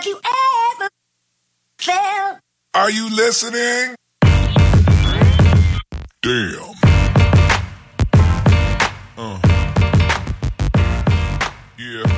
Have 0.00 0.10
you 0.10 0.18
ever 0.18 0.88
felt? 1.82 2.38
Are 2.74 2.90
you 2.90 3.10
listening? 3.16 3.94
Damn. 6.26 6.70
Uh. 9.18 9.40
Yeah. 11.78 12.10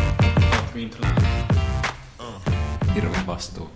Hirveä 2.95 3.27
vastuu. 3.27 3.71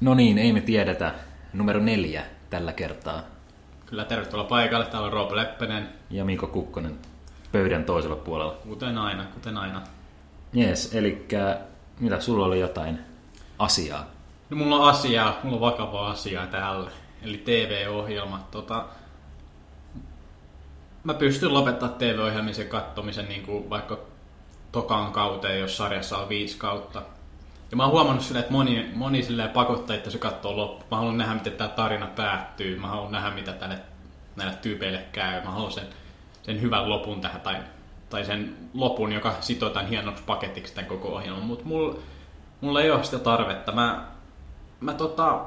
No 0.00 0.14
niin, 0.14 0.38
ei 0.38 0.52
me 0.52 0.60
tiedetä. 0.60 1.14
Numero 1.52 1.80
neljä 1.80 2.24
tällä 2.50 2.72
kertaa. 2.72 3.22
Kyllä 3.86 4.04
tervetuloa 4.04 4.44
paikalle. 4.44 4.86
Täällä 4.86 5.06
on 5.06 5.12
Roope 5.12 5.36
Leppänen. 5.36 5.88
Ja 6.10 6.24
Mikko 6.24 6.46
Kukkonen 6.46 6.98
pöydän 7.52 7.84
toisella 7.84 8.16
puolella. 8.16 8.54
Kuten 8.54 8.98
aina, 8.98 9.24
kuten 9.24 9.56
aina. 9.56 9.82
Jees, 10.52 10.94
eli 10.94 11.26
mitä 12.00 12.20
sulla 12.20 12.46
oli 12.46 12.60
jotain 12.60 12.98
asiaa? 13.58 14.06
No, 14.50 14.56
mulla 14.56 14.76
on 14.76 14.88
asiaa, 14.88 15.38
mulla 15.42 15.56
on 15.56 15.60
vakavaa 15.60 16.10
asiaa 16.10 16.46
täällä. 16.46 16.90
Eli 17.22 17.38
TV-ohjelma. 17.38 18.48
Tota, 18.50 18.84
mä 21.04 21.14
pystyn 21.14 21.54
lopettamaan 21.54 21.98
TV-ohjelmisen 21.98 22.68
kattomisen 22.68 23.28
niin 23.28 23.42
kuin 23.42 23.70
vaikka 23.70 23.98
tokaan 24.72 25.12
kauteen, 25.12 25.60
jos 25.60 25.76
sarjassa 25.76 26.18
on 26.18 26.28
viisi 26.28 26.58
kautta. 26.58 27.02
Ja 27.70 27.76
mä 27.76 27.82
oon 27.82 27.92
huomannut 27.92 28.24
silleen, 28.24 28.40
että 28.40 28.52
moni, 28.52 28.90
moni 28.94 29.22
silleen 29.22 29.50
pakottaa, 29.50 29.96
että 29.96 30.10
se 30.10 30.18
katsoo 30.18 30.56
loppu. 30.56 30.84
Mä 30.90 30.96
haluan 30.96 31.18
nähdä, 31.18 31.34
miten 31.34 31.52
tämä 31.52 31.68
tarina 31.68 32.06
päättyy. 32.06 32.78
Mä 32.78 32.86
haluan 32.86 33.12
nähdä, 33.12 33.30
mitä 33.30 33.52
tälle, 33.52 33.78
näille 34.36 34.54
tyypeille 34.62 35.04
käy. 35.12 35.44
Mä 35.44 35.50
haluan 35.50 35.72
sen, 35.72 35.86
sen 36.42 36.60
hyvän 36.60 36.88
lopun 36.90 37.20
tähän, 37.20 37.40
tai, 37.40 37.56
tai 38.10 38.24
sen 38.24 38.56
lopun, 38.74 39.12
joka 39.12 39.34
sitotaan 39.40 39.86
hienoksi 39.86 40.22
paketiksi 40.22 40.74
tämän 40.74 40.88
koko 40.88 41.08
ohjelman. 41.08 41.44
Mutta 41.44 41.64
mulla, 41.64 41.98
mulla 42.60 42.82
ei 42.82 42.90
ole 42.90 43.04
sitä 43.04 43.18
tarvetta. 43.18 43.72
Mä, 43.72 44.04
mä 44.80 44.94
tota, 44.94 45.40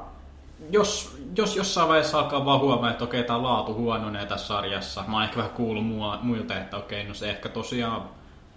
jos, 0.70 1.18
jos 1.36 1.56
jossain 1.56 1.88
vaiheessa 1.88 2.18
alkaa 2.18 2.44
vaan 2.44 2.60
huomaa, 2.60 2.90
että 2.90 3.04
okei, 3.04 3.24
tämä 3.24 3.42
laatu 3.42 3.74
huononee 3.74 4.26
tässä 4.26 4.46
sarjassa. 4.46 5.04
Mä 5.06 5.16
oon 5.16 5.24
ehkä 5.24 5.36
vähän 5.36 5.50
kuullut 5.50 5.86
mua, 5.86 6.18
muilta, 6.22 6.56
että 6.58 6.76
okei, 6.76 7.04
no 7.04 7.14
se 7.14 7.30
ehkä 7.30 7.48
tosiaan 7.48 8.02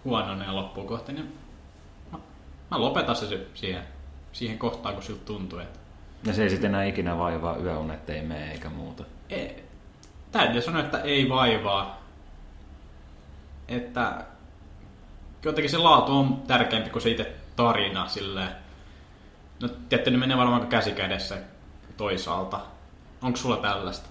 huononee 0.05 0.52
loppuun 0.52 0.88
kohti, 0.88 1.13
niin 1.13 1.33
mä, 2.11 2.17
mä 2.72 2.81
lopetan 2.81 3.16
se 3.16 3.47
siihen, 3.53 3.83
siihen 4.31 4.59
kohtaan, 4.59 4.95
kun 4.95 5.03
siltä 5.03 5.25
tuntuu, 5.25 5.59
että 5.59 5.80
Ja 6.25 6.33
se 6.33 6.44
ei 6.44 6.50
sitten 6.50 6.69
enää 6.69 6.83
ikinä 6.83 7.17
vaivaa 7.17 7.58
yöunet, 7.58 8.09
ei 8.09 8.22
mene 8.22 8.52
eikä 8.52 8.69
muuta. 8.69 9.03
ei, 9.30 9.63
täytyy 10.31 10.61
sanoa, 10.61 10.81
että 10.81 11.02
ei 11.02 11.30
vaivaa. 11.30 12.06
Että 13.67 14.25
jotenkin 15.43 15.71
se 15.71 15.77
laatu 15.77 16.17
on 16.17 16.41
tärkeämpi 16.47 16.89
kuin 16.89 17.01
se 17.01 17.09
itse 17.09 17.35
tarina 17.55 18.07
silleen. 18.07 18.49
No 19.61 19.69
tiedätte, 19.89 20.11
ne 20.11 20.17
menee 20.17 20.37
varmaan 20.37 20.67
käsi 20.67 20.91
kädessä 20.91 21.37
toisaalta. 21.97 22.59
Onko 23.21 23.38
sulla 23.38 23.57
tällaista? 23.57 24.09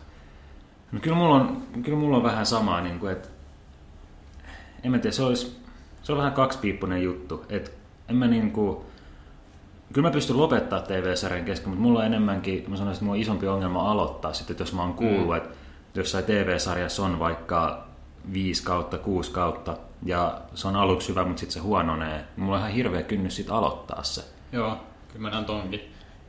No 0.93 1.01
kyllä 1.01 1.17
mulla 1.17 1.35
on, 1.35 1.63
kyllä 1.83 1.99
mulla 1.99 2.17
on 2.17 2.23
vähän 2.23 2.47
samaa, 2.47 2.81
niin 2.81 2.99
kuin, 2.99 3.13
että 3.13 3.29
en 4.85 4.91
mä 4.91 4.99
tiedä, 4.99 5.17
se, 5.17 5.23
olisi, 5.23 5.61
se 6.03 6.13
on 6.13 6.19
vähän 6.19 6.33
kaksipiippunen 6.33 7.03
juttu. 7.03 7.45
Että 7.49 7.71
en 8.09 8.17
mä 8.17 8.27
niin 8.27 8.53
kuin, 8.53 8.77
kyllä 9.93 10.09
mä 10.09 10.13
pystyn 10.13 10.39
lopettaa 10.39 10.81
TV-sarjan 10.81 11.45
kesken, 11.45 11.69
mutta 11.69 11.83
mulla 11.83 11.99
on 11.99 12.07
enemmänkin, 12.07 12.65
mä 12.69 12.77
sanoisin, 12.77 12.93
että 12.93 13.05
mulla 13.05 13.17
on 13.17 13.23
isompi 13.23 13.47
ongelma 13.47 13.91
aloittaa 13.91 14.33
sitten, 14.33 14.57
jos 14.59 14.73
mä 14.73 14.83
oon 14.83 14.95
kuullut, 14.95 15.29
mm. 15.29 15.37
että 15.37 15.55
jossain 15.95 16.25
TV-sarjassa 16.25 17.05
on 17.05 17.19
vaikka 17.19 17.86
viisi 18.33 18.63
kautta, 18.65 18.99
kuusi 18.99 19.31
kautta, 19.31 19.77
ja 20.03 20.41
se 20.55 20.69
on 20.69 20.77
aluksi 20.77 21.09
hyvä, 21.09 21.25
mutta 21.25 21.41
sitten 21.41 21.55
se 21.55 21.61
huononee, 21.61 22.25
mulla 22.37 22.55
on 22.57 22.61
ihan 22.61 22.73
hirveä 22.73 23.03
kynnys 23.03 23.37
sitten 23.37 23.55
aloittaa 23.55 24.03
se. 24.03 24.25
Joo, 24.53 24.79
kyllä 25.09 25.21
mä 25.21 25.31
näen 25.31 25.45
tonkin. 25.45 25.81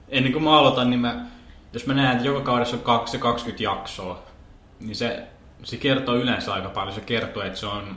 Ennen 0.09 0.34
kuin 0.34 0.44
mä 0.44 0.59
aloitan, 0.59 0.89
niin 0.89 1.00
mä, 1.00 1.26
jos 1.73 1.88
mä 1.88 1.94
näen, 1.94 2.12
että 2.12 2.28
joka 2.28 2.42
kaudessa 2.42 2.76
on 2.76 2.84
2 2.84 3.17
20 3.20 3.64
jaksoa, 3.64 4.23
niin 4.80 4.95
se, 4.95 5.28
se 5.64 5.78
kertoo 5.78 6.16
yleensä 6.16 6.54
aika 6.54 6.70
paljon. 6.70 6.95
Se 6.95 7.02
kertoo, 7.02 7.44
että 7.44 7.60
se 7.60 7.66
on 7.66 7.95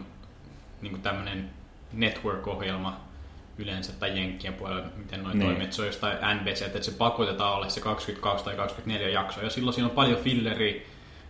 niin 0.83 1.03
tämmöinen 1.03 1.51
network-ohjelma 1.93 2.97
yleensä, 3.59 3.93
tai 3.93 4.19
Jenkkien 4.19 4.55
puolella, 4.55 4.87
miten 4.97 5.23
noin 5.23 5.39
Niin. 5.39 5.47
toimii, 5.49 5.65
että 5.65 5.77
se 5.77 5.83
on 5.83 5.87
jostain 5.89 6.19
NBC, 6.41 6.63
että 6.63 6.83
se 6.83 6.91
pakotetaan 6.93 7.55
olla 7.55 7.69
se 7.69 7.81
22 7.81 8.45
tai 8.45 8.57
24 8.57 9.09
jaksoa, 9.09 9.45
ja 9.45 9.51
silloin 9.51 9.75
siinä 9.75 9.89
on 9.89 9.95
paljon 9.95 10.21
filleria, 10.21 10.83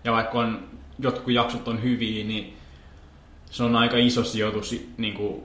ja 0.05 0.13
vaikka 0.13 0.39
on, 0.39 0.69
jotkut 0.99 1.33
jaksot 1.35 1.69
on 1.69 1.83
hyviä, 1.83 2.25
niin 2.25 2.57
se 3.51 3.63
on 3.63 3.77
aika 3.77 3.97
iso 3.97 4.25
sijoitus 4.25 4.75
niin 4.99 5.15
kuin, 5.15 5.43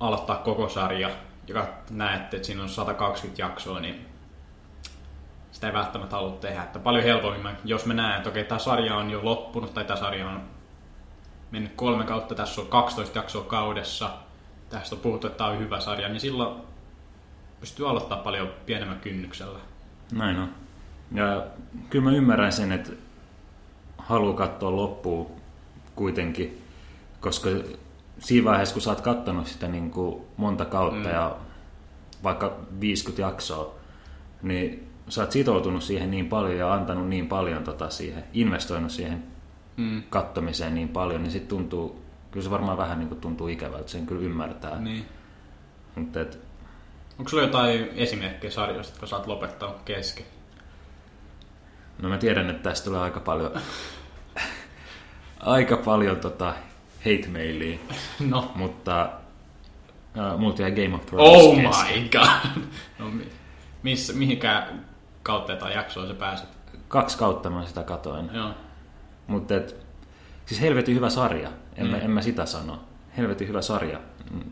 aloittaa 0.00 0.36
koko 0.36 0.68
sarja, 0.68 1.10
joka 1.46 1.68
näette, 1.90 2.36
että 2.36 2.46
siinä 2.46 2.62
on 2.62 2.68
120 2.68 3.42
jaksoa, 3.42 3.80
niin 3.80 4.06
sitä 5.52 5.66
ei 5.66 5.72
välttämättä 5.72 6.16
halua 6.16 6.36
tehdä. 6.36 6.62
Että 6.62 6.78
paljon 6.78 7.04
helpommin, 7.04 7.56
jos 7.64 7.86
mä 7.86 7.94
näen, 7.94 8.16
että 8.16 8.28
okei, 8.28 8.44
tämä 8.44 8.58
sarja 8.58 8.96
on 8.96 9.10
jo 9.10 9.24
loppunut 9.24 9.74
tai 9.74 9.84
tämä 9.84 10.00
sarja 10.00 10.28
on 10.28 10.40
mennyt 11.50 11.72
kolme 11.76 12.04
kautta, 12.04 12.34
tässä 12.34 12.60
on 12.60 12.66
12 12.66 13.18
jaksoa 13.18 13.44
kaudessa, 13.44 14.10
tästä 14.68 14.94
on 14.94 15.00
puhuttu, 15.00 15.26
että 15.26 15.36
tämä 15.36 15.50
on 15.50 15.58
hyvä 15.58 15.80
sarja, 15.80 16.08
niin 16.08 16.20
silloin 16.20 16.62
pystyy 17.60 17.90
aloittaa 17.90 18.18
paljon 18.18 18.50
pienemmän 18.66 19.00
kynnyksellä. 19.00 19.58
Näin 20.12 20.38
on. 20.38 20.54
Ja 21.12 21.46
kyllä 21.90 22.04
mä 22.10 22.16
ymmärrän 22.16 22.52
sen, 22.52 22.72
että 22.72 22.92
haluaa 23.98 24.36
katsoa 24.36 24.76
loppuun 24.76 25.30
kuitenkin, 25.94 26.65
koska 27.26 27.50
siinä 28.18 28.44
vaiheessa, 28.44 28.72
kun 28.72 28.82
sä 28.82 28.90
oot 28.90 29.00
kattonut 29.00 29.46
sitä 29.46 29.68
niin 29.68 29.90
kuin 29.90 30.22
monta 30.36 30.64
kautta 30.64 31.08
mm. 31.08 31.14
ja 31.14 31.36
vaikka 32.22 32.58
50 32.80 33.22
jaksoa, 33.22 33.74
niin 34.42 34.88
sä 35.08 35.20
oot 35.20 35.32
sitoutunut 35.32 35.82
siihen 35.82 36.10
niin 36.10 36.28
paljon 36.28 36.56
ja 36.56 36.72
antanut 36.72 37.08
niin 37.08 37.28
paljon 37.28 37.64
tota 37.64 37.90
siihen, 37.90 38.24
investoinut 38.32 38.90
siihen 38.90 39.22
Mm. 39.76 40.02
kattomiseen 40.10 40.74
niin 40.74 40.88
paljon, 40.88 41.22
niin 41.22 41.30
sitten 41.30 41.48
tuntuu, 41.48 42.02
kyllä 42.30 42.44
se 42.44 42.50
varmaan 42.50 42.78
vähän 42.78 42.98
niin 42.98 43.08
kuin 43.08 43.20
tuntuu 43.20 43.48
ikävältä, 43.48 43.88
sen 43.88 44.06
kyllä 44.06 44.22
ymmärtää. 44.22 44.80
Niin. 44.80 45.06
Mutta 45.94 46.20
et, 46.20 46.38
Onko 47.18 47.28
sulla 47.28 47.42
jotain 47.42 47.88
esimerkkejä 47.94 48.50
sarjoista, 48.50 48.92
jotka 48.92 49.06
saat 49.06 49.26
lopettaa 49.26 49.74
kesken? 49.84 50.26
No 52.02 52.08
mä 52.08 52.18
tiedän, 52.18 52.50
että 52.50 52.70
tästä 52.70 52.84
tulee 52.84 53.00
aika 53.00 53.20
paljon, 53.20 53.50
aika 55.40 55.76
paljon 55.76 56.16
tota 56.16 56.54
hate 57.10 57.28
mailia, 57.32 57.78
No. 58.30 58.52
mutta 58.54 59.08
uh, 60.32 60.38
mulla 60.40 60.54
jäi 60.58 60.70
Game 60.72 60.94
of 60.94 61.06
Thrones 61.06 61.28
Oh 61.44 61.56
kesken. 61.56 62.02
my 62.02 62.08
god! 62.08 62.62
No, 62.98 63.08
mi- 63.10 63.28
missä, 63.82 64.12
mihinkään 64.12 64.84
kautta 65.22 65.56
tai 65.56 65.74
jaksoon 65.74 66.08
sä 66.08 66.14
pääset? 66.14 66.48
Kaksi 66.88 67.18
kautta 67.18 67.50
mä 67.50 67.66
sitä 67.66 67.82
katoin. 67.82 68.30
Joo. 68.32 68.50
Mutta 69.26 69.56
et, 69.56 69.76
siis 70.46 70.60
helvetin 70.60 70.94
hyvä 70.94 71.10
sarja, 71.10 71.48
en, 71.76 71.84
Mm. 71.86 71.90
mä, 71.90 71.98
en 71.98 72.10
mä 72.10 72.22
sitä 72.22 72.46
sano. 72.46 72.80
Helvetin 73.16 73.48
hyvä 73.48 73.62
sarja 73.62 73.98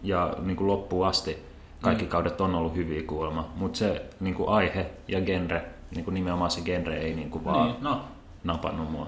ja 0.03 0.35
niin 0.43 0.57
kuin 0.57 0.69
loppuun 0.69 1.07
asti 1.07 1.39
kaikki 1.83 2.05
Mm. 2.05 2.11
kaudet 2.11 2.41
on 2.41 2.55
ollut 2.55 2.75
hyviä 2.77 3.03
kuulemma, 3.03 3.49
mutta 3.57 3.79
se 3.79 4.05
niin 4.21 4.35
kuin 4.35 4.49
aihe 4.49 4.91
ja 5.09 5.21
genre, 5.21 5.65
niin 5.95 6.05
kuin 6.05 6.15
nimenomaan 6.15 6.51
se 6.51 6.61
genre 6.61 6.97
ei 6.97 7.15
niin 7.15 7.31
kuin 7.31 7.45
vaan 7.45 7.67
Niin, 7.69 7.83
no. 7.85 8.05
napannut 8.45 8.91
mua. 8.91 9.07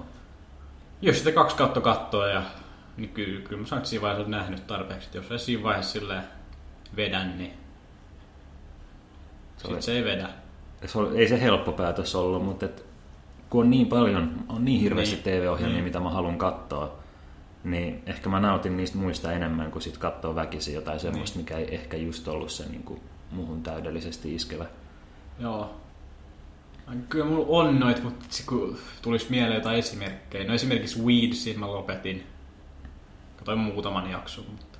Jos 1.01 1.17
sitä 1.17 1.31
kaksi 1.31 1.55
kautta 1.55 1.81
kattoo 1.81 2.25
ja 2.27 2.41
niin 2.97 3.09
kyllä, 3.09 3.41
kyllä 3.41 3.61
mä 3.61 3.67
sanon, 3.67 3.79
että 3.79 3.89
siinä 3.89 4.01
vaiheessa 4.01 4.21
olet 4.21 4.31
nähnyt 4.31 4.67
tarpeeksi. 4.67 5.05
Että 5.07 5.17
Jos 5.17 5.31
ei 5.31 5.39
siinä 5.39 5.63
vaiheessa 5.63 5.91
silleen 5.91 6.23
vedä, 6.95 7.23
niin 7.25 7.53
Se 9.57 9.67
oli- 9.67 9.81
se 9.81 9.91
ei 9.91 10.03
vedä. 10.03 10.29
se 10.85 10.97
oli, 10.99 11.17
ei 11.17 11.27
se 11.27 11.41
helppo 11.41 11.71
päätös 11.71 12.15
ollut, 12.15 12.45
mutta 12.45 12.65
et, 12.65 12.85
kun 13.49 13.61
on 13.63 13.69
niin 13.69 13.87
paljon, 13.87 14.45
on 14.49 14.65
niin 14.65 14.81
hirveästi 14.81 15.15
Niin. 15.15 15.23
TV-ohjelmia, 15.23 15.73
Niin. 15.75 15.83
mitä 15.83 15.99
mä 15.99 16.09
haluan 16.09 16.37
katsoa, 16.37 16.95
niin 17.63 18.03
ehkä 18.05 18.29
mä 18.29 18.39
nautin 18.39 18.77
niistä 18.77 18.97
muista 18.97 19.31
enemmän 19.31 19.71
kuin 19.71 19.81
sit 19.81 19.97
katsoa 19.97 20.35
väkisin 20.35 20.73
jotain 20.75 20.99
semmoista, 20.99 21.37
Niin. 21.39 21.43
mikä 21.45 21.57
ei 21.57 21.75
ehkä 21.75 21.97
just 21.97 22.27
ollut 22.27 22.51
se 22.51 22.69
niin 22.69 22.83
kuin, 22.83 23.01
muuhun 23.31 23.63
täydellisesti 23.63 24.35
iskevä. 24.35 24.65
Joo. 25.39 25.75
Kyllä 27.09 27.25
mulla 27.25 27.45
on 27.49 27.79
noit, 27.79 28.03
mutta 28.03 28.25
kun 28.49 28.77
tulisi 29.01 29.25
mieleen 29.29 29.55
jotain 29.55 29.79
esimerkkejä. 29.79 30.47
No 30.47 30.53
esimerkiksi 30.53 31.01
Weedsin 31.01 31.59
mä 31.59 31.67
lopetin. 31.67 32.23
Katoin 33.47 33.65
muutaman 33.73 34.11
jakson, 34.11 34.45
mutta... 34.51 34.79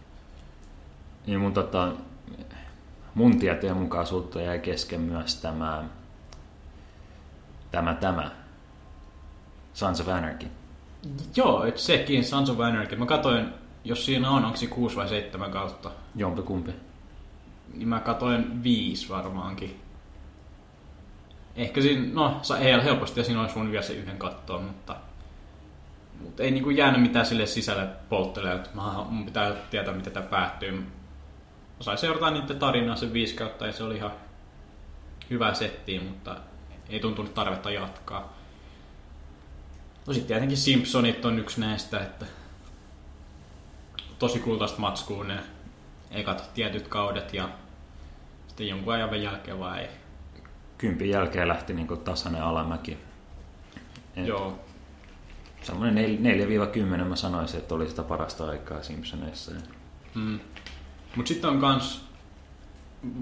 Niin 1.26 1.40
mun, 1.40 1.54
tota, 1.54 1.92
mun 3.14 3.40
tietojen 3.40 3.78
mukaan 3.78 4.08
sulta 4.08 4.42
jäi 4.42 4.60
kesken 4.60 5.02
myös 5.02 5.36
tämä, 5.36 5.84
tämä, 7.72 7.94
tämä, 7.94 8.32
Sons 9.74 10.02
of 10.02 10.08
Anarchy. 10.08 10.48
Joo, 11.36 11.66
et 11.66 11.78
sekin, 11.78 12.24
Sons 12.26 12.50
of 12.50 12.60
Anarchy. 12.60 12.96
Mä 12.96 13.06
katoin, 13.06 13.50
jos 13.84 14.06
siinä 14.06 14.30
on, 14.30 14.46
onko 14.46 14.58
se 14.58 14.68
kuusi 14.68 14.96
vai 14.96 15.10
seitsemän 15.10 15.52
kautta. 15.52 15.92
Jompi 16.16 16.42
kumpi. 16.42 16.72
Niin 17.74 17.88
mä 17.88 18.00
katoin 18.00 18.64
viisi 18.64 19.10
varmaankin. 19.10 19.82
Ehkä 21.56 21.82
siinä, 21.82 22.14
no 22.14 22.42
ei 22.60 22.84
helposti 22.84 23.20
ja 23.20 23.24
siinä 23.24 23.42
olisi 23.42 23.56
voinut 23.56 23.72
vielä 23.72 23.86
se 23.86 23.94
yhden 23.94 24.18
kattoon, 24.18 24.64
mutta, 24.64 24.96
mutta 26.22 26.44
ei 26.44 26.52
niinku 26.52 26.70
jäänyt 26.70 27.02
mitään 27.02 27.26
sille 27.26 27.46
sisälle 27.46 27.88
polttelemaan. 28.10 28.60
että 28.60 28.76
Mä, 28.76 29.06
mun 29.10 29.26
pitää 29.26 29.52
tietää, 29.70 29.94
miten 29.94 30.14
tämä 30.14 30.26
päättyy. 30.26 30.86
Sain 31.80 31.98
seurata 31.98 32.32
niiden 32.32 32.60
tarinaa 32.60 32.96
sen 32.96 33.14
viisi 33.14 33.36
kautta 33.36 33.66
ja 33.66 33.74
se 33.74 33.84
oli 33.84 33.96
ihan, 33.96 34.12
hyvää 35.30 35.54
settiä, 35.54 36.02
mutta 36.02 36.36
ei 36.90 37.00
tuntunut 37.00 37.34
tarvetta 37.34 37.72
jatkaa. 37.72 38.34
No 40.08 40.14
sitten 40.14 40.28
tietenkin 40.28 40.58
Simpsonit 40.58 41.26
on 41.26 41.40
yksi 41.40 41.62
näistä, 41.62 42.00
että 42.00 42.26
tosi 44.20 44.40
kultaista 44.40 44.80
matskua 44.80 45.24
ne 45.24 45.40
ekat 46.12 46.54
tietyt 46.54 46.88
kaudet 46.88 47.34
ja 47.34 47.50
sitten 48.48 48.68
jonkun 48.68 48.94
ajan 48.94 49.24
jälkeen 49.24 49.60
vaan 49.60 49.80
ei. 49.80 49.90
Kympin 50.78 51.10
jälkeen 51.10 51.48
lähti 51.48 51.74
niin 51.74 51.88
tasainen 52.04 52.44
alamäki. 52.44 52.98
Et 54.16 54.28
Joo, 54.28 54.60
Semmoinen 55.62 56.20
nel- 56.24 57.02
4-10 57.02 57.06
mä 57.06 57.16
sanoisin, 57.16 57.60
että 57.60 57.76
oli 57.76 57.90
sitä 57.90 58.04
parasta 58.04 58.50
aikaa 58.50 58.84
Simpsoneissa. 58.84 59.52
Mm. 60.16 60.40
Mutta 61.16 61.30
sitten 61.30 61.50
on 61.50 61.60
kans, 61.60 62.06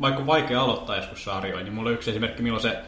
vaikka 0.01 0.19
on 0.19 0.27
vaikea 0.27 0.61
aloittaa 0.61 0.95
joskus 0.95 1.23
sarjoja, 1.23 1.63
niin 1.63 1.73
mulla 1.73 1.89
on 1.89 1.93
yksi 1.93 2.09
esimerkki, 2.09 2.43
milloin 2.43 2.61
se 2.61 2.83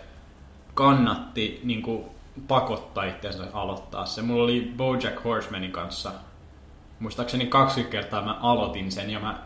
kannatti 0.73 1.61
niin 1.63 1.81
kuin, 1.81 2.05
pakottaa 2.47 3.03
itseänsä 3.03 3.43
aloittaa 3.53 4.05
se. 4.05 4.21
Mulla 4.21 4.43
oli 4.43 4.73
Bojack 4.77 5.23
Horsemanin 5.23 5.71
kanssa, 5.71 6.11
muistaakseni 6.99 7.45
kaksi 7.45 7.83
kertaa 7.83 8.25
mä 8.25 8.37
aloitin 8.41 8.91
sen 8.91 9.09
ja 9.09 9.19
mä 9.19 9.43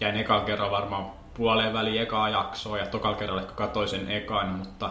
jäin 0.00 0.16
ekan 0.16 0.44
kerran 0.44 0.70
varmaan 0.70 1.06
puoleen 1.34 1.72
väliin 1.72 2.02
ekaa 2.02 2.28
jaksoa 2.28 2.78
ja 2.78 2.86
tokalla 2.86 3.16
kerralla 3.16 3.42
ehkä 3.42 3.54
katsoin 3.54 3.88
sen 3.88 4.10
ekan, 4.10 4.48
mutta 4.48 4.90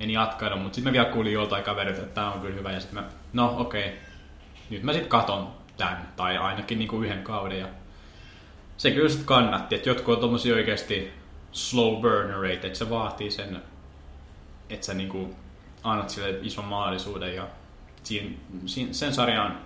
en 0.00 0.10
jatkanut. 0.10 0.62
Mutta 0.62 0.74
sitten 0.74 0.92
mä 0.92 0.92
vielä 0.92 1.12
kuulin 1.12 1.32
joltain 1.32 1.64
kaverilta, 1.64 2.00
että 2.02 2.14
tämä 2.14 2.32
on 2.32 2.40
kyllä 2.40 2.54
hyvä 2.54 2.72
ja 2.72 2.80
sitten 2.80 3.02
mä, 3.02 3.08
no 3.32 3.54
okei, 3.58 3.86
okay. 3.86 3.98
nyt 4.70 4.82
mä 4.82 4.92
sitten 4.92 5.10
katon 5.10 5.48
tämän 5.76 6.08
tai 6.16 6.38
ainakin 6.38 6.78
niinku 6.78 7.02
yhden 7.02 7.22
kauden 7.22 7.58
ja 7.58 7.68
se 8.76 8.90
kyllä 8.90 9.08
sitten 9.08 9.26
kannatti, 9.26 9.74
että 9.74 9.88
jotkut 9.88 10.14
on 10.14 10.20
tommosia 10.20 10.54
oikeasti 10.54 11.10
slow 11.52 12.02
burnereita, 12.02 12.66
että 12.66 12.78
se 12.78 12.90
vaatii 12.90 13.30
sen, 13.30 13.62
että 14.70 14.86
sä 14.86 14.94
niinku 14.94 15.34
annat 15.82 16.10
sille 16.10 16.38
ison 16.42 16.64
mahdollisuuden 16.64 17.34
ja 17.34 17.48
siinä, 18.02 18.30
siinä, 18.66 18.92
sen 18.92 19.14
sarjan 19.14 19.58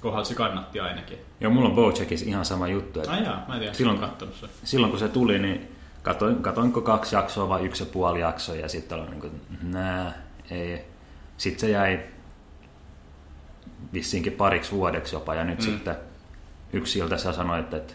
kohdalla 0.00 0.24
se 0.24 0.34
kannatti 0.34 0.80
ainakin. 0.80 1.18
Joo, 1.40 1.52
mulla 1.52 1.68
on 1.68 1.74
Bojackissa 1.74 2.26
ihan 2.26 2.44
sama 2.44 2.68
juttu. 2.68 3.00
Että 3.00 3.12
Ai 3.12 3.24
jaa, 3.24 3.44
mä 3.48 3.54
en 3.54 3.60
tiedä, 3.60 3.72
Silloin- 3.72 3.74
silloin 3.74 3.98
kattonut 3.98 4.34
se. 4.34 4.46
silloin 4.64 4.90
kun 4.90 5.00
se 5.00 5.08
tuli, 5.08 5.38
niin 5.38 5.75
katoin, 6.06 6.42
katoinko 6.42 6.80
kaksi 6.80 7.16
jaksoa 7.16 7.48
vai 7.48 7.64
yksi 7.64 7.82
ja 7.82 7.90
puoli 7.92 8.20
jaksoa 8.20 8.54
ja 8.56 8.68
sitten 8.68 8.98
oli 8.98 9.10
niin 9.10 9.20
kuin, 9.20 9.40
nää, 9.62 10.12
ei. 10.50 10.84
Sitten 11.36 11.60
se 11.60 11.70
jäi 11.70 12.00
vissiinkin 13.92 14.32
pariksi 14.32 14.72
vuodeksi 14.72 15.14
jopa 15.16 15.34
ja 15.34 15.44
nyt 15.44 15.58
Mm. 15.58 15.64
sitten 15.64 15.96
yksi 16.72 16.98
ilta 16.98 17.18
sä 17.18 17.32
sanoit, 17.32 17.74
että 17.74 17.94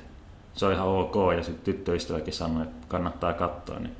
se 0.53 0.65
on 0.65 0.73
ihan 0.73 0.87
ok 0.87 1.15
ja 1.37 1.43
sitten 1.43 1.63
tyttöystäväkin 1.63 2.33
sanoi, 2.33 2.63
että 2.63 2.87
kannattaa 2.87 3.33
katsoa. 3.33 3.79
Niin 3.79 3.95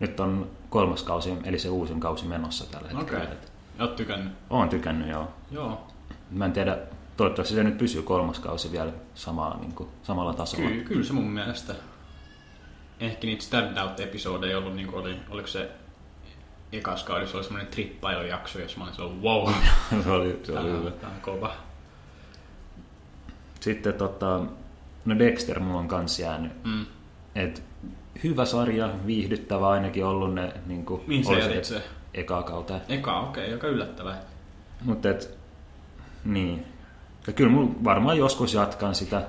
nyt 0.00 0.20
on 0.20 0.50
kolmas 0.70 1.02
kausi, 1.02 1.38
eli 1.44 1.58
se 1.58 1.68
uusin 1.68 2.00
kausi 2.00 2.24
menossa 2.26 2.70
tällä 2.70 2.88
hetkellä. 2.88 3.22
Okei. 3.22 3.34
Okay. 3.34 3.36
Oot 3.80 3.96
tykännyt? 3.96 4.32
Oon 4.50 4.68
tykännyt, 4.68 5.08
joo. 5.08 5.28
Joo. 5.50 5.86
Mä 6.30 6.44
en 6.44 6.52
tiedä, 6.52 6.78
toivottavasti 7.16 7.54
se 7.54 7.64
nyt 7.64 7.78
pysyy 7.78 8.02
kolmas 8.02 8.38
kausi 8.38 8.72
vielä 8.72 8.92
samaa, 9.14 9.58
niin 9.60 9.72
kuin, 9.72 9.88
samalla 10.02 10.34
tasolla. 10.34 10.68
Kyllä, 10.68 10.84
kyllä 10.84 11.04
se 11.04 11.12
mun 11.12 11.30
mielestä. 11.30 11.74
Ehkä 13.00 13.26
niitä 13.26 13.44
stand-out-episodeja 13.44 14.58
ollut, 14.58 14.76
niin 14.76 14.94
oli, 14.94 15.16
oliko 15.30 15.48
se 15.48 15.70
ekas 16.72 17.04
kaudessa 17.04 17.36
oli 17.36 17.44
semmoinen 17.44 17.72
trippailujakso, 17.72 18.58
jos 18.58 18.76
mä 18.76 18.84
olin 18.84 18.94
sellainen, 18.94 19.22
wow, 19.22 19.52
se 20.04 20.10
oli, 20.10 20.40
se 20.42 20.58
oli 20.58 20.70
hyvä. 20.70 20.90
tää 20.90 21.10
on 21.10 21.20
kova. 21.20 21.54
Sitten 23.60 23.94
tota, 23.94 24.40
no 25.04 25.18
Dexter 25.18 25.60
mulla 25.60 25.78
on 25.78 25.88
kans 25.88 26.18
jäänyt. 26.18 26.52
Mm. 26.64 26.86
Et 27.34 27.62
hyvä 28.24 28.44
sarja, 28.44 28.90
viihdyttävä 29.06 29.68
ainakin 29.68 30.04
ollut 30.04 30.34
ne 30.34 30.52
niin 30.66 30.84
kuin, 30.84 31.02
Mihin 31.06 31.24
sä 31.24 31.32
jätit 31.32 31.64
se? 31.64 31.82
ekaa 32.14 32.42
kautta. 32.42 32.80
Eka, 32.88 33.20
okei, 33.20 33.44
okay, 33.44 33.54
aika 33.54 33.66
yllättävää. 33.66 34.20
Mutta 34.84 35.10
et, 35.10 35.38
niin. 36.24 36.66
Ja 37.26 37.32
kyllä 37.32 37.50
mulla 37.50 37.84
varmaan 37.84 38.18
joskus 38.18 38.54
jatkan 38.54 38.94
sitä. 38.94 39.22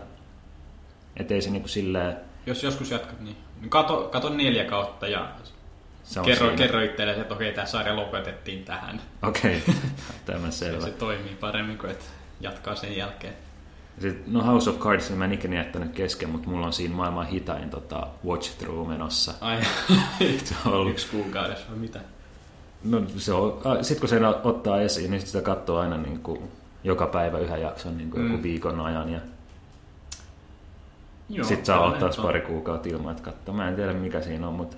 Et 1.18 1.32
ei 1.32 1.42
se 1.42 1.50
niinku 1.50 1.68
silleen, 1.68 2.18
Jos 2.46 2.64
joskus 2.64 2.92
jatkat, 2.92 3.22
niin 3.22 3.38
kato, 3.70 4.10
kato 4.12 4.30
neljä 4.30 4.64
kautta 4.66 5.08
ja 5.08 5.28
se 6.04 6.20
on 6.20 6.26
kerro, 6.26 6.46
siinä. 6.48 6.58
kerro 6.58 6.82
itsellesi, 6.82 7.20
että 7.22 7.34
okei, 7.34 7.52
tämä 7.54 7.68
sarja 7.68 7.96
lopetettiin 7.96 8.66
tähän. 8.66 9.02
Okei, 9.24 9.58
okay. 9.58 9.76
tämä 10.26 10.52
selvä. 10.52 10.82
se 10.86 10.92
toimii 10.92 11.36
paremmin 11.40 11.78
kuin, 11.78 11.92
että 11.92 12.06
jatkaa 12.42 12.76
sen 12.76 12.98
jälkeen. 12.98 13.34
Sitten, 14.02 14.34
no 14.34 14.44
House 14.44 14.70
of 14.70 14.80
Cards 14.80 15.10
mä 15.10 15.26
en 15.26 15.32
ikinä 15.34 15.56
jättänyt 15.56 15.92
kesken, 15.92 16.30
mutta 16.30 16.50
mulla 16.50 16.66
on 16.66 16.74
siinä 16.74 16.96
maailman 16.96 17.28
hitain 17.28 17.70
tota, 17.70 18.08
watch 18.26 18.58
through 18.58 18.88
menossa. 18.90 19.34
Ai, 19.42 19.58
Se 20.46 20.56
on 20.66 20.74
ollut 20.74 20.92
yksi 20.92 21.08
kuukaudessa 21.08 21.66
vai 21.70 21.78
mitä? 21.78 22.00
No 22.84 23.02
se 23.18 23.34
on, 23.34 23.62
sitten 23.82 24.00
kun 24.00 24.10
se 24.10 24.20
ottaa 24.44 24.82
esiin, 24.82 25.12
niin 25.12 25.20
sit 25.22 25.28
sitä 25.30 25.42
katsoo 25.42 25.80
aina 25.80 25.98
niin 25.98 26.20
kuin 26.20 26.42
joka 26.84 27.08
päivä 27.08 27.40
yhden 27.40 27.62
jakson 27.62 27.98
niin 27.98 28.12
kuin 28.12 28.24
Mm. 28.24 28.32
joku 28.32 28.44
viikon 28.44 28.80
ajan 28.80 29.10
ja 29.10 29.20
Joo, 31.30 31.48
sitten 31.48 31.66
saa 31.66 31.98
ne 31.98 32.06
on. 32.06 32.12
pari 32.22 32.42
kuukautta 32.42 32.90
ilman, 32.90 33.12
että 33.12 33.24
katsoo. 33.24 33.56
Mä 33.56 33.68
en 33.68 33.76
tiedä 33.76 33.94
mikä 33.94 34.22
siinä 34.22 34.48
on, 34.48 34.54
mutta 34.54 34.78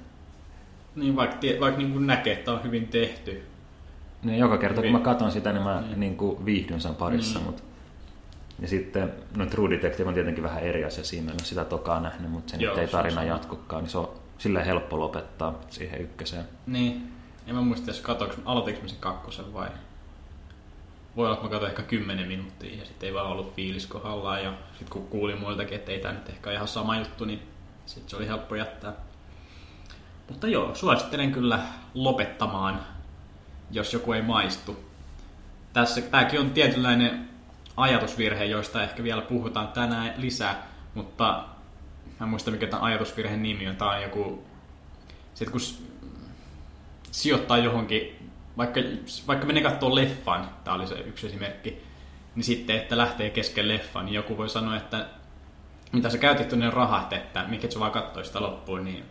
Niin, 0.96 1.16
vaikka, 1.16 1.38
tie- 1.38 1.60
vaikka 1.60 1.82
niin 1.82 1.92
kuin 1.94 2.08
näkee, 2.08 2.34
että 2.34 2.52
on 2.54 2.64
hyvin 2.64 2.88
tehty. 2.88 3.44
niin 4.24 4.40
joka 4.40 4.58
kerta 4.58 4.76
kun 4.76 4.84
Hyvin. 4.84 4.92
mä 4.94 5.00
katson 5.00 5.32
sitä, 5.32 5.54
niin 5.54 5.64
mä 5.64 5.82
Niin. 5.82 6.00
niin 6.00 6.18
kuin 6.18 6.46
viihdyn 6.46 6.82
sen 6.82 6.96
parissa. 6.96 7.40
Niin. 7.40 7.46
Mutta... 7.46 7.64
Ja 8.60 8.68
sitten, 8.68 9.14
no 9.36 9.46
True 9.46 9.70
Detective 9.70 10.08
on 10.08 10.14
tietenkin 10.14 10.44
vähän 10.44 10.64
eri 10.64 10.86
asia 10.86 11.04
siinä, 11.04 11.32
en 11.32 11.40
sitä 11.40 11.66
tokaa 11.66 12.00
nähnyt, 12.00 12.32
mutta 12.32 12.52
se 12.52 12.58
Joo, 12.58 12.74
nyt 12.74 12.82
ei 12.82 12.88
se 12.88 12.92
tarina 12.92 13.16
sama. 13.16 13.28
jatkukaan, 13.28 13.84
niin 13.84 13.92
se 13.92 13.98
on 13.98 14.10
silleen 14.38 14.66
helppo 14.66 15.00
lopettaa 15.00 15.60
siihen 15.70 16.02
ykköseen. 16.02 16.46
Niin. 16.68 17.12
En 17.48 17.56
mä 17.56 17.62
muista, 17.62 17.90
jos 17.90 18.02
katoinko, 18.02 18.36
aloitinko 18.46 18.82
mä 18.82 18.88
sen 18.88 18.98
kakkosen 19.00 19.54
vai... 19.54 19.68
Voi 21.18 21.26
olla, 21.26 21.34
että 21.34 21.46
mä 21.46 21.52
katsoin 21.52 21.70
ehkä 21.70 21.84
10 21.84 22.28
minuuttia 22.28 22.80
ja 22.80 22.86
sitten 22.86 23.08
ei 23.08 23.14
vaan 23.14 23.28
ollut 23.28 23.56
fiilis 23.56 23.86
kohdallaan. 23.86 24.44
Ja 24.44 24.54
sitten 24.70 24.90
kun 24.90 25.08
kuulin 25.08 25.40
muiltakin, 25.40 25.76
että 25.76 25.92
ei 25.92 26.00
tämä 26.00 26.14
nyt 26.14 26.30
ehkä 26.30 26.52
ihan 26.52 26.68
sama 26.68 26.98
juttu, 26.98 27.26
niin 27.26 27.42
sitten 27.86 28.10
se 28.10 28.16
oli 28.16 28.28
helppo 28.28 28.56
jättää. 28.56 28.94
Mutta 30.30 30.48
joo, 30.48 30.76
suosittelen 30.76 31.32
kyllä 31.32 31.60
lopettamaan, 31.94 32.82
jos 33.72 33.94
joku 33.94 34.14
ei 34.14 34.22
maistu. 34.22 34.86
Tässä, 35.74 36.02
tämäkin 36.02 36.40
on 36.40 36.52
tietynlainen 36.52 37.30
ajatusvirhe, 37.78 38.46
joista 38.46 38.84
ehkä 38.84 39.04
vielä 39.04 39.22
puhutaan 39.22 39.68
tänään 39.68 40.14
lisää, 40.18 40.68
mutta 40.94 41.44
mä 42.20 42.26
en 42.26 42.30
muista 42.30 42.52
mikä 42.52 42.68
tämän 42.68 42.84
ajatusvirheen 42.84 43.44
nimi 43.44 43.68
on. 43.68 43.76
Tämä 43.76 43.92
on 43.92 44.02
joku... 44.02 44.44
Sitten 45.34 45.52
kun 45.52 45.62
sijoittaa 47.12 47.58
johonkin, 47.58 48.17
vaikka, 48.58 48.80
vaikka 49.28 49.46
menee 49.46 49.64
katsoa 49.64 49.96
leffan, 49.96 50.50
tämä 50.64 50.76
oli 50.76 50.88
se 50.88 50.96
yksi 50.96 51.28
esimerkki, 51.28 51.84
niin 52.36 52.44
sitten, 52.44 52.76
että 52.76 52.98
lähtee 52.98 53.30
kesken 53.30 53.68
leffan, 53.68 54.06
niin 54.06 54.16
joku 54.16 54.38
voi 54.38 54.50
sanoa, 54.50 54.78
että 54.78 55.06
mitä 55.92 56.10
sä 56.10 56.18
käytit 56.18 56.52
ne 56.52 56.70
rahat, 56.70 57.14
että 57.14 57.46
mikä 57.48 57.70
sä 57.70 57.80
vaan 57.80 57.92
katsoi 57.92 58.26
sitä 58.26 58.42
loppuun, 58.42 58.86
niin 58.86 59.04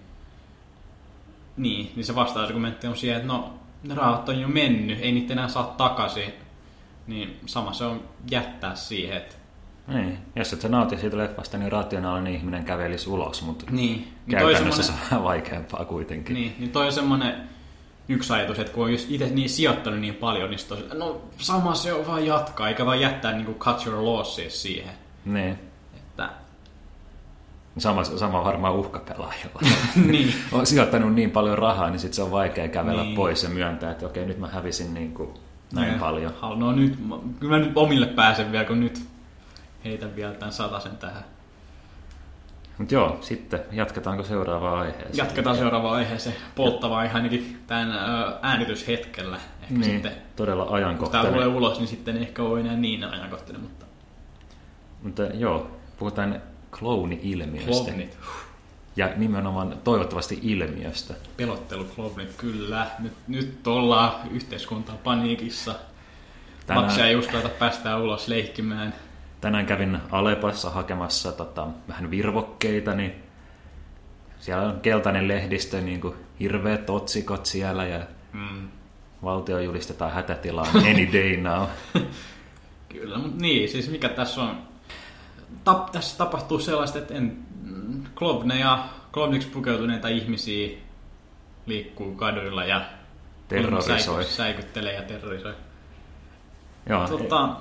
niin, 1.57 1.93
niin 1.97 2.05
se 2.05 2.15
vasta-argumentti 2.15 2.87
on 2.87 2.97
siihen, 2.97 3.17
että 3.17 3.29
no, 3.29 3.55
ne 3.83 3.95
rahat 3.95 4.29
on 4.29 4.41
jo 4.41 4.49
mennyt, 4.49 4.99
ei 5.01 5.13
niitä 5.13 5.33
enää 5.33 5.49
saa 5.49 5.75
takaisin. 5.77 6.33
Niin 7.07 7.41
sama 7.47 7.73
se 7.73 7.85
on 7.85 8.05
jättää 8.31 8.75
siihen, 8.75 9.17
että 9.17 9.35
Niin, 9.89 10.19
jos 10.37 10.53
et 10.53 10.61
sä 10.61 10.69
nauti 10.69 10.99
siitä 10.99 11.17
leffasta, 11.17 11.59
niin 11.59 11.73
rationaalinen 11.73 12.35
ihminen 12.35 12.65
kävelisi 12.65 13.11
ulos, 13.11 13.43
mutta 13.43 13.67
niin, 13.71 13.93
niin 14.27 14.39
käytännössä 14.39 14.83
se 14.83 14.93
on 14.93 14.99
vähän 15.11 15.25
vaikeampaa 15.25 15.85
kuitenkin. 15.85 16.35
Niin, 16.35 16.55
niin 16.59 16.71
toi 16.71 16.87
on 16.87 16.93
semmonen 16.93 17.35
yksi 18.09 18.33
ajatus, 18.33 18.59
että 18.59 18.73
kun 18.73 18.85
on 18.85 18.91
itse 19.09 19.27
niin 19.27 19.51
sijoittanut 19.51 20.01
niin 20.01 20.15
paljon, 20.15 20.51
niin 20.51 20.59
sit 20.59 20.73
on, 20.73 20.79
se, 20.79 20.95
no 20.95 21.21
sama 21.39 21.75
se 21.75 21.93
on 21.93 22.07
vaan 22.07 22.27
jatkaa, 22.27 22.69
eikä 22.69 22.87
vaan 22.87 23.01
jättää 23.01 23.33
niinku 23.33 23.55
cut 23.55 23.87
your 23.87 24.05
losses 24.05 24.63
siihen. 24.63 24.95
niin. 25.25 25.59
Että, 25.97 26.29
Sama, 27.79 28.05
sama 28.05 28.45
varmaan 28.45 28.75
uhkapelaajilla. 28.75 29.61
niin, 30.11 30.35
on 30.53 30.67
sijoittanut 30.67 31.15
niin 31.15 31.31
paljon 31.31 31.59
rahaa, 31.59 31.91
niin 31.91 32.01
sitten 32.01 32.15
se 32.17 32.23
on 32.23 32.31
vaikea 32.31 32.69
kävellä 32.69 33.03
Niin. 33.03 33.17
pois 33.17 33.43
ja 33.43 33.49
myöntää, 33.49 33.91
että 33.91 34.07
okei, 34.07 34.27
nyt 34.27 34.39
mä 34.39 34.49
hävisin 34.49 34.95
niin 34.95 35.15
kuin 35.15 35.31
näin 35.73 35.93
Ja- 35.93 35.99
paljon. 35.99 36.33
No 36.57 36.73
nyt, 36.73 36.99
kyllä 37.41 37.59
mä 37.59 37.65
nyt 37.65 37.77
omille 37.77 38.07
pääsen 38.07 38.53
vielä, 38.53 38.65
kun 38.65 38.81
nyt 38.81 39.01
heitän 39.85 40.17
vielä 40.17 40.33
tämän 40.33 40.53
satasen 40.53 40.97
tähän. 40.97 41.25
Mutta 42.79 42.95
joo, 42.95 43.19
sitten 43.21 43.61
jatketaanko 43.73 44.23
seuraavaan 44.25 44.79
aiheeseen? 44.79 45.17
Jatketaan 45.17 45.57
seuraavaan 45.57 45.97
aiheeseen, 45.97 46.37
polttavaa 46.55 47.05
ihan 47.05 47.17
ainakin 47.17 47.63
tämän 47.67 47.91
äänityshetkellä. 48.43 49.37
Ehkä 49.63 49.75
Niin, 49.75 49.85
sitten, 49.85 50.13
todella 50.37 50.65
kun 50.65 50.73
tämä 50.73 50.81
tulee 50.81 50.89
ajankohtainen. 50.89 51.49
ulos, 51.49 51.79
niin 51.79 51.89
sitten 51.89 52.17
ehkä 52.17 52.43
ole 52.43 52.61
enää 52.61 52.77
niin 52.77 53.05
ajankohtainen, 53.05 53.63
mutta 53.63 53.87
Mutta 55.03 55.23
joo, 55.23 55.71
puhutaan 55.99 56.43
klooni-ilmiöstä. 56.79 57.71
klownit, 57.71 58.19
Ja 58.97 59.11
nimenomaan 59.17 59.77
toivottavasti 59.85 60.39
ilmiöstä. 60.43 61.15
pelotteluklownit, 61.37 62.35
kyllä. 62.37 62.87
Nyt, 62.99 63.13
nyt 63.29 63.67
ollaan 63.67 64.13
yhteiskuntaa 64.31 64.97
paniikissa. 65.05 65.75
Tänään- 66.67 66.85
Maksia 66.87 67.07
ei 67.07 67.17
uskalleta 67.17 67.49
päästää 67.49 67.97
ulos 67.99 68.29
leikkimään. 68.29 68.95
Tänään 69.41 69.67
kävin 69.67 69.99
Alepassa 70.11 70.71
hakemassa 70.71 71.33
tota, 71.33 71.67
vähän 71.89 72.11
virvokkeita, 72.11 72.95
niin 72.95 73.13
siellä 74.39 74.63
on 74.69 74.81
keltainen 74.81 75.29
lehdistö, 75.29 75.81
niin 75.81 76.01
kuin 76.01 76.15
hirveät 76.41 76.91
otsikot 76.91 77.47
siellä 77.47 77.87
ja 77.87 78.01
Mm. 78.33 78.69
valtio 79.23 79.59
julistetaan 79.59 80.13
hätätilaan 80.13 80.77
any 80.91 81.13
day 81.13 81.37
now. 81.37 81.63
Kyllä, 82.89 83.19
mutta 83.19 83.41
niin, 83.43 83.69
siis 83.69 83.91
mikä 83.91 84.09
tässä 84.09 84.41
on? 84.43 84.59
Tap, 85.65 85.93
tässä 85.93 86.19
tapahtuu 86.19 86.59
sellaista, 86.59 86.99
että 86.99 87.15
en, 87.15 87.37
klovneja, 88.15 88.85
klovniksi 89.13 89.49
pukeutuneita 89.49 90.09
ihmisiä 90.09 90.79
liikkuu 91.67 92.15
kaduilla 92.15 92.65
ja 92.65 92.85
Terrorisoi. 93.49 94.01
säiky- 94.01 94.25
säikyttelee 94.25 94.93
ja 94.95 95.03
terrorisoi. 95.03 95.55
Joo, 96.89 97.09
Tota, 97.09 97.41
on 97.41 97.57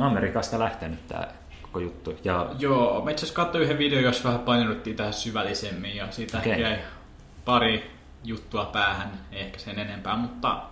Amerikasta 0.00 0.58
lähtenyt 0.58 1.06
tämä 1.08 1.28
koko 1.62 1.78
juttu. 1.78 2.18
Ja 2.24 2.50
joo, 2.58 3.04
mä 3.04 3.10
itse 3.10 3.26
asiassa 3.26 3.42
katsoin 3.42 3.64
yhden 3.64 3.78
videon, 3.78 4.02
jossa 4.04 4.28
vähän 4.28 4.40
painoduttiin 4.40 4.96
tähän 4.96 5.12
syvällisemmin 5.12 5.96
ja 5.96 6.10
siitä 6.10 6.38
okay. 6.38 6.60
jäi 6.60 6.78
pari 7.44 7.90
juttua 8.24 8.64
päähän, 8.64 9.10
ehkä 9.32 9.58
sen 9.58 9.78
enempää, 9.78 10.16
mutta 10.16 10.62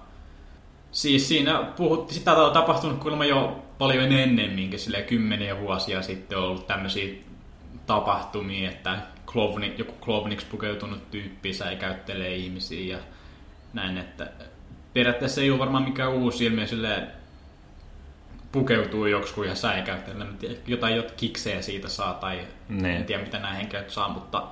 siis 0.92 1.28
siinä 1.28 1.62
puhuttiin, 1.76 2.19
sitä 2.19 2.33
on 2.33 2.52
tapahtunut 2.52 2.99
kuulemma 2.99 3.25
jo 3.25 3.62
paljon 3.78 4.12
ennemminkin, 4.12 4.78
silleen 4.78 5.04
kymmeniä 5.04 5.61
vuosia 5.61 6.02
sitten 6.02 6.38
on 6.38 6.45
ollut 6.45 6.66
tämmöisiä 6.66 7.14
tapahtumia, 7.87 8.71
että 8.71 8.99
klovni, 9.26 9.75
joku 9.78 9.92
klovniksi 9.92 10.47
pukeutunut 10.47 11.11
tyyppi 11.11 11.54
säikäyttelee 11.54 12.35
ihmisiä 12.37 12.97
ja 12.97 13.02
näin, 13.73 13.99
että 13.99 14.31
periaatteessa 14.92 15.40
ei 15.40 15.50
ole 15.50 15.59
varmaan 15.59 15.85
mikään 15.85 16.12
uusi 16.12 16.45
ilmiö 16.45 16.66
silleen, 16.66 17.22
pukeutuu 18.52 19.06
joksikin 19.06 19.44
en 20.30 20.37
tiedä, 20.38 20.54
jotain 20.66 20.97
jot 20.97 21.11
kiksejä 21.11 21.62
siitä 21.62 21.88
saa 21.88 22.14
tai 22.14 22.49
Ne. 22.68 22.97
en 22.97 23.04
tiedä 23.04 23.23
mitä 23.23 23.38
nämä 23.38 23.54
henkilöt 23.54 23.90
saa, 23.90 24.09
mutta 24.09 24.49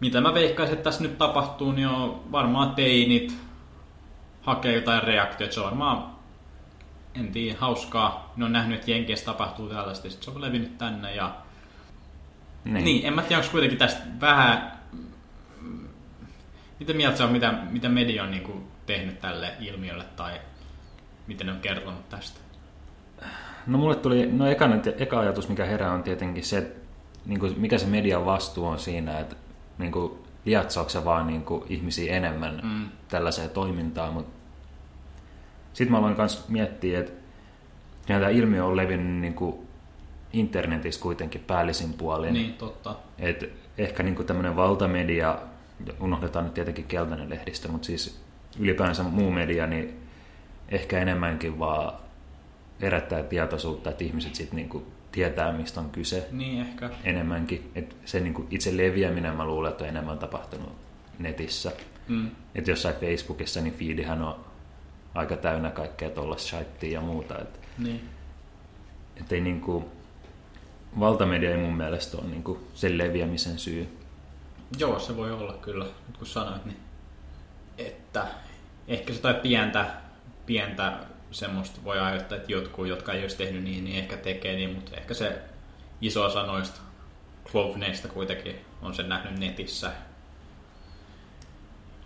mitä 0.00 0.20
mä 0.20 0.34
veikkaisin, 0.34 0.72
että 0.72 0.84
tässä 0.84 1.02
nyt 1.02 1.18
tapahtuu, 1.18 1.72
niin 1.72 1.88
on 1.88 2.32
varmaan 2.32 2.74
teinit 2.74 3.38
hakee 4.42 4.74
jotain 4.74 5.02
reaktiota. 5.02 5.54
Se 5.54 5.60
on 5.60 5.66
varmaan, 5.66 6.16
en 7.14 7.32
tiedä, 7.32 7.58
hauskaa. 7.60 8.32
Ne 8.36 8.44
on 8.44 8.52
nähnyt, 8.52 8.78
että 8.78 8.90
Jenkeissä 8.90 9.26
tapahtuu 9.26 9.68
tällaista, 9.68 10.10
sitten 10.10 10.24
se 10.24 10.30
on 10.30 10.40
levinnyt 10.40 10.78
tänne. 10.78 11.14
Ja... 11.14 11.36
Niin. 12.64 12.84
niin, 12.84 13.06
en 13.06 13.14
mä 13.14 13.22
tiedä, 13.22 13.38
onko 13.38 13.50
kuitenkin 13.52 13.78
tästä 13.78 14.02
vähän... 14.20 14.72
Mitä 16.78 16.92
mieltä 16.92 17.16
se 17.16 17.24
on, 17.24 17.32
mitä, 17.32 17.52
mitä 17.70 17.88
media 17.88 18.22
on 18.22 18.30
niin 18.30 18.42
kuin 18.42 18.68
tehnyt 18.86 19.20
tälle 19.20 19.52
ilmiölle 19.60 20.04
tai 20.04 20.40
miten 21.26 21.46
ne 21.46 21.52
on 21.52 21.60
kertonut 21.60 22.08
tästä? 22.08 22.45
No 23.66 23.78
mulle 23.78 23.96
tuli, 23.96 24.26
no 24.32 24.46
eka, 24.46 24.68
eka 24.98 25.20
ajatus, 25.20 25.48
mikä 25.48 25.64
herää 25.64 25.92
on 25.92 26.02
tietenkin 26.02 26.44
se, 26.44 26.58
että 26.58 26.80
niin 27.26 27.40
kuin, 27.40 27.54
mikä 27.60 27.78
se 27.78 27.86
median 27.86 28.26
vastuu 28.26 28.66
on 28.66 28.78
siinä, 28.78 29.18
että 29.18 29.36
niin 29.78 29.92
kuin, 29.92 30.12
liatsoako 30.44 30.90
se 30.90 31.04
vaan 31.04 31.26
niin 31.26 31.42
kuin, 31.42 31.64
ihmisiä 31.68 32.16
enemmän 32.16 32.60
mm. 32.62 32.88
tällaiseen 33.08 33.50
toimintaan, 33.50 34.12
mutta 34.12 34.32
sitten 35.72 35.92
mä 35.92 35.98
aloin 35.98 36.16
myös 36.16 36.48
miettiä, 36.48 37.00
että 37.00 37.12
tämä 38.06 38.28
ilmiö 38.28 38.64
on 38.64 38.76
levinnyt 38.76 39.20
niin 39.20 39.34
kuin, 39.34 39.66
internetissä 40.32 41.00
kuitenkin 41.00 41.40
päällisin 41.46 41.92
puolin. 41.92 42.34
Niin, 42.34 42.54
totta. 42.54 42.96
Et 43.18 43.52
ehkä 43.78 44.02
niin 44.02 44.26
tämmöinen 44.26 44.56
valtamedia, 44.56 45.38
unohdetaan 46.00 46.44
nyt 46.44 46.54
tietenkin 46.54 46.84
keltainen 46.84 47.30
lehdistö, 47.30 47.68
mutta 47.68 47.86
siis 47.86 48.20
ylipäänsä 48.58 49.02
muu 49.02 49.30
media, 49.30 49.66
niin 49.66 50.00
ehkä 50.68 50.98
enemmänkin 50.98 51.58
vaan 51.58 51.92
herättää 52.80 53.22
tietoisuutta, 53.22 53.90
että 53.90 54.04
ihmiset 54.04 54.34
sitten 54.34 54.56
niin 54.56 54.86
tietää, 55.12 55.52
mistä 55.52 55.80
on 55.80 55.90
kyse 55.90 56.28
Niin 56.32 56.60
ehkä. 56.60 56.90
enemmänkin. 57.04 57.70
Et 57.74 57.96
se 58.04 58.20
niin 58.20 58.46
itse 58.50 58.76
leviäminen, 58.76 59.34
mä 59.36 59.44
luulen, 59.44 59.70
että 59.70 59.84
on 59.84 59.90
enemmän 59.90 60.18
tapahtunut 60.18 60.72
netissä. 61.18 61.72
Mm. 62.08 62.30
Että 62.54 62.70
jossain 62.70 62.94
Facebookissa, 62.94 63.60
niin 63.60 63.74
feedihän 63.74 64.22
on 64.22 64.44
aika 65.14 65.36
täynnä 65.36 65.70
kaikkea 65.70 66.10
tuollaista 66.10 66.48
shittia 66.56 66.92
ja 66.92 67.00
muuta. 67.00 67.38
Et, 67.38 67.60
Niin. 67.78 68.08
et 69.20 69.32
ei 69.32 69.40
niin 69.40 69.60
kuin, 69.60 69.84
valtamedia 71.00 71.50
ei 71.50 71.56
mun 71.56 71.76
mielestä 71.76 72.16
ole 72.16 72.26
niin 72.26 72.42
kuin 72.42 72.58
sen 72.74 72.98
leviämisen 72.98 73.58
syy. 73.58 73.98
Joo, 74.78 74.98
se 74.98 75.16
voi 75.16 75.32
olla 75.32 75.52
kyllä, 75.52 75.84
nyt 75.84 76.16
kun 76.18 76.26
sanoit, 76.26 76.64
niin 76.64 76.76
että 77.78 78.26
ehkä 78.88 79.12
se 79.12 79.20
tai 79.20 79.34
pientä, 79.34 79.86
pientä 80.46 80.92
semmoista 81.36 81.80
voi 81.84 81.98
aiheuttaa, 81.98 82.38
että 82.38 82.52
jotkut, 82.52 82.88
jotka 82.88 83.12
ei 83.12 83.22
olisi 83.22 83.36
tehnyt 83.36 83.64
niin, 83.64 83.84
niin 83.84 83.96
ehkä 83.96 84.16
tekee 84.16 84.56
niin, 84.56 84.74
mutta 84.74 84.96
ehkä 84.96 85.14
se 85.14 85.38
iso 86.00 86.24
osa 86.24 86.46
noista 86.46 86.80
klovneista 87.52 88.08
kuitenkin 88.08 88.56
on 88.82 88.94
sen 88.94 89.08
nähnyt 89.08 89.38
netissä, 89.38 89.92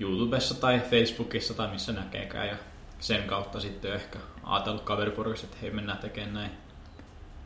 YouTubessa 0.00 0.54
tai 0.54 0.80
Facebookissa 0.80 1.54
tai 1.54 1.68
missä 1.68 1.92
näkeekään 1.92 2.48
ja 2.48 2.56
sen 2.98 3.22
kautta 3.22 3.60
sitten 3.60 3.94
ehkä 3.94 4.18
ajatellut 4.44 4.82
kaveriporukassa, 4.82 5.46
että 5.46 5.58
hei 5.62 5.70
mennään 5.70 5.98
tekemään 5.98 6.34
näin. 6.34 6.50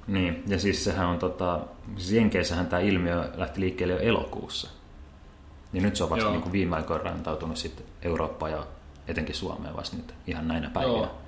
Niin, 0.07 0.43
ja 0.47 0.59
siis 0.59 0.85
sehän 0.85 1.07
on 1.07 1.19
tota, 1.19 1.61
siis 1.97 2.13
Jenkeissähän 2.13 2.67
tämä 2.67 2.83
ilmiö 2.83 3.31
lähti 3.35 3.61
liikkeelle 3.61 3.95
jo 3.95 4.01
elokuussa. 4.01 4.71
Niin 5.73 5.83
nyt 5.83 5.97
se 5.97 6.05
on 6.05 6.11
vasta 6.11 6.25
Joo. 6.25 6.33
niin 6.33 6.43
kuin 6.43 6.53
viime 6.53 6.77
aikoina 6.77 7.05
rantautunut 7.05 7.57
sitten 7.57 7.87
Eurooppaan 8.03 8.53
ja 8.53 8.67
etenkin 9.09 9.35
Suomeen 9.35 9.77
vasta 9.77 9.97
nyt 9.97 10.15
ihan 10.27 10.49
näinä 10.49 10.71
päivinä. 10.71 10.97
Joo. 10.97 11.24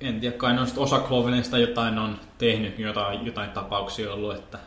En 0.00 0.20
tiedä, 0.20 0.36
kai 0.36 0.54
noista 0.54 0.80
osa 0.80 0.98
Cloveneista 1.00 1.58
jotain 1.58 1.98
on 1.98 2.18
tehnyt, 2.38 2.78
jotain, 2.78 3.26
jotain 3.26 3.50
tapauksia 3.50 4.12
ollut, 4.12 4.34
että 4.34 4.58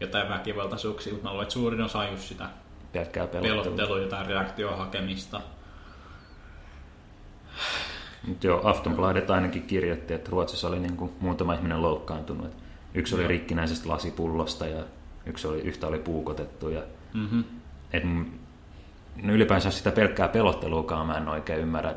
jotain 0.00 0.28
väkivaltaisuuksia, 0.28 1.12
mutta 1.12 1.24
mä 1.28 1.30
luulen, 1.32 1.42
että 1.44 1.52
suurin 1.52 1.80
osa 1.82 1.98
on 1.98 2.10
just 2.10 2.22
sitä 2.22 2.48
Pelkkää 2.92 3.26
pelottelua. 3.26 3.64
pelottelua, 3.64 3.98
jotain 3.98 4.26
reaktioon 4.26 4.78
hakemista. 4.78 5.40
Mutta 8.26 8.46
joo, 8.46 8.60
Aftonbladet 8.68 9.30
ainakin 9.30 9.62
kirjoitti, 9.62 10.14
että 10.14 10.30
Ruotsissa 10.30 10.68
oli 10.68 10.78
niin 10.78 10.96
kuin 10.96 11.12
muutama 11.20 11.54
ihminen 11.54 11.82
loukkaantunut. 11.82 12.50
Yksi 12.94 13.14
oli 13.14 13.22
Joo. 13.22 13.28
rikkinäisestä 13.28 13.88
lasipullosta 13.88 14.66
ja 14.66 14.84
yksi 15.26 15.46
oli, 15.46 15.60
yhtä 15.60 15.86
oli 15.86 15.98
puukotettu. 15.98 16.68
Ja, 16.68 16.82
Mm-hmm. 17.14 17.44
et, 17.92 18.02
no 19.22 19.32
ylipäänsä 19.32 19.70
sitä 19.70 19.92
pelkkää 19.92 20.28
pelotteluakaan 20.28 21.06
mä 21.06 21.14
en 21.16 21.28
oikein 21.28 21.60
ymmärrä, 21.60 21.94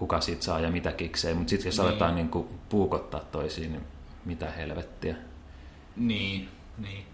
kuka 0.00 0.20
siitä 0.20 0.42
saa 0.42 0.60
ja 0.60 0.70
mitä 0.70 0.92
kiksee. 0.92 1.34
Mutta 1.34 1.50
sitten 1.50 1.68
jos 1.68 1.78
Niin. 1.78 1.88
aletaan 1.88 2.14
niin 2.14 2.28
kuin 2.28 2.48
puukottaa 2.68 3.20
toisiin, 3.20 3.72
niin 3.72 3.84
mitä 4.24 4.50
helvettiä. 4.50 5.16
Niin, 5.96 6.48
niin. 6.78 7.04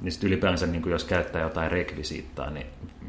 Niin 0.00 0.12
sit 0.12 0.24
ylipäänsä, 0.24 0.66
niin 0.66 0.82
kuin 0.82 0.92
jos 0.92 1.04
käyttää 1.04 1.42
jotain 1.42 1.70
rekvisiittaa, 1.70 2.50
niin 2.50 2.66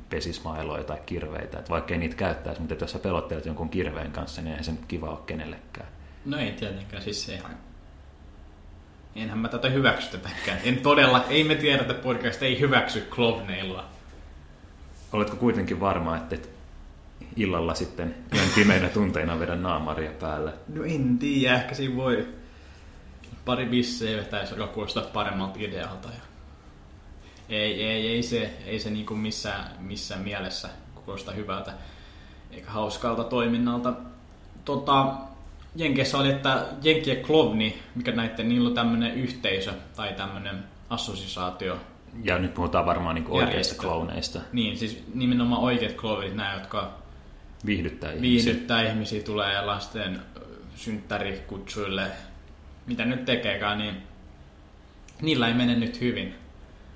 pesismailoja 0.09 0.83
tai 0.83 0.97
kirveitä. 1.05 1.59
Et 1.59 1.69
vaikka 1.69 1.93
ei 1.93 1.99
niitä 1.99 2.15
käyttäisi, 2.15 2.61
mutta 2.61 2.75
jos 2.83 2.91
sä 2.91 2.99
pelottelet 2.99 3.45
jonkun 3.45 3.69
kirveen 3.69 4.11
kanssa, 4.11 4.41
niin 4.41 4.49
eihän 4.51 4.63
se 4.63 4.71
nyt 4.71 4.85
kiva 4.85 5.09
ole 5.09 5.19
kenellekään. 5.25 5.87
No 6.25 6.37
ei 6.37 6.51
tietenkään, 6.51 7.03
siis 7.03 7.25
se 7.25 7.33
ihan... 7.33 7.57
Enhän 9.15 9.39
mä 9.39 9.49
tätä 9.49 9.69
hyväksytäkään. 9.69 10.59
En 10.63 10.77
todella, 10.77 11.25
ei 11.29 11.43
me 11.43 11.55
tiedetä 11.55 11.93
podcast, 11.93 12.43
ei 12.43 12.59
hyväksy 12.59 13.01
klovneilua. 13.01 13.85
Oletko 15.13 15.35
kuitenkin 15.35 15.79
varma, 15.79 16.17
että 16.17 16.35
et 16.35 16.58
illalla 17.35 17.73
sitten 17.73 18.15
yön 18.35 18.49
pimeinä 18.55 18.89
tunteina 18.89 19.39
vedä 19.39 19.55
naamaria 19.55 20.11
päällä? 20.11 20.53
No 20.67 20.83
en 20.83 21.17
tiedä, 21.17 21.55
ehkä 21.55 21.75
siinä 21.75 21.95
voi 21.95 22.27
pari 23.45 23.65
bissejä 23.65 24.17
vetäisi, 24.17 24.53
joka 24.53 24.67
kuulostaa 24.67 25.03
paremmalta 25.03 25.59
idealta. 25.59 26.07
Ja... 26.07 26.21
Ei, 27.49 27.83
ei, 27.83 28.07
ei 28.07 28.23
se, 28.23 28.53
ei 28.65 28.79
se 28.79 28.89
niinku 28.89 29.15
missään, 29.15 29.71
missään 29.79 30.21
mielessä 30.21 30.69
kuulosta 31.05 31.31
hyvältä 31.31 31.73
eikä 32.51 32.71
hauskalta 32.71 33.23
toiminnalta. 33.23 33.93
Tota, 34.65 35.13
Jenkeissä 35.75 36.17
oli, 36.17 36.29
että 36.29 36.65
Jenkien 36.83 37.21
Klovni, 37.21 37.79
mikä 37.95 38.11
näiden, 38.11 38.49
niillä 38.49 38.69
on 38.69 38.75
tämmöinen 38.75 39.13
yhteisö 39.13 39.73
tai 39.95 40.13
tämmöinen 40.13 40.63
assosiaatio. 40.89 41.77
Ja 42.23 42.39
nyt 42.39 42.53
puhutaan 42.53 42.85
varmaan 42.85 43.15
niin 43.15 43.25
oikeista 43.27 43.51
Järjestö. 43.51 43.75
klouneista. 43.75 44.39
Niin, 44.53 44.77
siis 44.77 45.03
nimenomaan 45.13 45.61
oikeat 45.61 45.93
klovnit, 45.93 46.35
nämä, 46.35 46.53
jotka 46.53 46.91
Viihdyttää 47.65 48.11
ihmisiä. 48.11 48.21
viihdyttää 48.45 48.81
ihmisiä, 48.81 49.23
tulee 49.23 49.61
lasten 49.61 50.21
synttärikutsuille, 50.75 52.07
mitä 52.87 53.05
nyt 53.05 53.25
tekeekään, 53.25 53.77
niin 53.77 53.95
niillä 55.21 55.47
ei 55.47 55.53
mene 55.53 55.75
nyt 55.75 56.01
hyvin. 56.01 56.35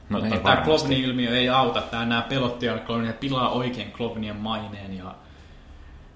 No 0.10 0.20
Mutta 0.20 0.36
ei 0.36 0.42
tämä 0.42 0.44
varmasti. 0.44 0.66
klovni-ilmiö 0.88 1.38
ei 1.38 1.50
auta. 1.50 1.82
Tämä 1.82 2.06
nämä 2.06 2.22
pelottia 2.22 2.78
klovnia 2.80 3.14
pilaa 3.14 3.50
oikein 3.50 3.92
klovnien 3.92 4.36
maineen. 4.36 4.98
Ja 4.98 5.16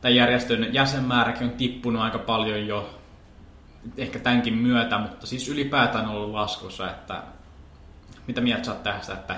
tämän 0.01 0.16
järjestön 0.16 0.74
jäsenmääräkin 0.74 1.44
on 1.48 1.54
tippunut 1.54 2.01
aika 2.01 2.20
paljon 2.20 2.68
jo 2.68 3.00
ehkä 3.98 4.20
tämänkin 4.20 4.54
myötä, 4.54 4.98
mutta 4.98 5.27
siis 5.27 5.50
ylipäätään 5.50 6.06
on 6.06 6.16
ollut 6.16 6.32
laskussa, 6.32 6.89
että 6.92 7.24
mitä 8.27 8.42
mieltä 8.42 8.63
sä 8.63 8.74
tästä, 8.75 9.13
että 9.13 9.36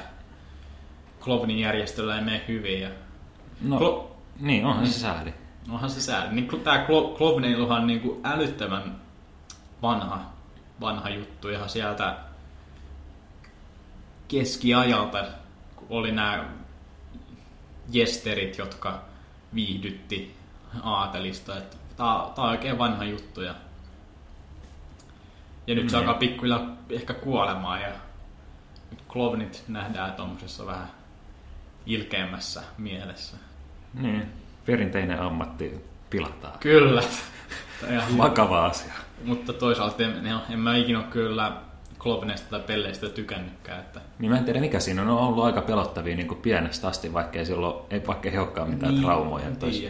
klovnin 1.19 1.59
järjestöllä 1.59 2.15
ei 2.15 2.23
mene 2.23 2.41
hyvin. 2.47 2.81
Ja 2.81 2.89
No, 3.61 3.79
Klo- 3.79 4.15
niin, 4.39 4.65
onhan 4.65 4.87
se 4.87 4.99
sääli. 4.99 5.33
Onhan 5.69 5.89
se 5.89 6.01
sääli. 6.01 6.35
Niin, 6.35 6.61
tämä 6.63 6.85
Klovneiluhan 7.17 7.81
on 7.81 7.87
niin 7.87 8.01
kuin 8.01 8.19
älyttömän 8.23 8.95
vanha, 9.81 10.21
vanha 10.81 11.09
juttu 11.09 11.49
ihan 11.49 11.69
sieltä 11.69 12.17
keskiajalta, 14.27 15.25
kun 15.75 15.87
oli 15.89 16.11
nämä 16.11 16.45
jesterit, 17.91 18.57
jotka 18.57 19.01
viihdytti 19.53 20.35
aatelista. 20.83 21.53
Tää 21.97 22.15
on 22.15 22.33
oikein 22.49 22.77
vanha 22.77 23.03
juttu. 23.03 23.41
Ja, 23.41 23.55
ja 25.67 25.75
nyt 25.75 25.89
se 25.89 25.95
Mm. 25.95 25.99
alkaa 25.99 26.19
pikkuhiljaa 26.19 26.75
ehkä 26.89 27.13
kuolemaan. 27.13 27.81
Ja 27.81 27.89
nyt 28.91 29.01
klovnit 29.07 29.63
nähdään 29.67 30.13
tuommoisessa 30.13 30.65
vähän 30.65 30.91
ilkeämmässä 31.85 32.63
mielessä. 32.77 33.37
Niin, 33.93 34.23
perinteinen 34.65 35.21
ammatti 35.21 35.81
pilataan. 36.09 36.59
Kyllä. 36.59 37.03
Vakava 38.17 38.65
asia. 38.65 38.93
Mutta 39.25 39.53
toisaalta 39.53 40.03
en, 40.03 40.27
en, 40.49 40.59
mä 40.59 40.75
ikinä 40.75 41.01
kyllä 41.01 41.51
klovneista 41.99 42.49
tai 42.49 42.59
pelleistä 42.59 43.09
tykännytkään. 43.09 43.79
Että 43.79 44.01
Niin 44.19 44.31
mä 44.31 44.37
en 44.37 44.45
tiedä 44.45 44.59
mikä 44.59 44.79
siinä 44.79 45.01
on, 45.01 45.09
on 45.09 45.17
ollut 45.17 45.43
aika 45.43 45.61
pelottavia 45.61 46.15
niin 46.15 46.27
kuin 46.27 46.41
pienestä 46.41 46.87
asti, 46.87 47.13
vaikka 47.13 47.39
ei 47.39 47.45
silloin, 47.45 47.85
ei, 47.89 48.07
vaikka 48.07 48.29
ei 48.29 48.37
olekaan 48.37 48.69
mitään 48.69 48.93
niin, 48.93 49.03
traumoja. 49.03 49.45
tois-. 49.59 49.83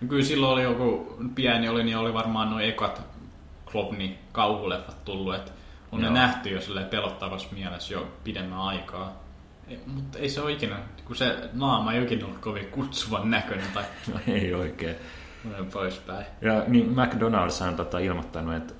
No 0.00 0.08
Kyllä 0.08 0.24
silloin 0.24 0.52
oli 0.52 0.62
joku 0.62 1.16
pieni 1.34 1.68
oli, 1.68 1.84
niin 1.84 1.96
oli 1.96 2.14
varmaan 2.14 2.50
noin 2.50 2.64
ekat 2.64 3.02
klovni 3.72 4.18
kauhuleffat 4.32 5.04
tullut, 5.04 5.34
että 5.34 5.52
on 5.92 6.00
Joo. 6.00 6.12
ne 6.12 6.20
nähty 6.20 6.48
jo 6.48 6.60
pelottavassa 6.90 7.48
mielessä 7.52 7.94
jo 7.94 8.06
pidemmän 8.24 8.58
aikaa. 8.58 9.24
Ei, 9.68 9.80
mutta 9.86 10.18
ei 10.18 10.28
se 10.28 10.40
ole 10.40 10.52
ikinä, 10.52 10.76
kun 11.04 11.16
se 11.16 11.36
naama 11.52 11.92
ei 11.92 12.02
ikinä 12.02 12.24
ollut 12.26 12.38
kovin 12.38 12.66
kutsuvan 12.66 13.30
näköinen 13.30 13.66
tai 13.74 13.84
No, 14.12 14.20
ei 14.28 14.54
oikein. 14.54 14.96
noin 15.50 15.66
poispäin. 15.66 16.26
Ja 16.40 16.64
niin 16.66 16.96
McDonald's 16.96 17.66
on 17.68 17.76
tota, 17.76 17.98
ilmoittanut, 17.98 18.54
että 18.54 18.74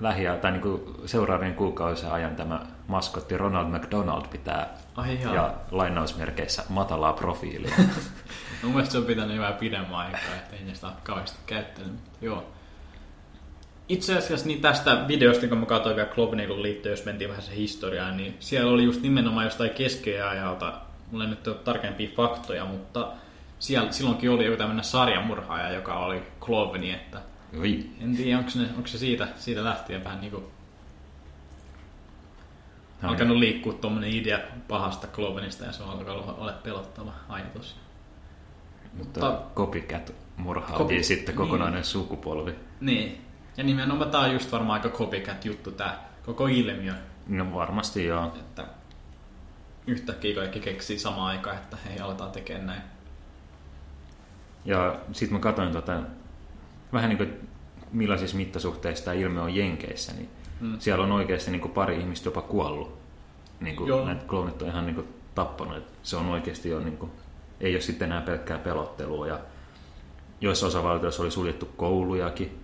lähiä, 0.00 0.36
tai 0.36 0.52
niin 0.52 0.62
kuin 0.62 0.82
seuraavien 1.06 1.54
kuukausien 1.54 2.12
ajan 2.12 2.36
tämä 2.36 2.60
maskotti 2.88 3.36
Ronald 3.36 3.68
McDonald 3.68 4.24
pitää 4.30 4.68
Ai 4.96 5.22
jaa. 5.22 5.34
ja 5.34 5.54
lainausmerkeissä 5.70 6.62
matalaa 6.68 7.12
profiilia. 7.12 7.74
Mun 8.62 8.72
mielestä 8.72 8.92
se 8.92 8.98
on 8.98 9.04
pitänyt 9.04 9.38
vähän 9.38 9.54
pidemmän 9.54 9.94
aikaa, 9.94 10.34
että 10.36 10.56
ei 10.56 10.62
niistä 10.64 10.86
ole 10.86 10.96
kauheasti 11.04 11.38
käyttänyt. 11.46 11.94
Joo. 12.20 12.52
Itse 13.90 14.18
asiassa 14.18 14.46
niin 14.46 14.60
tästä 14.60 15.04
videosta, 15.08 15.48
kun 15.48 15.58
mä 15.58 15.66
katsoin 15.66 15.96
vielä 15.96 16.08
Klovneilun 16.08 16.62
liittyen, 16.62 16.92
jos 16.92 17.04
mentiin 17.04 17.30
vähän 17.30 17.42
se 17.42 17.56
historiaan, 17.56 18.16
niin 18.16 18.36
siellä 18.40 18.72
oli 18.72 18.84
just 18.84 19.02
nimenomaan 19.02 19.44
jostain 19.44 19.70
keskeajalta, 19.70 20.72
mulla 21.10 21.24
ei 21.24 21.30
nyt 21.30 21.46
ole 21.46 21.56
tarkempia 21.56 22.10
faktoja, 22.16 22.64
mutta 22.64 23.08
siellä, 23.58 23.92
silloinkin 23.92 24.30
oli 24.30 24.44
joku 24.44 24.56
tämmöinen 24.56 24.84
sarjamurhaaja, 24.84 25.72
joka 25.72 25.98
oli 25.98 26.22
Klovni, 26.40 26.92
että 26.92 27.20
Oi. 27.60 27.84
en 28.00 28.16
tiedä, 28.16 28.38
onko, 28.38 28.50
ne, 28.54 28.68
onko 28.76 28.86
se 28.86 28.98
siitä, 28.98 29.28
siitä 29.36 29.64
lähtien 29.64 30.04
vähän 30.04 30.20
niin 30.20 30.30
kuin 30.32 30.44
No, 33.02 33.08
alkanut 33.08 33.36
liikkua 33.36 33.72
tuommoinen 33.72 34.10
idea 34.10 34.38
pahasta 34.68 35.06
Klovnista 35.06 35.64
ja 35.64 35.72
se 35.72 35.82
on 35.82 35.90
alkanut 35.90 36.38
olla 36.38 36.52
pelottava 36.52 37.12
ajatus. 37.28 37.76
Mutta 38.92 39.20
Ta- 39.20 39.42
copycat 39.54 40.14
murhaa 40.36 40.78
Copy- 40.78 40.94
Copy... 40.94 41.02
sitten 41.02 41.34
kokonainen 41.34 41.74
niin. 41.74 41.84
sukupolvi. 41.84 42.54
Niin. 42.80 43.29
Ja 43.60 43.64
nimenomaan 43.64 44.10
tämä 44.10 44.24
on 44.24 44.32
just 44.32 44.52
varmaan 44.52 44.80
aika 44.82 44.98
copycat 44.98 45.44
juttu, 45.44 45.70
tämä 45.72 45.98
koko 46.26 46.46
ilmiö, 46.46 46.94
No 47.26 47.54
varmasti 47.54 48.04
joo. 48.04 48.26
että 48.26 48.64
yhtäkkiä 49.86 50.34
kaikki 50.34 50.60
keksii 50.60 50.98
samaan 50.98 51.26
aikaan, 51.26 51.56
että 51.56 51.76
hei, 51.88 52.00
aletaan 52.00 52.30
tekemään 52.30 52.66
näin. 52.66 52.82
Ja 54.64 55.00
sitten 55.12 55.32
mä 55.38 55.42
katsoin 55.42 55.72
tota, 55.72 56.00
vähän 56.92 57.08
niin 57.08 57.16
kuin 57.18 57.48
millaisissa 57.92 58.36
mittasuhteissa 58.36 59.04
tämä 59.04 59.14
ilmiö 59.14 59.42
on 59.42 59.54
Jenkeissä, 59.54 60.12
niin 60.12 60.28
Mm. 60.60 60.66
mm. 60.66 60.76
siellä 60.78 61.04
on 61.04 61.12
oikeasti 61.12 61.50
niin 61.50 61.60
kuin 61.60 61.72
pari 61.72 62.00
ihmistä 62.00 62.26
jopa 62.26 62.42
kuollut. 62.42 62.98
Niin 63.60 63.76
Joo. 63.86 63.98
kuin 63.98 64.06
näitä 64.06 64.24
kloonit 64.24 64.62
on 64.62 64.68
ihan 64.68 64.86
niin 64.86 64.94
kuin 64.94 65.08
tappanut. 65.34 65.76
Et 65.76 65.92
se 66.02 66.16
on 66.16 66.26
oikeasti 66.28 66.68
jo, 66.68 66.80
niin 66.80 66.96
kuin, 66.96 67.12
ei 67.60 67.74
ole 67.74 67.80
sitten 67.80 68.06
enää 68.08 68.20
pelkkää 68.20 68.58
pelottelua. 68.58 69.26
Ja 69.26 69.38
joissa 70.40 70.66
osavaltioissa 70.66 71.22
oli 71.22 71.30
suljettu 71.30 71.68
koulujakin. 71.76 72.59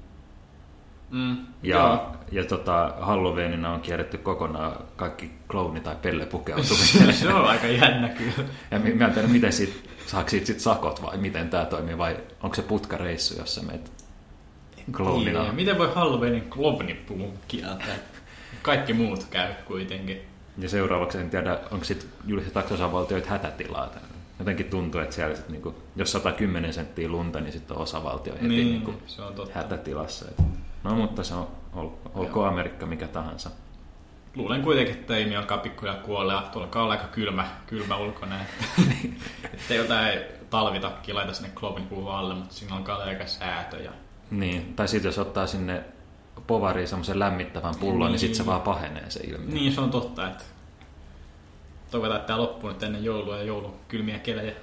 Mm. 1.10 1.36
Ja, 1.62 1.76
Joo. 1.76 2.12
ja 2.32 2.44
tota, 2.44 2.94
Halloweenina 3.00 3.72
on 3.72 3.80
kierretty 3.80 4.18
kokonaan 4.18 4.76
kaikki 4.96 5.30
klouni- 5.52 5.80
tai 5.80 5.96
pellepukeutuminen. 6.02 7.14
se 7.20 7.34
on 7.34 7.44
aika 7.48 7.66
jännä 7.66 8.08
kyllä. 8.08 8.48
Ja 8.70 8.78
mi- 8.78 8.94
mä 8.94 9.06
en 9.06 9.12
tiedä, 9.12 9.28
miten 9.28 9.52
siitä, 9.52 9.72
saako 10.06 10.28
siitä 10.28 10.46
sit 10.46 10.60
sakot 10.60 11.02
vai 11.02 11.16
miten 11.18 11.50
tämä 11.50 11.64
toimii, 11.64 11.98
vai 11.98 12.16
onko 12.42 12.56
se 12.56 12.62
putkareissu, 12.62 13.38
jossa 13.38 13.62
meet 13.62 13.92
kloonina. 14.96 15.40
Tiedä, 15.40 15.52
Miten 15.54 15.78
voi 15.78 15.92
Halloweenin 15.94 16.50
klovnipuun 16.50 17.32
kieltää? 17.48 17.96
Kaikki 18.62 18.92
muut 18.92 19.24
käy 19.30 19.52
kuitenkin. 19.64 20.20
Ja 20.58 20.68
seuraavaksi 20.68 21.18
en 21.18 21.30
tiedä, 21.30 21.58
onko 21.70 21.84
sitten 21.84 22.08
julistetaanko 22.26 22.74
osavaltioita 22.74 23.28
hätätilaa. 23.30 23.90
Jotenkin 24.38 24.66
tuntuu, 24.66 25.00
että 25.00 25.14
siellä 25.14 25.36
sit 25.36 25.48
niinku, 25.48 25.74
jos 25.96 26.12
110 26.12 26.72
senttiä 26.72 27.08
lunta, 27.08 27.40
niin 27.40 27.52
sitten 27.52 27.76
on 27.76 27.82
osavaltio 27.82 28.32
heti 28.34 28.48
Niin, 28.48 28.66
niinku 28.68 28.94
se 29.06 29.22
on 29.22 29.34
totta. 29.34 29.54
hätätilassa. 29.54 30.24
Et, 30.28 30.44
no 30.88 30.94
mutta 30.94 31.24
se 31.24 31.34
on, 31.34 31.48
ol, 31.74 31.88
olkoon 32.14 32.48
Amerikka 32.48 32.86
mikä 32.86 33.08
tahansa. 33.08 33.50
Luulen 34.36 34.62
kuitenkin, 34.62 34.94
että 34.94 35.14
Amy 35.14 35.36
alkaa 35.36 35.58
pikkuhiljaa 35.58 36.02
kuolea. 36.02 36.42
Tuolla 36.52 36.82
olla 36.82 36.92
aika 36.92 37.06
kylmä, 37.06 37.48
kylmä 37.66 37.96
ulkona. 37.96 38.36
Että 39.54 39.74
jotain 39.82 40.18
talvitakkia 40.50 41.14
laita 41.14 41.32
sinne 41.32 41.50
klovnipuun 41.54 42.12
alle, 42.12 42.34
mutta 42.34 42.54
siinä 42.54 42.76
alkaa 42.76 42.96
olla 42.96 43.06
aika 43.06 43.26
säätö. 43.26 43.76
Ja... 43.76 43.90
Niin, 44.30 44.74
tai 44.74 44.88
sitten 44.88 45.08
jos 45.08 45.18
ottaa 45.18 45.46
sinne 45.46 45.84
povariin 46.46 46.88
semmoisen 46.88 47.18
lämmittävän 47.18 47.74
pullon, 47.80 47.98
niin, 47.98 48.10
niin 48.10 48.18
sitten 48.18 48.36
se 48.36 48.46
vaan 48.46 48.60
pahenee 48.60 49.10
se 49.10 49.20
ilmiö. 49.20 49.54
Niin, 49.54 49.72
se 49.72 49.80
on 49.80 49.90
totta, 49.90 50.28
että 50.28 50.44
toivotaan, 51.90 52.20
että 52.20 52.26
tämä 52.26 52.40
loppuu 52.40 52.70
nyt 52.70 52.82
ennen 52.82 53.04
joulua 53.04 53.36
ja 53.36 53.42
joulun 53.42 53.74
kylmiä 53.88 54.18
kelejä. 54.18 54.54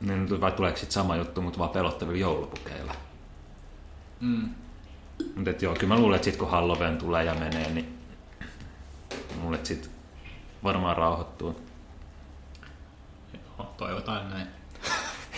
Niin 0.00 0.26
nyt 0.26 0.40
vai 0.40 0.52
tuleeko 0.52 0.76
sitten 0.76 0.94
sama 0.94 1.16
juttu, 1.16 1.42
mutta 1.42 1.58
vaan 1.58 1.70
pelottavilla 1.70 2.20
joulupukeilla. 2.20 2.94
Mm. 4.20 4.48
Mutta 5.36 5.64
joo, 5.64 5.74
kyllä 5.74 5.94
mä 5.94 6.00
luulen, 6.00 6.16
että 6.16 6.24
sit 6.24 6.36
kun 6.36 6.50
Halloween 6.50 6.98
tulee 6.98 7.24
ja 7.24 7.34
menee, 7.34 7.70
niin 7.70 7.98
mulle 9.42 9.58
sit 9.62 9.90
varmaan 10.64 10.96
rauhoittuu. 10.96 11.60
Joo, 13.58 13.74
toivotaan 13.76 14.30
näin. 14.30 14.46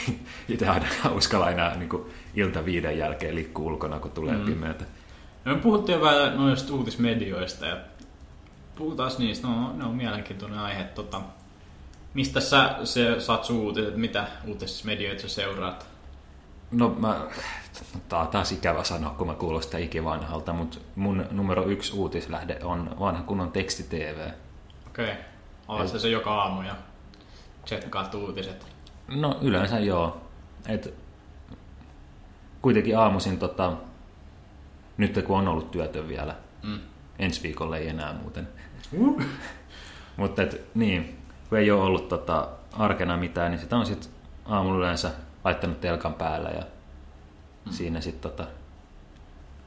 Itse 0.48 0.68
aina 0.68 0.86
uskalla 1.16 1.50
enää 1.50 1.76
niin 1.76 1.90
ilta 2.34 2.64
viiden 2.64 2.98
jälkeen 2.98 3.34
liikkuu 3.34 3.66
ulkona, 3.66 3.98
kun 4.00 4.10
tulee 4.10 4.36
Mm. 4.36 4.44
pimeätä. 4.44 4.84
No, 5.44 5.54
me 5.54 5.60
puhuttiin 5.60 6.00
vähän 6.00 6.36
noista 6.36 6.74
uutismedioista 6.74 7.66
ja 7.66 7.76
puhutaan 8.74 9.10
niistä, 9.18 9.46
no, 9.46 9.72
ne 9.76 9.84
on 9.84 9.94
mielenkiintoinen 9.94 10.58
aihe. 10.58 10.84
Tota, 10.84 11.20
mistä 12.14 12.40
sä 12.40 12.76
se, 12.84 13.20
saat 13.20 13.44
sun 13.44 13.56
uutiset, 13.56 13.96
mitä 13.96 14.26
uutismedioita 14.46 15.22
sä 15.22 15.28
seuraat? 15.28 15.86
No 16.74 16.88
mä, 16.98 17.20
tää 18.08 18.18
on 18.18 18.28
taas 18.28 18.52
ikävä 18.52 18.84
sanoa, 18.84 19.10
kun 19.10 19.26
mä 19.26 19.34
kuulostan 19.34 19.80
ikivanhalta, 19.80 20.52
mutta 20.52 20.78
mun 20.96 21.26
numero 21.30 21.66
yksi 21.66 21.92
uutislähde 21.96 22.58
on 22.62 22.96
vanha 23.00 23.22
kunnon 23.22 23.52
teksti-TV. 23.52 24.28
Okei, 24.86 25.12
okay. 25.12 25.22
Avaat 25.68 25.88
sä 25.88 25.98
se 25.98 26.08
joka 26.08 26.34
aamu 26.42 26.62
ja 26.62 26.74
tsekkaat 27.64 28.14
uutiset. 28.14 28.66
No 29.08 29.38
yleensä 29.42 29.78
joo. 29.78 30.20
Et, 30.68 30.94
kuitenkin 32.62 32.98
aamuisin, 32.98 33.38
tota, 33.38 33.72
nyt 34.96 35.22
kun 35.26 35.38
on 35.38 35.48
ollut 35.48 35.70
työtön 35.70 36.08
vielä, 36.08 36.34
Mm. 36.62 36.78
ensi 37.18 37.42
viikolla 37.42 37.76
ei 37.76 37.88
enää 37.88 38.12
muuten. 38.12 38.48
Uh. 38.98 39.22
Mutta 40.16 40.42
niin, 40.74 41.18
kun 41.48 41.58
ei 41.58 41.70
ole 41.70 41.82
ollut 41.82 42.08
tota, 42.08 42.48
arkena 42.72 43.16
mitään, 43.16 43.50
niin 43.50 43.60
sitä 43.60 43.76
on 43.76 43.86
sitten 43.86 44.10
aamulla 44.44 44.78
yleensä 44.78 45.10
laittanut 45.44 45.80
telkan 45.80 46.14
päällä 46.14 46.48
ja 46.48 46.62
mm. 47.64 47.72
siinä 47.72 48.00
sitten 48.00 48.30
tota, 48.30 48.46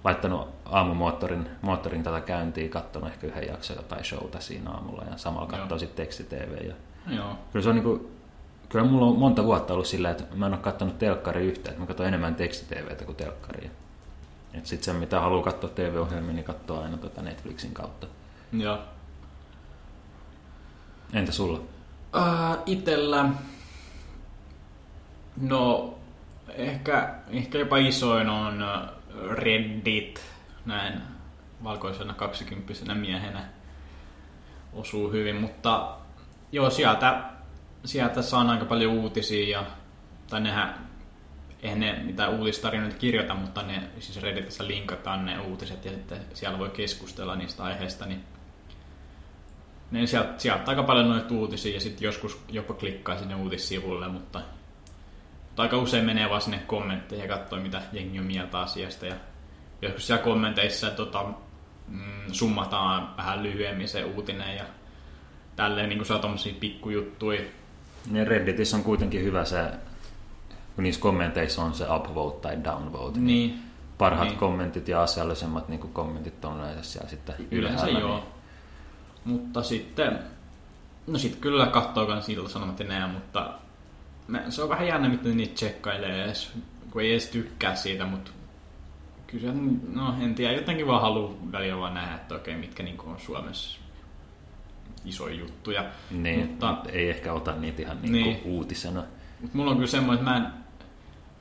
laittanut 0.03 0.49
aamumoottorin 0.65 1.49
moottorin 1.61 2.03
tätä 2.03 2.21
käyntiin, 2.21 2.69
katsonut 2.69 3.09
ehkä 3.09 3.27
yhden 3.27 3.47
jakson 3.47 3.75
jotain 3.77 4.03
showta 4.03 4.39
siinä 4.39 4.69
aamulla 4.71 5.03
ja 5.11 5.17
samalla 5.17 5.47
katsoo 5.47 5.79
sitten 5.79 6.05
teksti-tv. 6.05 6.67
Ja... 6.67 6.73
Joo. 7.15 7.37
Kyllä 7.51 7.63
se 7.63 7.69
on 7.69 7.75
niinku, 7.75 8.11
kyllä 8.69 8.85
mulla 8.85 9.05
on 9.05 9.19
monta 9.19 9.43
vuotta 9.43 9.73
ollut 9.73 9.87
sillä, 9.87 10.09
että 10.09 10.23
mä 10.35 10.45
en 10.45 10.53
ole 10.53 10.61
katsonut 10.61 10.99
telkkari 10.99 11.45
yhtään, 11.45 11.71
että 11.71 11.81
mä 11.81 11.87
katson 11.87 12.05
enemmän 12.05 12.35
teksti-tvtä 12.35 13.05
kuin 13.05 13.15
telkkaria. 13.15 13.69
Että 14.53 14.69
sitten 14.69 14.93
se, 14.93 14.99
mitä 14.99 15.19
haluaa 15.19 15.43
katsoa 15.43 15.69
TV-ohjelmia, 15.69 16.33
niin 16.33 16.45
katsoo 16.45 16.83
aina 16.83 16.97
tota 16.97 17.21
Netflixin 17.21 17.73
kautta. 17.73 18.07
Joo. 18.51 18.79
Entä 21.13 21.31
sulla? 21.31 21.59
Uh, 22.15 22.57
itellä, 22.65 23.29
no 25.41 25.93
ehkä, 26.53 27.15
ehkä 27.29 27.57
jopa 27.57 27.77
isoin 27.77 28.29
on 28.29 28.61
äh, 28.61 28.89
Reddit, 29.31 30.25
näin 30.65 31.01
valkoisena 31.63 32.13
kaksikymppisenä 32.13 32.95
miehenä 32.95 33.45
osuu 34.73 35.11
hyvin, 35.11 35.35
mutta 35.35 35.97
joo, 36.51 36.69
sieltä, 36.69 37.23
sieltä 37.85 38.21
saan 38.21 38.49
aika 38.49 38.65
paljon 38.65 38.93
uutisia 38.93 39.57
ja, 39.57 39.65
tai 40.29 40.41
nehän, 40.41 40.87
eihän 41.61 41.79
ne 41.79 42.03
mitään 42.03 42.39
uutistarinoita 42.39 42.97
kirjoita, 42.97 43.35
mutta 43.35 43.61
ne 43.61 43.83
siis 43.99 44.21
Redditissä 44.21 44.67
linkataan 44.67 45.25
ne 45.25 45.39
uutiset 45.39 45.85
ja 45.85 45.91
sitten 45.91 46.19
siellä 46.33 46.59
voi 46.59 46.69
keskustella 46.69 47.35
niistä 47.35 47.63
aiheista, 47.63 48.05
niin 48.05 48.23
niin 49.91 50.07
sieltä, 50.07 50.33
sieltä 50.37 50.71
aika 50.71 50.83
paljon 50.83 51.09
noita 51.09 51.33
uutisia 51.33 51.73
ja 51.73 51.79
sitten 51.79 52.05
joskus 52.05 52.41
jopa 52.49 52.73
klikkaa 52.73 53.17
sinne 53.17 53.35
uutissivulle, 53.35 54.07
mutta, 54.07 54.41
mutta 55.57 55.63
aika 55.63 55.77
usein 55.77 56.05
menee 56.05 56.29
vaan 56.29 56.41
sinne 56.41 56.59
kommentteihin 56.67 57.29
ja 57.29 57.37
katsoo, 57.37 57.59
mitä 57.59 57.81
jengi 57.91 58.19
on 58.19 58.25
mieltä 58.25 58.59
asiasta. 58.59 59.05
Ja 59.05 59.15
joskus 59.81 60.07
siellä 60.07 60.23
kommenteissa 60.23 60.89
tota, 60.89 61.25
mm, 61.87 62.31
summataan 62.31 63.17
vähän 63.17 63.43
lyhyemmin 63.43 63.87
se 63.87 64.03
uutinen 64.03 64.55
ja 64.55 64.63
tälleen 65.55 65.89
niin 65.89 65.99
kuin 65.99 66.05
saa 66.07 66.19
tommosia 66.19 66.53
pikkujuttuja. 66.59 67.41
Ja 68.11 68.25
Redditissä 68.25 68.77
on 68.77 68.83
kuitenkin 68.83 69.23
hyvä 69.23 69.45
se, 69.45 69.71
kun 70.75 70.83
niissä 70.83 71.01
kommenteissa 71.01 71.63
on 71.63 71.73
se 71.73 71.85
upvote 71.95 72.41
tai 72.41 72.63
downvote. 72.63 73.19
Niin, 73.19 73.59
Parhaat 73.97 74.27
niin. 74.27 74.39
kommentit 74.39 74.87
ja 74.87 75.01
asiallisemmat 75.03 75.69
niin 75.69 75.79
kommentit 75.79 76.45
on 76.45 76.59
yleensä 76.59 76.83
siellä 76.83 77.09
sitten 77.09 77.35
Yleensä 77.51 77.87
ylhäällä. 77.87 77.99
joo. 77.99 78.15
Niin. 78.15 78.27
Mutta 79.25 79.63
sitten, 79.63 80.19
no 81.07 81.17
sitten 81.17 81.41
kyllä 81.41 81.67
katsoo 81.67 82.05
kans 82.05 82.29
ilta-sanomat 82.29 82.79
ja 82.79 82.85
nää, 82.85 83.07
mutta 83.07 83.53
se 84.49 84.63
on 84.63 84.69
vähän 84.69 84.87
jännä, 84.87 85.09
miten 85.09 85.37
niitä 85.37 85.53
tsekkailee 85.53 86.23
edes, 86.23 86.53
kun 86.91 87.01
ei 87.01 87.11
edes 87.11 87.27
tykkää 87.27 87.75
siitä, 87.75 88.05
mutta 88.05 88.31
kyllä 89.27 89.43
se, 89.53 89.59
no 89.93 90.15
en 90.21 90.35
tiedä, 90.35 90.53
jotenkin 90.53 90.87
vaan 90.87 91.01
haluaa 91.01 91.33
välillä 91.51 91.77
vaan 91.79 91.93
nähdä, 91.93 92.15
että 92.15 92.35
okei, 92.35 92.55
mitkä 92.55 92.83
niinku 92.83 93.09
on 93.09 93.19
Suomessa 93.19 93.79
isoja 95.05 95.35
juttuja. 95.35 95.85
Niin, 96.11 96.39
Mutta- 96.39 96.71
mutta 96.71 96.89
ei 96.89 97.09
ehkä 97.09 97.33
ota 97.33 97.55
niitä 97.55 97.81
ihan 97.81 97.97
niin 98.01 98.11
Niin. 98.11 98.25
niin. 98.25 98.41
uutisena. 98.43 99.03
Mutta 99.41 99.57
mulla 99.57 99.71
on 99.71 99.77
kyllä 99.77 99.89
semmoinen, 99.89 100.19
että 100.19 100.31
mä 100.31 100.37
en, 100.37 100.53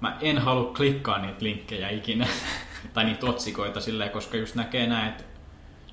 mä 0.01 0.19
en 0.21 0.39
halua 0.39 0.73
klikkaa 0.75 1.19
niitä 1.19 1.45
linkkejä 1.45 1.91
ikinä, 1.91 2.27
tai 2.95 3.05
niitä 3.05 3.27
otsikoita 3.27 3.81
silleen, 3.81 4.11
koska 4.11 4.37
just 4.37 4.55
näkee 4.55 4.87
näin, 4.87 5.09
että 5.09 5.25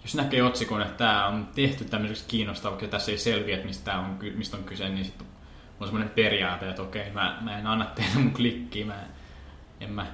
jos 0.04 0.16
näkee 0.16 0.44
otsikon, 0.44 0.82
että 0.82 0.94
tämä 0.98 1.28
on 1.28 1.48
tehty 1.56 1.86
tämmöiseksi 1.86 2.26
kiinnostavaksi 2.28 2.86
ja 2.86 2.90
tässä 2.92 3.12
ei 3.12 3.18
selviä, 3.18 3.56
että 3.56 3.68
mistä, 3.68 3.98
on, 4.00 4.20
mistä 4.36 4.58
on 4.58 4.64
kyse, 4.64 4.90
niin 4.90 5.06
sitten 5.06 5.28
on 5.84 5.88
semmoinen 5.88 6.14
periaate, 6.16 6.70
että 6.70 6.82
okei, 6.82 7.12
mä, 7.12 7.38
mä 7.42 7.60
en 7.60 7.68
anna 7.68 7.86
teille 7.86 8.20
mun 8.20 8.34
klikkiä, 8.34 8.86
mä 8.86 8.96
en 9.80 9.92
mä, 9.92 10.06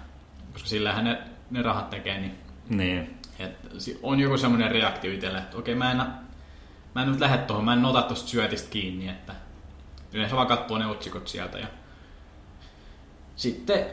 koska 0.54 0.70
sillähän 0.70 1.06
ne, 1.06 1.22
ne 1.52 1.62
rahat 1.62 1.90
tekee, 1.90 2.20
niin 2.20 2.36
Niin, 2.70 3.18
si- 3.78 4.00
on 4.04 4.20
joku 4.20 4.38
semmoinen 4.38 4.72
reaktio 4.72 5.12
itselle, 5.12 5.38
että 5.38 5.58
okei, 5.58 5.76
mä 5.76 5.92
en, 5.92 5.98
mä 6.96 7.02
en 7.02 7.12
nyt 7.12 7.20
lähde 7.20 7.38
tuohon, 7.38 7.66
mä 7.66 7.74
en 7.74 7.86
ota 7.86 8.02
tuosta 8.02 8.30
syötistä 8.30 8.70
kiinni, 8.70 9.10
että 9.10 9.34
yleensä 10.14 10.36
vaan 10.36 10.48
katsoo 10.48 10.78
ne 10.78 10.86
otsikot 10.86 11.28
sieltä. 11.28 11.58
Ja 11.60 11.68
sitten 13.36 13.86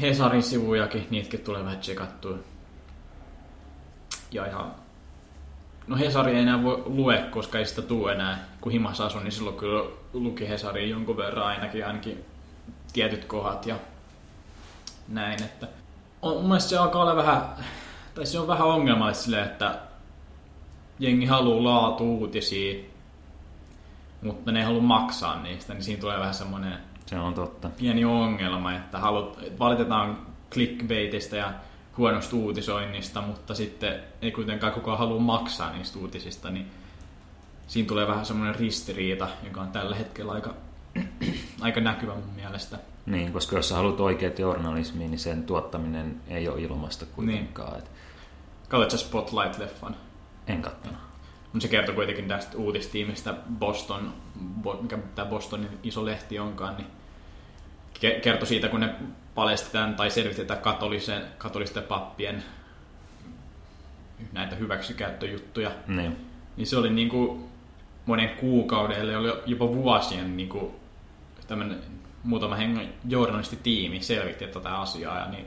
Hesarin 0.00 0.42
sivujakin, 0.42 1.06
niitäkin 1.10 1.40
tulee 1.40 1.64
vähän 1.64 1.78
tsekattua. 1.78 2.38
Ja 4.32 4.46
ihan... 4.46 4.74
No 5.86 5.96
Hesari 5.96 6.32
ei 6.32 6.42
enää 6.42 6.62
voi 6.62 6.82
lue, 6.86 7.24
koska 7.30 7.58
ei 7.58 7.66
sitä 7.66 7.82
tule 7.82 8.12
enää. 8.12 8.38
Kun 8.60 8.72
himassa 8.72 9.06
asun, 9.06 9.24
niin 9.24 9.32
silloin 9.32 9.56
kyllä 9.56 9.90
luki 10.12 10.48
Hesari 10.48 10.90
jonkun 10.90 11.16
verran 11.16 11.46
ainakin, 11.46 11.86
ainakin 11.86 12.24
tietyt 12.92 13.24
kohdat 13.24 13.66
ja 13.66 13.76
näin, 15.08 15.42
että 15.42 15.68
on, 16.22 16.36
mun 16.36 16.46
mielestä 16.46 16.70
se 16.70 16.78
alkaa 16.78 17.02
olla 17.02 17.16
vähän, 17.16 17.42
tai 18.14 18.26
se 18.26 18.38
on 18.38 18.48
vähän 18.48 18.68
ongelmallista 18.68 19.24
silleen, 19.24 19.44
että 19.44 19.78
jengi 20.98 21.26
haluaa 21.26 21.64
laatu-uutisia, 21.64 22.84
mutta 24.22 24.52
ne 24.52 24.58
ei 24.58 24.64
halua 24.64 24.82
maksaa 24.82 25.42
niistä, 25.42 25.74
niin 25.74 25.82
siinä 25.82 26.00
tulee 26.00 26.18
vähän 26.18 26.34
semmoinen 26.34 26.78
se 27.06 27.18
on 27.18 27.34
totta. 27.34 27.70
pieni 27.78 28.04
ongelma, 28.04 28.72
että 28.72 28.98
halut, 28.98 29.38
valitetaan 29.58 30.18
clickbaitista 30.50 31.36
ja 31.36 31.52
huonosta 31.98 32.36
uutisoinnista, 32.36 33.22
mutta 33.22 33.54
sitten 33.54 34.00
ei 34.22 34.32
kuitenkaan 34.32 34.72
kukaan 34.72 34.98
halua 34.98 35.20
maksaa 35.20 35.72
niistä 35.72 35.98
uutisista, 35.98 36.50
niin 36.50 36.70
siinä 37.66 37.88
tulee 37.88 38.06
vähän 38.06 38.26
semmoinen 38.26 38.54
ristiriita, 38.54 39.28
joka 39.44 39.60
on 39.60 39.70
tällä 39.72 39.96
hetkellä 39.96 40.32
aika, 40.32 40.54
aika 41.60 41.80
näkyvä 41.80 42.14
mun 42.14 42.34
mielestä. 42.34 42.78
Niin, 43.06 43.32
koska 43.32 43.56
jos 43.56 43.68
sä 43.68 43.74
haluat 43.74 44.00
oikeat 44.00 44.38
journalismia, 44.38 45.08
niin 45.08 45.18
sen 45.18 45.42
tuottaminen 45.42 46.20
ei 46.28 46.48
ole 46.48 46.60
ilmasta 46.60 47.06
kuitenkaan. 47.06 47.72
Niin. 47.72 47.88
Katsotko 48.68 48.96
Spotlight-leffan? 48.96 49.94
En 50.46 50.62
kattonut. 50.62 50.98
Mutta 51.52 51.62
se 51.62 51.68
kertoo 51.68 51.94
kuitenkin 51.94 52.28
tästä 52.28 52.56
uutistiimistä 52.56 53.34
Boston, 53.58 54.14
Bo- 54.62 54.82
mikä 54.82 54.98
tämä 55.14 55.28
Bostonin 55.30 55.78
iso 55.82 56.04
lehti 56.04 56.38
onkaan, 56.38 56.76
niin 56.76 56.86
ke- 57.94 58.20
kertoi 58.20 58.46
siitä, 58.46 58.68
kun 58.68 58.80
ne 58.80 58.94
paljastetaan 59.34 59.94
tai 59.94 60.10
selvitetään 60.10 60.60
katolisen, 60.60 61.22
katolisten 61.38 61.82
pappien 61.82 62.44
näitä 64.32 64.56
hyväksikäyttöjuttuja. 64.56 65.70
Niin. 65.86 66.16
Niin 66.56 66.66
se 66.66 66.76
oli 66.76 66.90
niinku 66.90 67.48
monen 68.06 68.28
kuukauden, 68.28 69.00
eli 69.00 69.14
oli 69.14 69.32
jopa 69.46 69.68
vuosien 69.68 70.36
niinku 70.36 70.80
tämmönen 71.46 71.78
muutama 72.24 72.54
hengen 72.54 72.92
journalistitiimi 73.08 74.02
selvitti 74.02 74.46
tätä 74.46 74.80
asiaa. 74.80 75.18
Ja, 75.18 75.30
niin, 75.30 75.46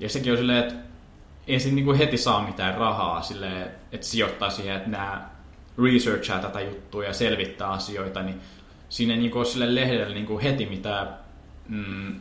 ja 0.00 0.08
sekin 0.08 0.32
on 0.32 0.38
silleen, 0.38 0.58
että 0.58 0.74
ei 1.46 1.60
siinä 1.60 1.74
niinku 1.74 1.94
heti 1.98 2.16
saa 2.16 2.46
mitään 2.46 2.74
rahaa 2.74 3.22
silleen, 3.22 3.70
että 3.92 4.06
sijoittaa 4.06 4.50
siihen, 4.50 4.76
että 4.76 4.90
nämä 4.90 5.30
researchaa 5.84 6.38
tätä 6.38 6.60
juttua 6.60 7.04
ja 7.04 7.12
selvittää 7.12 7.68
asioita, 7.68 8.22
niin 8.22 8.40
siinä 8.88 9.14
ei 9.14 9.20
niinku 9.20 9.38
ole 9.38 9.46
sille 9.46 9.74
lehdelle 9.74 10.14
niinku 10.14 10.40
heti 10.42 10.66
mitään 10.66 11.08
mm, 11.68 12.20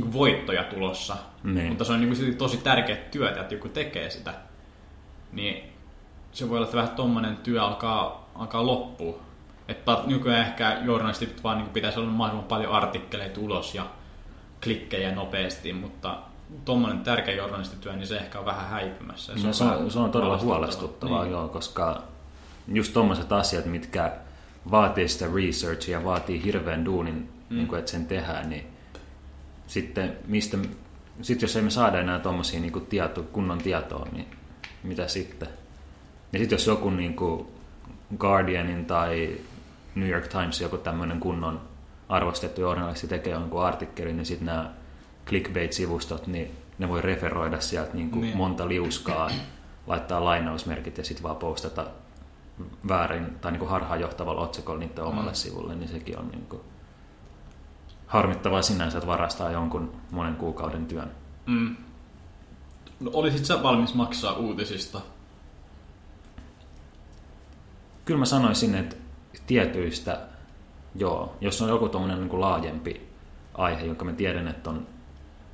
niinku 0.00 0.18
voittoja 0.18 0.64
tulossa. 0.64 1.16
Niin. 1.44 1.68
Mutta 1.68 1.84
se 1.84 1.92
on 1.92 2.00
niinku 2.00 2.14
silti 2.14 2.36
tosi 2.36 2.56
tärkeä 2.56 2.96
työtä, 2.96 3.40
että 3.40 3.54
joku 3.54 3.68
tekee 3.68 4.10
sitä. 4.10 4.34
Niin 5.32 5.72
se 6.32 6.48
voi 6.48 6.56
olla, 6.56 6.66
että 6.66 6.76
vähän 6.76 6.96
tommonen 6.96 7.36
työ 7.36 7.62
alkaa, 7.62 8.30
alkaa 8.34 8.66
loppua. 8.66 9.18
Että 9.68 9.98
nykyään 10.06 10.46
ehkä 10.46 10.78
journalistit 10.84 11.44
vaan 11.44 11.58
niin 11.58 11.68
pitäisi 11.68 12.00
olla 12.00 12.10
mahdollisimman 12.10 12.48
paljon 12.48 12.72
artikkeleita 12.72 13.40
ulos 13.40 13.74
ja 13.74 13.86
klikkejä 14.62 15.14
nopeasti, 15.14 15.72
mutta 15.72 16.18
tommonen 16.64 17.00
tärkeä 17.00 17.34
journalistityö, 17.34 17.92
niin 17.92 18.06
se 18.06 18.16
ehkä 18.16 18.38
on 18.38 18.44
vähän 18.44 18.68
häipymässä. 18.68 19.32
ja 19.32 19.38
No, 19.42 19.52
se, 19.52 19.64
on, 19.64 19.90
se 19.90 19.98
on 19.98 20.10
todella 20.10 20.38
huolestuttavaa. 20.38 21.22
Niin. 21.22 21.32
joo, 21.32 21.48
koska 21.48 22.02
just 22.68 22.92
tommoset 22.92 23.32
asiat, 23.32 23.64
mitkä 23.64 24.12
vaatii 24.70 25.08
sitä 25.08 25.26
researchia 25.34 25.98
ja 25.98 26.04
vaatii 26.04 26.44
hirveän 26.44 26.84
duunin, 26.84 27.32
mm. 27.50 27.56
niin 27.56 27.68
kuin, 27.68 27.78
että 27.78 27.90
sen 27.90 28.06
tehdään, 28.06 28.48
niin 28.48 28.75
sitten 29.66 30.16
mistä, 30.26 30.58
sit 31.22 31.42
jos 31.42 31.56
emme 31.56 31.70
saada 31.70 32.00
enää 32.00 32.18
tommosia 32.18 32.60
niin 32.60 32.72
kuin 32.72 32.86
tieto, 32.86 33.22
kunnon 33.22 33.58
tietoa, 33.58 34.06
niin 34.12 34.26
mitä 34.82 35.08
sitten? 35.08 35.48
Ja 36.32 36.38
sitten 36.38 36.56
jos 36.56 36.66
joku 36.66 36.90
niin 36.90 37.16
kuin 37.16 37.46
Guardianin 38.18 38.86
tai 38.86 39.38
New 39.94 40.08
York 40.08 40.28
Times, 40.28 40.60
joku 40.60 40.76
tämmöinen 40.78 41.20
kunnon 41.20 41.60
arvostettu 42.08 42.60
journalisti 42.60 43.08
tekee 43.08 43.32
jonkun 43.32 43.64
artikkelin, 43.66 44.16
niin 44.16 44.26
sitten 44.26 44.46
nämä 44.46 44.70
clickbait-sivustot, 45.26 46.26
niin 46.26 46.50
ne 46.78 46.88
voi 46.88 47.02
referoida 47.02 47.60
sieltä 47.60 47.94
niin 47.94 48.10
kuin 48.10 48.20
Niin. 48.20 48.28
niin. 48.28 48.36
monta 48.36 48.68
liuskaa, 48.68 49.30
laittaa 49.86 50.24
lainausmerkit 50.24 50.98
ja 50.98 51.04
sitten 51.04 51.22
vaan 51.22 51.36
postata 51.36 51.86
väärin 52.88 53.26
tai 53.40 53.52
niin 53.52 53.58
kuin 53.60 53.68
harhaanjohtavalla 53.70 54.40
otsikolla 54.40 54.78
niiden 54.80 55.04
omalle 55.04 55.30
Mm. 55.30 55.34
sivulle, 55.34 55.74
niin 55.74 55.88
sekin 55.88 56.18
on 56.18 56.28
niin 56.28 56.46
kuin 56.48 56.62
harmittavaa 58.06 58.62
sinänsä, 58.62 58.98
että 58.98 59.06
varastaa 59.06 59.50
jonkun 59.50 59.92
monen 60.10 60.36
kuukauden 60.36 60.86
työn. 60.86 61.10
Mm. 61.46 61.76
No, 63.00 63.10
olisit 63.14 63.44
sä 63.44 63.62
valmis 63.62 63.94
maksaa 63.94 64.32
uutisista? 64.32 65.00
Kyllä 68.04 68.18
mä 68.18 68.24
sanoisin, 68.24 68.74
että 68.74 68.96
tietyistä, 69.46 70.20
joo, 70.94 71.36
jos 71.40 71.62
on 71.62 71.68
joku 71.68 71.88
tuommoinen 71.88 72.28
niin 72.28 72.40
laajempi 72.40 73.08
aihe, 73.54 73.86
jonka 73.86 74.04
mä 74.04 74.12
tiedän, 74.12 74.48
että 74.48 74.70
on 74.70 74.86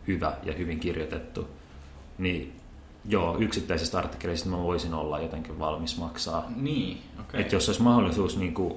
hyvä 0.06 0.32
ja 0.42 0.52
hyvin 0.52 0.80
kirjoitettu, 0.80 1.48
niin 2.18 2.60
joo, 3.04 3.38
yksittäisistä 3.38 3.98
artikkeleista 3.98 4.48
mä 4.48 4.58
voisin 4.58 4.94
olla 4.94 5.20
jotenkin 5.20 5.58
valmis 5.58 5.98
maksaa. 5.98 6.44
Niin, 6.56 6.96
okei. 6.96 7.24
Okay. 7.28 7.40
Että 7.40 7.54
jos 7.54 7.68
olisi 7.68 7.82
mahdollisuus, 7.82 8.36
niin 8.36 8.54
kuin, 8.54 8.74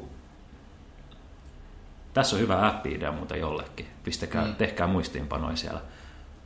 tässä 2.15 2.35
on 2.35 2.41
hyvä 2.41 2.67
appi-idea 2.67 3.11
muuten 3.11 3.39
jollekin, 3.39 3.87
pistäkää, 4.03 4.45
Mm. 4.47 4.55
tehkää 4.55 4.87
muistiinpanoja 4.87 5.55
siellä. 5.55 5.81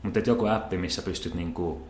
Mutta 0.04 0.20
joku 0.20 0.46
appi, 0.46 0.78
missä 0.78 1.02
pystyt 1.02 1.34
niin 1.34 1.54
kuin, 1.54 1.84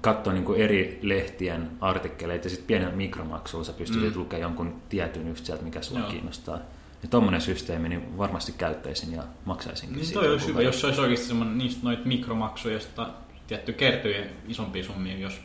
katsoa 0.00 0.32
niin 0.32 0.44
kuin 0.44 0.60
eri 0.60 0.98
lehtien 1.02 1.70
artikkeleita 1.80 2.46
ja 2.46 2.50
sitten 2.50 2.66
pienen 2.66 2.94
mikromaksulla 2.94 3.64
sä 3.64 3.72
pystyt 3.72 4.02
Mm. 4.02 4.20
lukemaan 4.20 4.42
jonkun 4.42 4.82
tietyn 4.88 5.28
just 5.28 5.46
sieltä, 5.46 5.64
mikä 5.64 5.82
sua 5.82 5.98
Joo. 5.98 6.08
kiinnostaa. 6.10 6.58
Ja 7.02 7.08
tuommoinen 7.08 7.40
systeemi 7.40 7.88
niin 7.88 8.18
varmasti 8.18 8.52
käyttäisin 8.52 9.12
ja 9.12 9.22
maksaisinkin 9.44 9.96
Niin 9.96 10.06
siitä 10.06 10.20
toi 10.20 10.30
olisi 10.32 10.46
hyvä, 10.46 10.62
jos 10.62 10.80
se 10.80 10.86
olisi 10.86 11.00
oikeasti 11.00 11.26
semmoinen 11.26 11.58
niistä 11.58 11.80
noita 11.82 12.02
mikromaksuja, 12.04 12.74
josta 12.74 13.10
tietty 13.46 13.72
kertyy 13.72 14.24
isompia 14.48 14.84
summia, 14.84 15.18
jos 15.18 15.40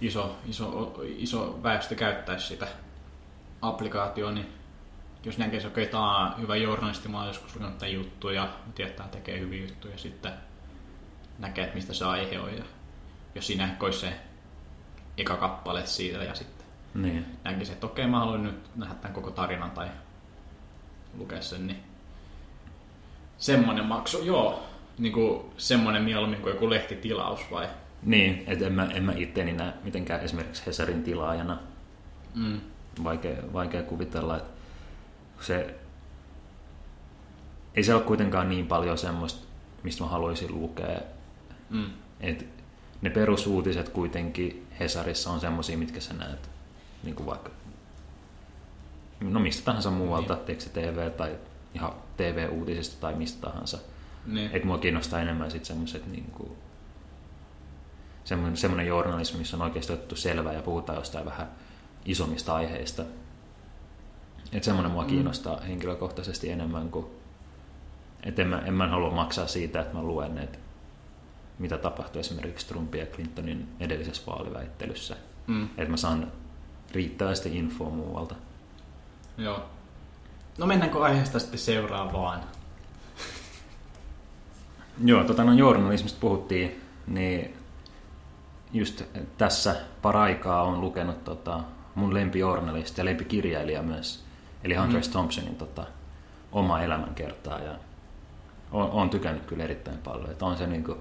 iso, 0.00 0.36
iso, 0.46 0.94
iso 1.16 1.60
väestö 1.62 1.94
käyttäisi 1.94 2.46
sitä 2.46 2.66
applikaatioa, 3.62 4.32
niin 4.32 4.46
jos 5.24 5.38
näkee, 5.38 5.56
että 5.56 5.68
okei, 5.68 5.86
tämä 5.86 6.18
on 6.18 6.40
hyvä 6.40 6.56
journalisti, 6.56 7.08
mä 7.08 7.18
oon 7.18 7.26
joskus 7.26 7.56
lukenut 7.56 7.82
juttuja, 7.92 8.42
ja 8.42 8.48
tietää, 8.74 9.08
tekee 9.08 9.40
hyviä 9.40 9.62
juttuja, 9.62 9.98
sitten 9.98 10.32
näkee, 11.38 11.64
että 11.64 11.76
mistä 11.76 11.94
se 11.94 12.04
aihe 12.04 12.40
on, 12.40 12.56
ja 12.56 12.64
jos 13.34 13.46
siinä 13.46 13.64
ehkä 13.64 13.86
olisi 13.86 13.98
se 14.00 14.12
eka 15.16 15.36
kappale 15.36 15.86
siitä 15.86 16.24
ja 16.24 16.34
sitten 16.34 16.66
Niin. 16.94 17.26
näkisin, 17.44 17.72
että 17.74 17.86
okei, 17.86 18.06
mä 18.06 18.18
haluan 18.18 18.42
nyt 18.42 18.76
nähdä 18.76 18.94
tämän 18.94 19.14
koko 19.14 19.30
tarinan 19.30 19.70
tai 19.70 19.88
lukea 21.18 21.42
sen, 21.42 21.66
niin 21.66 21.80
semmonen 23.38 23.84
maksu, 23.84 24.24
joo, 24.24 24.66
niin 24.98 25.12
kuin 25.12 25.42
semmonen 25.56 26.02
mieluummin 26.02 26.40
kuin 26.40 26.52
joku 26.52 26.70
lehtitilaus 26.70 27.40
vai? 27.50 27.68
Niin, 28.02 28.44
että 28.46 28.66
en 28.66 28.72
mä, 28.72 28.84
en 28.84 29.02
mä 29.04 29.12
itteni 29.16 29.52
näe 29.52 29.72
mitenkään 29.84 30.20
esimerkiksi 30.20 30.66
Hesarin 30.66 31.02
tilaajana. 31.02 31.58
Mm. 32.34 32.60
Vaikea, 33.04 33.36
vaikea 33.52 33.82
kuvitella, 33.82 34.36
että 34.36 34.59
se... 35.40 35.74
Ei 37.74 37.84
se 37.84 37.94
ole 37.94 38.02
kuitenkaan 38.02 38.48
niin 38.48 38.66
paljon 38.66 38.98
semmoista, 38.98 39.46
mistä 39.82 40.04
mä 40.04 40.10
haluaisin 40.10 40.60
lukea. 40.60 41.00
Mm. 41.70 41.90
Et 42.20 42.46
ne 43.02 43.10
perusuutiset 43.10 43.88
kuitenkin 43.88 44.66
Hesarissa 44.80 45.30
on 45.30 45.40
semmosia, 45.40 45.78
mitkä 45.78 46.00
sä 46.00 46.14
näet 46.14 46.50
niin 47.02 47.14
kuin 47.14 47.26
vaikka 47.26 47.50
no 49.20 49.40
mistä 49.40 49.64
tahansa 49.64 49.90
muualta, 49.90 50.38
niin. 50.46 50.60
se 50.60 50.70
TV 50.70 51.10
tai 51.10 51.38
ihan 51.74 51.92
TV-uutisista 52.16 53.00
tai 53.00 53.14
mistä 53.14 53.40
tahansa. 53.40 53.78
Niin. 54.26 54.50
Et 54.52 54.64
mua 54.64 54.78
kiinnostaa 54.78 55.20
enemmän 55.20 55.50
sitten 55.50 55.66
semmoiset 55.66 56.06
niin 56.06 56.30
kuin, 56.30 56.52
semmoinen, 58.24 58.56
semmoinen 58.56 58.86
journalismi, 58.86 59.38
missä 59.38 59.56
on 59.56 59.62
oikeasti 59.62 59.92
otettu 59.92 60.16
selvää 60.16 60.52
ja 60.52 60.62
puhutaan 60.62 60.98
jostain 60.98 61.24
vähän 61.24 61.50
isommista 62.04 62.54
aiheista. 62.54 63.04
Että 64.52 64.64
semmoinen 64.64 64.92
mua 64.92 65.04
kiinnostaa 65.04 65.60
henkilökohtaisesti 65.60 66.50
enemmän 66.50 66.90
kuin, 66.90 67.06
että 68.22 68.42
en 68.42 68.48
mä, 68.48 68.58
en 68.58 68.74
mä 68.74 68.88
halua 68.88 69.10
maksaa 69.10 69.46
siitä, 69.46 69.80
että 69.80 69.96
mä 69.96 70.02
luen, 70.02 70.38
että 70.38 70.58
mitä 71.58 71.78
tapahtui 71.78 72.20
esimerkiksi 72.20 72.68
Trumpin 72.68 73.00
ja 73.00 73.06
Clintonin 73.06 73.68
edellisessä 73.80 74.22
vaaliväittelyssä. 74.26 75.16
Mm. 75.46 75.64
Että 75.64 75.90
mä 75.90 75.96
saan 75.96 76.32
riittävästi 76.92 77.58
infoa 77.58 77.90
muualta. 77.90 78.34
Joo. 79.38 79.62
No 80.58 80.66
mennäänkö 80.66 81.02
aiheesta 81.02 81.38
sitten 81.38 81.58
seuraavaan? 81.58 82.40
Joo, 85.04 85.24
tota, 85.24 85.44
no 85.44 85.52
journalismista 85.52 86.20
puhuttiin, 86.20 86.80
niin 87.06 87.56
just 88.72 89.02
tässä 89.38 89.76
paraikaa 90.02 90.62
on 90.62 90.80
lukenut 90.80 91.24
tota, 91.24 91.60
mun 91.94 92.14
lempijournalisti 92.14 93.00
ja 93.00 93.04
lempikirjailija 93.04 93.82
myös, 93.82 94.24
eli 94.64 94.74
Hunter 94.74 95.00
mm. 95.00 95.10
Thompsonin 95.10 95.56
tota, 95.56 95.86
oma 96.52 96.80
elämänkertaa 96.80 97.58
ja 97.58 97.74
on, 98.72 98.90
on 98.90 99.10
tykännyt 99.10 99.46
kyllä 99.46 99.64
erittäin 99.64 99.98
paljon. 99.98 100.30
Että 100.30 100.46
on 100.46 100.56
se 100.56 100.66
niinku, 100.66 100.96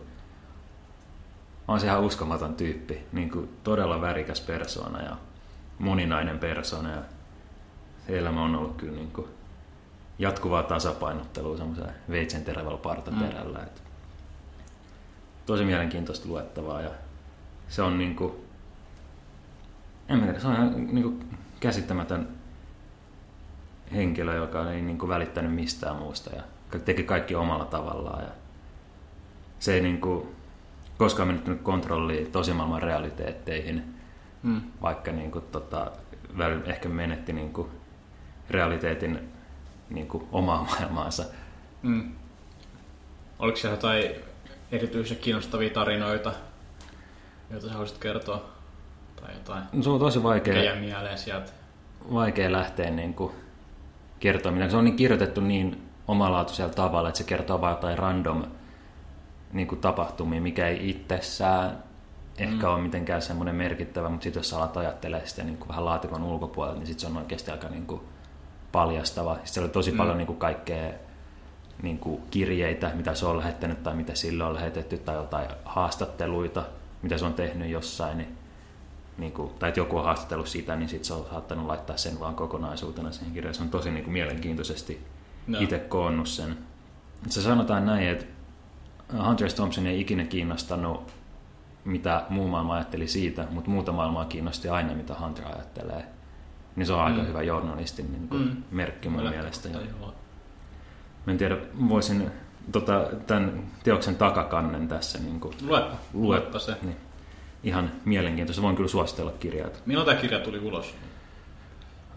on 1.67 1.79
se 1.79 1.85
ihan 1.85 2.01
uskomaton 2.01 2.55
tyyppi, 2.55 3.03
niinku, 3.11 3.49
todella 3.63 4.01
värikäs 4.01 4.41
persona 4.41 5.01
ja 5.01 5.17
moninainen 5.79 6.39
persona 6.39 6.91
ja 6.91 7.01
se 8.07 8.19
elämä 8.19 8.43
on 8.43 8.55
ollut 8.55 8.77
kyllä 8.77 8.95
niinku, 8.95 9.27
jatkuvaa 10.19 10.63
tasapainottelua 10.63 11.57
semmoisella 11.57 11.91
veitsen 12.09 12.43
terävällä 12.43 12.77
partaterällä. 12.77 13.57
Mm. 13.57 13.63
Et, 13.63 13.83
tosi 15.45 15.65
mielenkiintoista 15.65 16.27
luettavaa 16.27 16.81
ja 16.81 16.89
se 17.69 17.81
on 17.81 17.97
niinku, 17.97 18.45
en 20.09 20.19
mä 20.19 20.25
tiedä, 20.25 20.39
se 20.39 20.47
on 20.47 20.53
ihan 20.53 20.87
niinku 20.93 21.19
käsittämätön 21.59 22.38
henkilö, 23.95 24.35
joka 24.35 24.71
ei 24.71 24.81
niinku 24.81 25.07
välittänyt 25.07 25.53
mistään 25.55 25.95
muusta 25.95 26.29
ja 26.35 26.43
teki 26.85 27.03
kaikki 27.03 27.35
omalla 27.35 27.65
tavallaan 27.65 28.23
ja 28.23 28.29
se 29.59 29.73
ei 29.73 29.81
niinku 29.81 30.35
koskaan 30.97 31.27
menettänyt 31.27 31.61
kontrollia 31.61 32.25
tosimaailman 32.31 32.81
realiteetteihin, 32.81 33.95
Mm. 34.43 34.61
vaikka 34.81 35.11
niinku 35.11 35.41
tota, 35.41 35.91
välillä 36.37 36.65
ehkä 36.65 36.89
menetti 36.89 37.33
niinku 37.33 37.69
realiteetin 38.49 39.29
niinku 39.89 40.27
omaa 40.31 40.63
maailmaansa. 40.71 41.25
Mm. 41.81 42.11
Oliko 43.39 43.57
siellä 43.57 43.75
jotain 43.77 44.05
erityisen 44.71 45.17
kiinnostavia 45.17 45.69
tarinoita, 45.69 46.33
joita 47.51 47.65
sä 47.65 47.71
haluaisit 47.71 47.97
kertoa? 47.97 48.49
Tai 49.21 49.33
jotain, 49.33 49.63
No, 49.73 49.83
se 49.83 49.89
on 49.89 49.99
tosi 49.99 50.23
vaikea, 50.23 50.75
mieleen 50.75 51.17
sieltä? 51.17 51.51
vaikea 52.13 52.51
lähteä 52.51 52.89
niin 52.89 53.13
kuin 53.13 53.31
kertoa 54.19 54.51
mitään. 54.51 54.71
Se 54.71 54.77
on 54.77 54.85
niin 54.85 54.95
kirjoitettu 54.95 55.41
niin 55.41 55.89
omalaatuisella 56.07 56.73
tavalla, 56.73 57.09
että 57.09 57.17
se 57.17 57.23
kertoo 57.23 57.61
vain 57.61 57.75
jotain 57.75 57.97
random 57.97 58.43
niin 59.53 59.67
kuin 59.67 59.81
tapahtumia, 59.81 60.41
mikä 60.41 60.67
ei 60.67 60.89
itsessään 60.89 61.83
ehkä 62.37 62.67
mm. 62.67 62.73
ole 62.73 62.81
mitenkään 62.81 63.21
semmoinen 63.21 63.55
merkittävä, 63.55 64.09
mutta 64.09 64.23
sitten 64.23 64.39
jos 64.39 64.53
alat 64.53 64.77
ajattelemaan 64.77 65.27
sitä 65.27 65.43
niin 65.43 65.57
kuin 65.57 65.67
vähän 65.67 65.85
laatikon 65.85 66.23
ulkopuolelta, 66.23 66.79
niin 66.79 66.87
sitten 66.87 67.01
se 67.01 67.07
on 67.07 67.21
oikeasti 67.21 67.51
aika 67.51 67.69
niin 67.69 67.85
kuin 67.85 68.01
paljastava. 68.71 69.33
Sitten 69.33 69.53
siellä 69.53 69.65
oli 69.65 69.73
tosi 69.73 69.91
mm. 69.91 69.97
paljon 69.97 70.17
niin 70.17 70.27
kuin 70.27 70.39
kaikkea 70.39 70.93
niin 71.81 71.99
kuin 71.99 72.21
kirjeitä, 72.31 72.91
mitä 72.95 73.15
se 73.15 73.25
on 73.25 73.37
lähettänyt 73.37 73.83
tai 73.83 73.95
mitä 73.95 74.15
sille 74.15 74.43
on 74.43 74.53
lähetetty, 74.53 74.97
tai 74.97 75.15
jotain 75.15 75.47
haastatteluita, 75.65 76.63
mitä 77.01 77.17
se 77.17 77.25
on 77.25 77.33
tehnyt 77.33 77.69
jossain, 77.69 78.17
niin 78.17 78.37
niin 79.19 79.31
kuin, 79.31 79.51
tai 79.59 79.69
että 79.69 79.79
joku 79.79 79.97
on 79.97 80.03
haastatellut 80.03 80.47
sitä, 80.47 80.75
niin 80.75 80.89
sitten 80.89 81.05
se 81.05 81.13
on 81.13 81.25
saattanut 81.31 81.65
laittaa 81.67 81.97
sen 81.97 82.19
vaan 82.19 82.35
kokonaisuutena 82.35 83.11
siihen 83.11 83.33
kirjaan. 83.33 83.53
Se 83.55 83.63
on 83.63 83.69
tosi 83.69 83.91
niin 83.91 84.03
kuin 84.03 84.13
mielenkiintoisesti 84.13 85.05
No. 85.47 85.59
itse 85.59 85.79
koonnut 85.79 86.27
sen. 86.27 86.57
Se 87.29 87.41
sanotaan 87.41 87.85
näin, 87.85 88.07
että 88.07 88.25
Hunter 89.27 89.49
S. 89.49 89.53
Thompson 89.53 89.87
ei 89.87 90.01
ikinä 90.01 90.23
kiinnostanut, 90.23 91.13
mitä 91.85 92.23
muu 92.29 92.47
maailma 92.47 92.73
ajatteli 92.73 93.07
siitä, 93.07 93.47
mutta 93.51 93.69
muuta 93.69 93.91
maailmaa 93.91 94.25
kiinnosti 94.25 94.69
aina, 94.69 94.93
mitä 94.93 95.15
Hunter 95.21 95.45
ajattelee. 95.45 96.05
Niin 96.75 96.85
se 96.85 96.93
on 96.93 96.99
aika 97.01 97.21
Mm. 97.21 97.27
hyvä 97.27 97.41
journalistin 97.41 98.11
niin 98.11 98.27
kuin 98.27 98.41
Mm. 98.41 98.63
merkki 98.71 99.09
mun 99.09 99.17
Kyllä, 99.19 99.31
mielestä. 99.31 99.69
Mä 101.25 101.31
en 101.31 101.37
tiedä, 101.37 101.57
voisin 101.89 102.31
tota, 102.71 103.05
tämän 103.27 103.63
teoksen 103.83 104.15
takakannen 104.15 104.87
tässä 104.87 105.19
niin 105.19 105.39
kuin, 105.39 105.53
Luepa, 105.67 105.95
luepa 106.13 106.59
se. 106.59 106.75
niin, 106.81 106.95
ihan 107.63 107.91
mielenkiintoista. 108.05 108.61
Voin 108.61 108.75
kyllä 108.75 108.89
suositella 108.89 109.31
kirjaa. 109.39 109.69
Milloin 109.85 110.05
tämä 110.05 110.21
kirja 110.21 110.39
tuli 110.39 110.59
ulos? 110.59 110.95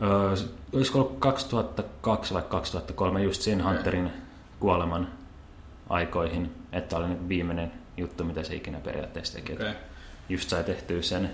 Öö, 0.02 0.34
olisiko 0.72 0.98
ollut 0.98 1.16
2002 1.18 2.34
vai 2.34 2.42
2003, 2.48 3.22
just 3.22 3.42
siinä 3.42 3.64
Okei. 3.64 3.74
Hunterin 3.74 4.12
kuoleman 4.60 5.08
aikoihin, 5.88 6.52
että 6.72 6.96
oli 6.96 7.08
niin 7.08 7.28
viimeinen 7.28 7.72
juttu, 7.96 8.24
mitä 8.24 8.42
se 8.42 8.54
ikinä 8.54 8.80
periaatteessa 8.80 9.34
teki. 9.34 9.52
Okay. 9.52 9.72
Just 10.28 10.48
sai 10.48 10.64
tehtyä 10.64 11.02
sen, 11.02 11.30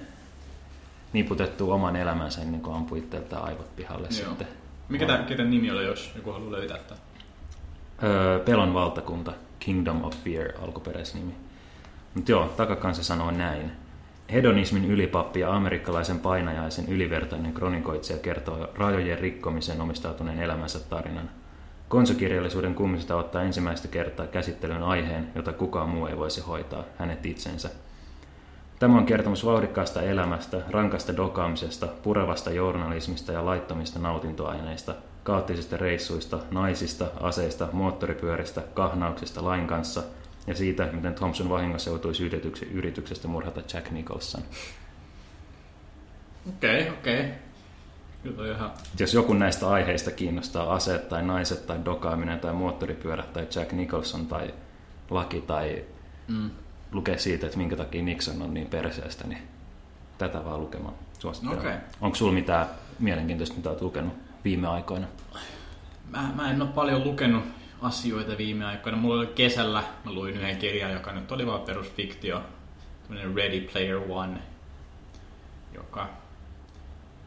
niputettua 1.12 1.75
oman 1.75 1.97
elämänsä 1.97 2.42
ennen 2.42 2.61
kuin 2.61 2.77
ampui 2.77 2.99
itseltään 2.99 3.42
aivot 3.42 3.77
pihalle 3.77 4.09
Joo. 4.11 4.29
sitten. 4.29 4.49
Mikä 4.88 5.07
tämän 5.07 5.27
kirjan 5.27 5.51
nimi 5.51 5.71
oli, 5.71 5.85
jos 5.85 6.12
joku 6.16 6.33
haluaa 6.33 6.53
löytää 6.53 6.79
tämän? 6.79 7.03
Öö, 8.03 8.38
Pelon 8.38 8.75
valtakunta, 8.75 9.33
Kingdom 9.59 10.05
of 10.05 10.14
Fear, 10.25 10.49
alkuperäisnimi. 10.62 11.35
Mutta 12.14 12.31
joo, 12.31 12.49
takakansa 12.57 13.05
sanoo 13.05 13.31
näin. 13.31 13.73
Hedonismin 14.33 14.85
ylipappi 14.85 15.41
ja 15.41 15.57
amerikkalaisen 15.57 16.21
painajaisen 16.21 16.88
ylivertainen 16.88 17.53
kronikoitsija 17.53 18.19
kertoo 18.19 18.69
rajojen 18.75 19.19
rikkomisen 19.19 19.81
omistautuneen 19.81 20.43
elämänsä 20.43 20.81
tarinan. 20.81 21.31
Konsokirjallisuuden 21.88 22.75
kummista 22.75 23.17
ottaa 23.17 23.43
ensimmäistä 23.43 23.88
kertaa 23.88 24.27
käsittelyyn 24.27 24.83
aiheen, 24.83 25.29
jota 25.35 25.53
kukaan 25.53 25.88
muu 25.88 26.07
ei 26.07 26.17
voisi 26.17 26.41
hoitaa, 26.41 26.85
hänet 26.99 27.27
itsensä. 27.27 27.71
Tämä 28.79 28.99
on 28.99 29.07
kertomus 29.07 29.45
vauhdikkaasta 29.45 30.03
elämästä, 30.03 30.61
rankasta 30.71 31.17
dokaamisesta, 31.17 31.87
purevasta 31.87 32.51
journalismista 32.51 33.33
ja 33.33 33.45
laittomista 33.45 33.99
nautintoaineista, 33.99 34.95
kaoottisista 35.23 35.77
reissuista, 35.77 36.38
naisista, 36.51 37.07
aseista, 37.21 37.69
moottoripyöristä, 37.73 38.62
kahnauksista 38.75 39.45
lain 39.45 39.67
kanssa 39.67 40.03
ja 40.49 40.55
siitä, 40.55 40.89
miten 40.93 41.15
Thompson 41.15 41.49
vahingossa 41.49 41.91
joutui 41.91 42.15
syytetyksi 42.15 42.65
yrityksestä 42.65 43.29
murhata 43.29 43.63
Jack 43.75 43.91
Nicholson. 43.91 44.43
Okei, 46.49 46.83
okay, 46.83 46.95
okei. 46.95 47.21
Okay. 47.21 47.33
Kyllä 48.23 48.55
ihan... 48.55 48.71
Jos 48.99 49.15
joku 49.15 49.33
näistä 49.33 49.69
aiheista 49.69 50.11
kiinnostaa 50.11 50.75
aseet 50.75 51.09
tai 51.09 51.23
naiset 51.23 51.67
tai 51.67 51.79
dokaaminen 51.85 52.41
tai 52.41 52.53
moottoripyörät 52.53 53.33
tai 53.33 53.47
Jack 53.55 53.73
Nicholson 53.73 54.27
tai 54.27 54.55
laki 55.11 55.41
tai 55.41 55.85
Mm. 56.29 56.51
lukee 56.93 57.19
siitä, 57.19 57.47
että 57.47 57.59
minkä 57.59 57.77
takia 57.77 58.03
Nixon 58.03 58.43
on 58.43 58.55
niin 58.55 58.67
perseestä, 58.67 59.27
niin 59.27 59.43
tätä 60.19 60.45
vaan 60.45 60.61
lukemaan 60.61 60.95
suosittelen. 61.19 61.59
Okei. 61.59 61.75
Onko 62.01 62.17
sulla 62.17 62.33
mitään 62.33 62.67
mielenkiintoista, 62.99 63.57
mitä 63.57 63.71
olet 63.71 63.83
lukenut 63.83 64.13
viime 64.45 64.69
aikoina? 64.69 65.07
Mä, 66.11 66.31
mä 66.37 66.51
en 66.51 66.63
ole 66.63 66.71
paljon 66.71 67.05
lukenut 67.05 67.45
asioita 67.83 68.38
viime 68.38 68.64
aikoina. 68.64 68.99
Mulla 68.99 69.21
oli 69.21 69.27
kesällä, 69.27 69.85
mä 70.05 70.12
luin 70.12 70.35
yhden 70.35 70.57
kirjan, 70.57 70.93
joka 70.93 71.12
nyt 71.12 71.33
oli 71.33 71.47
vaan 71.47 71.61
perusfiktio. 71.61 72.43
Tämmönen 73.03 73.35
Ready 73.35 73.61
Player 73.61 74.01
One, 74.09 74.38
joka, 75.75 76.09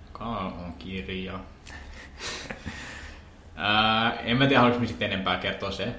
joka 0.06 0.26
on 0.26 0.74
kirja. 0.80 1.40
Ää, 3.56 4.14
en 4.14 4.38
mä 4.38 4.48
tiedä, 4.48 4.60
haluaisinko 4.60 4.88
sitten 4.88 5.12
enempää 5.12 5.38
kertoa 5.38 5.72
se. 5.72 5.96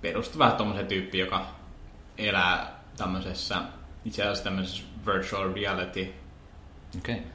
Perustuu 0.00 0.38
vähän 0.38 0.56
tommosen 0.56 0.86
tyyppi, 0.86 1.18
joka 1.18 1.46
elää 2.18 2.80
tämmöisessä, 2.96 3.62
itse 4.04 4.22
asiassa 4.22 4.44
tämmöisessä 4.44 4.82
virtual 5.06 5.54
reality 5.54 6.14
Okei. 6.98 7.14
Okay. 7.14 7.26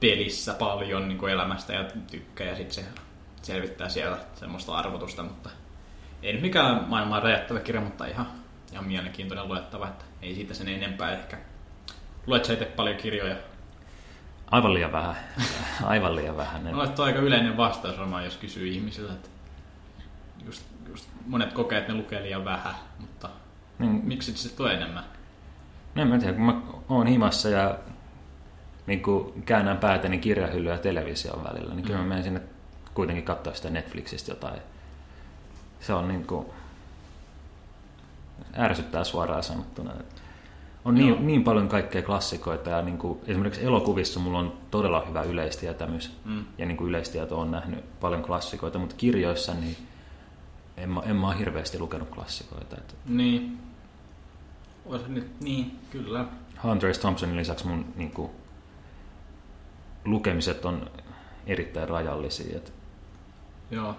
pelissä 0.00 0.54
paljon 0.54 1.08
niin 1.08 1.18
kuin 1.18 1.32
elämästä 1.32 1.72
ja 1.72 1.84
tykkää 2.10 2.46
ja 2.46 2.56
sitten 2.56 2.74
se 2.74 2.84
selvittää 3.42 3.88
siellä 3.88 4.18
semmoista 4.34 4.74
arvotusta, 4.74 5.22
mutta 5.22 5.50
ei 6.22 6.32
nyt 6.32 6.42
mikään 6.42 6.84
maailman 6.88 7.22
räjättävä 7.22 7.60
kirja, 7.60 7.80
mutta 7.80 8.06
ihan, 8.06 8.26
ihan 8.72 8.84
mielenkiintoinen 8.84 9.48
luettava, 9.48 9.88
että 9.88 10.04
ei 10.22 10.34
siitä 10.34 10.54
sen 10.54 10.68
enempää 10.68 11.12
ehkä. 11.12 11.38
Luet 12.26 12.44
sä 12.44 12.52
itse 12.52 12.64
paljon 12.64 12.96
kirjoja? 12.96 13.36
Aivan 14.50 14.74
liian 14.74 14.92
vähän. 14.92 15.16
Aivan 15.82 16.16
liian 16.16 16.36
vähän. 16.36 16.64
No, 16.64 16.84
että 16.84 17.02
aika 17.02 17.18
yleinen 17.18 17.56
vastaus 17.56 17.98
varmaan, 17.98 18.24
jos 18.24 18.36
kysyy 18.36 18.68
ihmisiltä, 18.68 19.12
että 19.12 19.28
just, 20.44 20.62
just 20.88 21.08
monet 21.26 21.52
kokee, 21.52 21.78
että 21.78 21.92
ne 21.92 21.98
lukee 21.98 22.22
liian 22.22 22.44
vähän, 22.44 22.74
mutta 22.98 23.28
Niin, 23.78 23.90
miksi 24.04 24.36
se 24.36 24.56
tulee 24.56 24.74
enemmän? 24.74 25.04
No 25.94 26.02
en 26.02 26.08
mä 26.08 26.18
tiedä, 26.18 26.32
kun 26.32 26.44
mä 26.44 26.62
oon 26.88 27.06
himassa 27.06 27.48
ja 27.48 27.78
niin 28.86 29.02
kun 29.02 29.42
käännän 29.46 29.78
päätäni 29.78 30.18
kirjahyllyä 30.18 30.78
television 30.78 31.44
välillä, 31.44 31.74
niin 31.74 31.86
kyllä 31.86 31.98
mä 31.98 32.06
menen 32.06 32.24
sinne 32.24 32.40
kuitenkin 32.94 33.24
katsoa 33.24 33.54
sitä 33.54 33.70
Netflixistä 33.70 34.32
jotain. 34.32 34.60
Se 35.80 35.92
on 35.92 36.08
niin 36.08 36.26
kuin, 36.26 36.46
ärsyttää 38.58 39.04
suoraan 39.04 39.42
sanottuna. 39.42 39.92
On 40.84 40.96
Joo. 40.96 41.08
niin, 41.08 41.26
niin 41.26 41.44
paljon 41.44 41.68
kaikkea 41.68 42.02
klassikoita 42.02 42.70
ja 42.70 42.82
niin 42.82 42.98
kuin, 42.98 43.18
esimerkiksi 43.26 43.64
elokuvissa 43.64 44.20
mulla 44.20 44.38
on 44.38 44.52
todella 44.70 45.04
hyvä 45.08 45.22
yleistietämys 45.22 46.12
Mm. 46.24 46.44
ja 46.58 46.66
niin 46.66 46.76
kuin 46.76 46.88
yleistieto 46.88 47.40
on 47.40 47.50
nähnyt 47.50 48.00
paljon 48.00 48.22
klassikoita, 48.22 48.78
mutta 48.78 48.94
kirjoissa 48.98 49.54
niin 49.54 49.76
en 50.76 50.90
mä, 50.90 51.00
en 51.00 51.16
mä 51.16 51.26
ole 51.26 51.38
hirveästi 51.38 51.78
lukenut 51.78 52.08
klassikoita. 52.08 52.76
Että 52.76 52.94
Niin. 53.06 53.58
Olisi 54.86 55.04
nyt, 55.08 55.40
niin, 55.40 55.78
kyllä. 55.90 56.24
Hunter 56.62 56.94
S. 56.94 56.98
Thompsonin 56.98 57.36
lisäksi 57.36 57.66
mun 57.66 57.92
niin 57.96 58.10
kuin, 58.10 58.30
lukemiset 60.04 60.64
on 60.64 60.90
erittäin 61.46 61.88
rajallisia. 61.88 62.56
Et 62.56 62.72
Joo. 63.72 63.96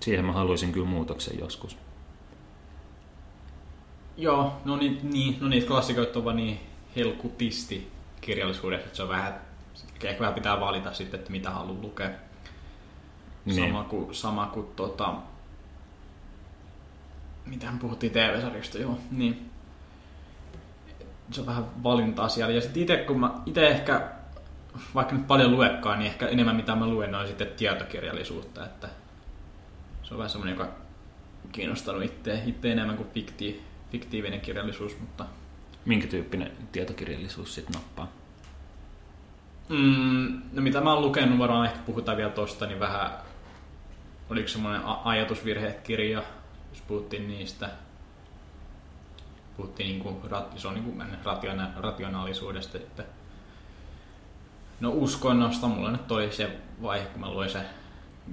siihen 0.00 0.24
mä 0.24 0.32
haluaisin 0.32 0.72
kyllä 0.72 0.86
muutoksen 0.86 1.38
joskus. 1.38 1.76
Joo, 4.16 4.60
no, 4.64 4.76
niin, 4.76 4.98
niin, 5.02 5.36
no 5.40 5.48
niitä 5.48 5.66
klassikoita 5.66 6.18
on 6.18 6.24
vaan 6.24 6.36
niin 6.36 6.60
helkutisti 6.96 7.92
kirjallisuudessa, 8.20 8.86
että 8.86 8.96
se 8.96 9.02
on 9.02 9.08
vähän, 9.08 9.40
ehkä 10.02 10.20
vähän 10.20 10.34
pitää 10.34 10.60
valita 10.60 10.94
sitten, 10.94 11.20
että 11.20 11.30
mitä 11.30 11.50
haluaa 11.50 11.82
lukea. 11.82 12.10
Niin. 13.44 13.68
Sama 13.68 13.84
kuin, 13.84 14.14
sama 14.14 14.46
kuin 14.46 14.66
tota, 14.76 15.14
mitähän 17.46 17.78
puhuttiin 17.78 18.12
TV-sarjasta, 18.12 18.78
joo, 18.78 18.98
niin 19.10 19.50
se 21.30 21.40
on 21.40 21.46
vähän 21.46 21.82
valintaa 21.82 22.28
siellä. 22.28 22.54
Ja 22.54 22.60
sitten 22.60 22.82
itse, 22.82 22.96
kun 22.96 23.20
mä 23.20 23.34
itse 23.46 23.68
ehkä, 23.68 24.10
vaikka 24.94 25.14
nyt 25.14 25.26
paljon 25.26 25.52
luekkaan, 25.52 25.98
niin 25.98 26.10
ehkä 26.10 26.28
enemmän 26.28 26.56
mitä 26.56 26.74
mä 26.74 26.86
luen 26.86 27.14
on 27.14 27.26
sitten 27.26 27.48
tietokirjallisuutta, 27.56 28.64
että 28.64 28.88
se 30.08 30.14
on 30.14 30.18
vähän 30.18 30.30
semmoinen, 30.30 30.58
joka 30.58 30.72
kiinnostanut 31.52 32.02
itse, 32.02 32.42
itse 32.46 32.72
enemmän 32.72 32.96
kuin 32.96 33.08
fikti, 33.08 33.62
fiktiivinen 33.92 34.40
kirjallisuus, 34.40 35.00
mutta 35.00 35.26
Minkä 35.84 36.06
tyyppinen 36.06 36.52
tietokirjallisuus 36.72 37.54
sitten 37.54 37.74
nappaa? 37.74 38.12
Mm, 39.68 40.42
no 40.52 40.62
mitä 40.62 40.80
mä 40.80 40.92
oon 40.92 41.02
lukenut, 41.02 41.38
varmaan 41.38 41.66
ehkä 41.66 41.78
puhutaan 41.86 42.16
vielä 42.16 42.30
tosta, 42.30 42.66
niin 42.66 42.80
vähän, 42.80 43.10
oliko 44.30 44.48
semmoinen 44.48 44.82
ajatusvirhekirja, 44.84 46.22
jos 46.70 46.82
puhuttiin 46.88 47.28
niistä. 47.28 47.70
Puhuttiin 49.56 49.88
niinku, 49.88 50.22
se 50.56 50.68
on 50.68 50.74
niinku 50.74 51.02
rationa, 51.24 51.70
rationaalisuudesta, 51.76 52.78
että 52.78 53.04
No 54.80 54.90
uskonnosta 54.90 55.66
mulla 55.66 55.90
nyt 55.90 56.12
oli 56.12 56.32
se 56.32 56.58
vaihe, 56.82 57.06
kun 57.06 57.20
mä 57.20 57.30
luin 57.30 57.50
se 57.50 57.60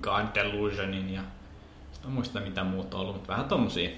God 0.01 0.25
Delusionin 0.35 1.13
ja 1.13 1.21
mä 2.05 2.11
muista 2.11 2.39
mitä 2.39 2.63
muuta 2.63 2.97
on 2.97 3.01
ollut, 3.01 3.15
mutta 3.15 3.33
vähän 3.33 3.45
tommosia 3.45 3.89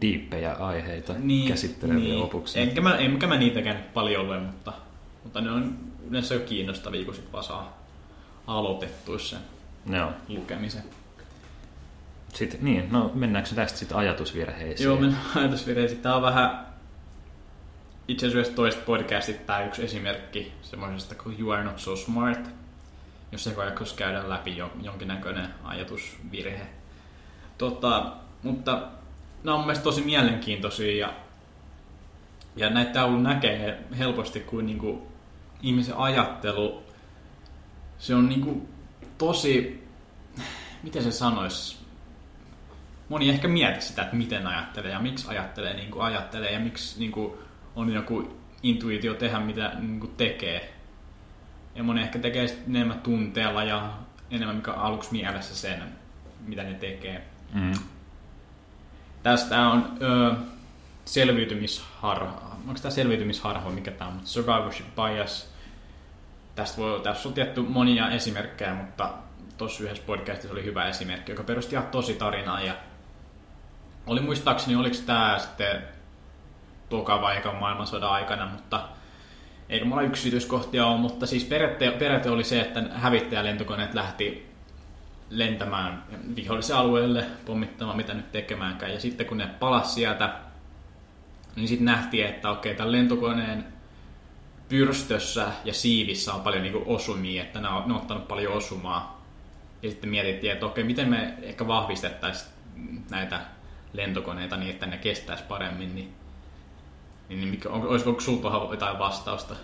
Diippejä 0.00 0.52
aiheita 0.52 1.14
niin, 1.18 1.48
käsitteleviä 1.48 2.00
niin. 2.00 2.22
opuksia. 2.24 2.62
Enkä 2.62 2.80
mä, 2.80 2.96
enkä 2.96 3.26
mä 3.26 3.36
niitäkään 3.36 3.84
paljon 3.94 4.26
lue, 4.26 4.40
mutta, 4.40 4.72
mutta 5.24 5.40
ne 5.40 5.50
on 5.50 5.78
yleensä 6.10 6.34
jo 6.34 6.40
kiinnostavia, 6.40 7.04
kun 7.04 7.14
sit 7.14 7.32
vaan 7.32 7.44
saa 7.44 7.84
aloitettua 8.46 9.18
sen 9.18 9.38
Joo. 9.90 10.12
lukemisen. 10.28 10.82
Sitten, 12.34 12.60
niin, 12.62 12.88
no 12.92 13.10
mennäänkö 13.14 13.50
tästä 13.54 13.78
sitten 13.78 13.96
ajatusvirheisiin? 13.96 14.84
Joo, 14.84 14.96
mennään 14.96 15.22
ajatusvirheisiin. 15.36 16.00
Tää 16.00 16.16
on 16.16 16.22
vähän 16.22 16.66
itse 18.08 18.26
asiassa 18.26 18.52
toista 18.52 18.82
podcastit 18.86 19.46
tää 19.46 19.64
yksi 19.64 19.84
esimerkki 19.84 20.52
semmoisesta 20.62 21.14
kuin 21.14 21.40
You 21.40 21.50
Are 21.50 21.64
Not 21.64 21.78
So 21.78 21.96
Smart, 21.96 22.48
jos 23.32 23.44
se 23.44 23.56
vaikka 23.56 23.84
käydään 23.96 24.30
läpi 24.30 24.56
jo, 24.56 24.72
jonkinnäköinen 24.82 25.48
ajatusvirhe. 25.64 26.66
Tota, 27.58 28.12
mutta 28.42 28.72
nämä 29.44 29.54
on 29.54 29.60
mun 29.60 29.66
mielestä 29.66 29.84
tosi 29.84 30.02
mielenkiintoisia 30.02 31.06
ja, 31.06 31.14
ja 32.56 32.70
näitä 32.70 32.92
taulu 32.92 33.20
näkee 33.20 33.84
helposti 33.98 34.40
kuin 34.40 34.66
niinku 34.66 35.06
ihmisen 35.62 35.96
ajattelu. 35.96 36.82
Se 37.98 38.14
on 38.14 38.28
niinku 38.28 38.68
tosi, 39.18 39.86
miten 40.82 41.02
se 41.02 41.12
sanoisi, 41.12 41.76
moni 43.08 43.30
ehkä 43.30 43.48
mieti 43.48 43.80
sitä, 43.80 44.02
että 44.02 44.16
miten 44.16 44.46
ajattelee 44.46 44.90
ja 44.90 45.00
miksi 45.00 45.28
ajattelee 45.28 45.74
niin 45.74 45.90
kuin 45.90 46.04
ajattelee 46.04 46.52
ja 46.52 46.60
miksi 46.60 46.98
niin 47.00 47.12
kuin 47.12 47.32
on 47.76 47.92
joku 47.92 48.36
intuitio 48.62 49.14
tehdä 49.14 49.40
mitä 49.40 49.72
niin 49.78 50.00
kuin 50.00 50.14
tekee. 50.16 50.74
Ja 51.74 51.82
moni 51.82 52.02
ehkä 52.02 52.18
tekee 52.18 52.46
enemmän 52.68 53.00
tunteella 53.00 53.64
ja 53.64 53.92
enemmän 54.30 54.56
mikä 54.56 54.72
on 54.72 54.78
aluksi 54.78 55.12
mielessä 55.12 55.56
sen, 55.56 55.82
mitä 56.46 56.62
ne 56.62 56.74
tekee. 56.74 57.33
Mm. 57.52 57.74
Tästä 59.22 59.68
on 59.68 59.96
ö, 60.02 60.34
selviytymisharha. 61.04 62.56
Onko 62.68 62.80
tämä 62.82 62.92
selviytymisharha, 62.92 63.70
mikä 63.70 63.90
tämä 63.90 64.10
on? 64.10 64.20
Survivorship 64.24 64.86
bias. 64.94 65.54
Tästä 66.54 66.78
voi, 66.78 67.00
tässä 67.00 67.28
on 67.28 67.34
tietty 67.34 67.60
monia 67.60 68.10
esimerkkejä, 68.10 68.74
mutta 68.74 69.12
tuossa 69.58 69.84
yhdessä 69.84 70.02
podcastissa 70.06 70.52
oli 70.52 70.64
hyvä 70.64 70.88
esimerkki, 70.88 71.32
joka 71.32 71.42
perusti 71.42 71.74
ihan 71.74 71.86
tosi 71.86 72.14
tarinaa. 72.14 72.60
Ja 72.60 72.74
oli 74.06 74.20
muistaakseni, 74.20 74.76
oliko 74.76 74.96
tämä 75.06 75.38
sitten 75.38 75.82
toka 76.88 77.20
vai 77.20 77.42
maailmansodan 77.60 78.10
aikana, 78.10 78.46
mutta 78.46 78.88
eikä 79.68 79.84
mulla 79.84 80.02
yksityiskohtia 80.02 80.86
ole, 80.86 80.98
mutta 80.98 81.26
siis 81.26 81.44
periaate, 81.44 81.90
periaate 81.90 82.30
oli 82.30 82.44
se, 82.44 82.60
että 82.60 82.82
hävittäjälentokoneet 82.94 83.94
lähti 83.94 84.53
lentämään 85.38 86.04
vihollisen 86.36 86.76
alueelle, 86.76 87.24
pommittamaan 87.46 87.96
mitä 87.96 88.14
nyt 88.14 88.32
tekemäänkään. 88.32 88.92
Ja 88.92 89.00
sitten 89.00 89.26
kun 89.26 89.38
ne 89.38 89.46
palasi 89.46 89.94
sieltä, 89.94 90.34
niin 91.56 91.68
sitten 91.68 91.84
nähtiin, 91.84 92.26
että 92.26 92.50
okei, 92.50 92.74
tämän 92.74 92.92
lentokoneen 92.92 93.64
pyrstössä 94.68 95.48
ja 95.64 95.74
siivissä 95.74 96.34
on 96.34 96.40
paljon 96.40 96.62
niinku 96.62 96.82
osumia, 96.86 97.42
että 97.42 97.60
ne 97.60 97.68
on, 97.68 97.82
ne 97.86 97.94
on 97.94 98.00
ottanut 98.00 98.28
paljon 98.28 98.52
osumaa. 98.52 99.24
Ja 99.82 99.90
sitten 99.90 100.10
mietittiin, 100.10 100.52
että 100.52 100.66
okei, 100.66 100.84
miten 100.84 101.10
me 101.10 101.34
ehkä 101.42 101.66
vahvistettaisiin 101.66 102.50
näitä 103.10 103.40
lentokoneita 103.92 104.56
niin, 104.56 104.70
että 104.70 104.86
ne 104.86 104.98
kestäisi 104.98 105.44
paremmin. 105.44 105.94
Niin, 105.94 106.14
niin 107.28 107.48
mikä, 107.48 107.68
olisiko 107.68 108.12
tuohon 108.42 108.70
jotain 108.70 108.98
vastausta? 108.98 109.54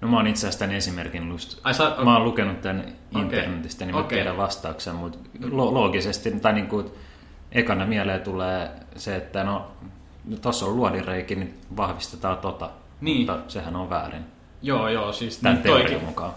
No 0.00 0.08
mä 0.08 0.16
oon 0.16 0.26
itse 0.26 0.40
asiassa 0.40 0.58
tämän 0.58 0.76
esimerkin 0.76 1.28
just... 1.28 1.60
Ai, 1.64 1.74
sä, 1.74 1.92
Mä 2.04 2.16
oon 2.16 2.24
lukenut 2.24 2.60
tämän 2.60 2.84
internetistä, 3.18 3.84
niin 3.84 3.94
mä 3.94 4.00
Okei. 4.00 4.16
tiedän 4.18 4.36
vastauksen, 4.36 4.94
mutta 4.94 5.18
lo- 5.50 5.74
loogisesti, 5.74 6.30
tai 6.30 6.52
niin 6.52 6.66
kuin, 6.66 6.90
ekana 7.52 7.86
mieleen 7.86 8.20
tulee 8.20 8.70
se, 8.96 9.16
että 9.16 9.44
no, 9.44 9.72
tuossa 10.42 10.66
on 10.66 10.76
luodinreiki, 10.76 11.34
niin 11.34 11.60
vahvistetaan 11.76 12.38
tota. 12.38 12.70
Niin. 13.00 13.16
Mutta 13.16 13.38
sehän 13.52 13.76
on 13.76 13.90
väärin, 13.90 14.24
Joo, 14.62 14.88
joo, 14.88 15.12
siis 15.12 15.38
tämän 15.38 15.54
niin 15.54 15.62
teorian 15.62 15.90
toikin, 15.90 16.06
mukaan. 16.06 16.32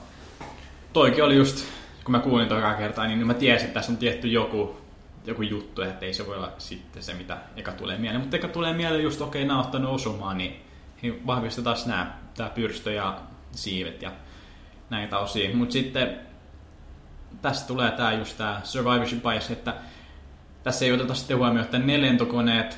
toikin 0.93 1.24
oli 1.24 1.36
just, 1.36 1.66
kun 2.03 2.12
mä 2.12 2.20
kuulin 2.20 2.47
tokaa 2.47 2.74
kertaa, 2.74 3.07
niin 3.07 3.28
mä 3.28 3.34
tiesin, 3.34 3.68
että 3.68 3.80
tässä 3.80 3.91
on 3.91 3.97
tietty 3.97 4.28
joku, 4.28 4.78
joku 5.26 5.41
juttu, 5.41 5.82
että 5.82 6.05
ei 6.05 6.14
se 6.14 6.28
voi 6.28 6.36
olla 6.38 6.51
sitten 6.57 7.03
se, 7.03 7.14
mitä 7.14 7.38
eka 7.55 7.72
tulee 7.72 7.97
mieleen. 7.97 8.22
Mutta 8.22 8.38
eka 8.38 8.47
tulee 8.47 8.74
mieleen 8.74 9.03
just, 9.03 9.22
okei, 9.22 9.45
nämä 9.45 9.60
on 9.60 9.66
ottanut 9.66 9.91
osumaan, 9.91 10.38
niin, 10.38 10.62
niin 11.01 11.28
vahvistetaan 11.28 11.78
nämä, 11.86 12.14
tämä 12.38 12.49
pyrstö 12.49 12.91
ja 12.91 13.18
siivet 13.52 14.02
ja 14.02 14.12
näitä 14.89 15.18
osia. 15.18 15.56
Mutta 15.56 15.74
sitten 15.74 16.20
tästä 17.41 17.68
tulee 17.68 17.91
tämä 17.91 18.12
just 18.12 18.38
tämä 18.38 18.62
survivorship 18.64 19.24
bias, 19.24 19.52
että 19.52 19.74
tässä 20.64 20.86
ei 20.86 20.91
oteta 20.91 21.14
sitten 21.14 21.38
huomioon, 21.38 21.66
että 21.66 21.80
ne 21.80 22.02
lentokoneet, 22.02 22.78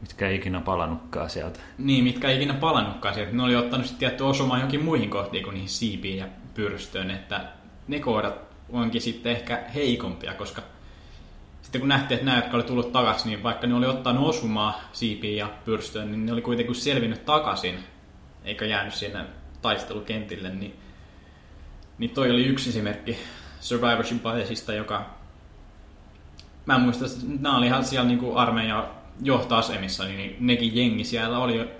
Mitkä 0.00 0.28
ei 0.28 0.36
ikinä 0.36 0.60
palannutkaan 0.60 1.30
sieltä. 1.30 1.60
niin, 1.78 2.04
mitkä 2.04 2.28
ei 2.28 2.36
ikinä 2.36 2.54
palannutkaan 2.54 3.14
sieltä, 3.14 3.32
ne 3.32 3.42
oli 3.42 3.56
ottanut 3.56 3.86
sitten 3.86 3.98
tietty 3.98 4.24
osumaan 4.24 4.60
johonkin 4.60 4.84
muihin 4.84 5.10
kohtiin 5.10 5.44
kuin 5.44 5.54
niihin 5.54 5.68
siipiin 5.68 6.18
ja 6.18 6.26
pyrstöön, 6.54 7.10
että 7.10 7.44
ne 7.88 8.00
kohdat 8.00 8.34
onkin 8.68 9.00
sitten 9.00 9.32
ehkä 9.32 9.64
heikompia, 9.74 10.34
koska 10.34 10.62
sitten 11.62 11.80
kun 11.80 11.88
nähtiin, 11.88 12.16
että 12.16 12.24
nämä, 12.24 12.38
jotka 12.38 12.56
oli 12.56 12.64
tullut 12.64 12.92
takaisin, 12.92 13.28
niin 13.28 13.42
vaikka 13.42 13.66
ne 13.66 13.74
oli 13.74 13.86
ottanut 13.86 14.28
osumaa 14.28 14.80
siipiin 14.92 15.36
ja 15.36 15.50
pyrstöön, 15.64 16.10
niin 16.10 16.26
ne 16.26 16.32
oli 16.32 16.42
kuitenkin 16.42 16.74
selvinnyt 16.74 17.24
takaisin, 17.24 17.78
eikä 18.44 18.64
jäänyt 18.64 18.94
sinne 18.94 19.24
taistelukentille, 19.64 20.50
niin 20.50 20.74
Niin 21.98 22.10
toi 22.10 22.30
oli 22.30 22.46
yksi 22.46 22.70
esimerkki 22.70 23.18
survivorship 23.60 24.22
biasista, 24.22 24.72
joka... 24.72 25.10
Mä 26.66 26.74
en 26.74 26.80
muista, 26.80 27.04
että 27.06 27.18
nämä 27.40 27.56
oli 27.56 27.66
ihan 27.66 27.84
siellä 27.84 28.08
niin 28.08 28.36
armeijan 28.36 28.86
johtoasemissa, 29.22 30.04
niin 30.04 30.36
nekin 30.40 30.76
jengi 30.76 31.04
siellä 31.04 31.38
oli 31.38 31.70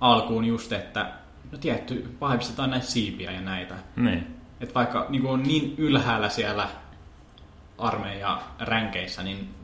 alkuun 0.00 0.44
just, 0.44 0.72
että 0.72 1.12
no 1.52 1.58
tietty, 1.58 2.16
vahvistetaan 2.20 2.70
näitä 2.70 2.86
siipiä 2.86 3.30
ja 3.30 3.40
näitä. 3.40 3.74
Niin. 3.96 4.26
Että 4.60 4.74
vaikka 4.74 5.06
niin 5.08 5.26
on 5.26 5.42
niin 5.42 5.74
ylhäällä 5.78 6.28
siellä 6.28 6.68
armeijan 7.78 8.38
ränkeissä, 8.58 9.22
niin 9.22 9.54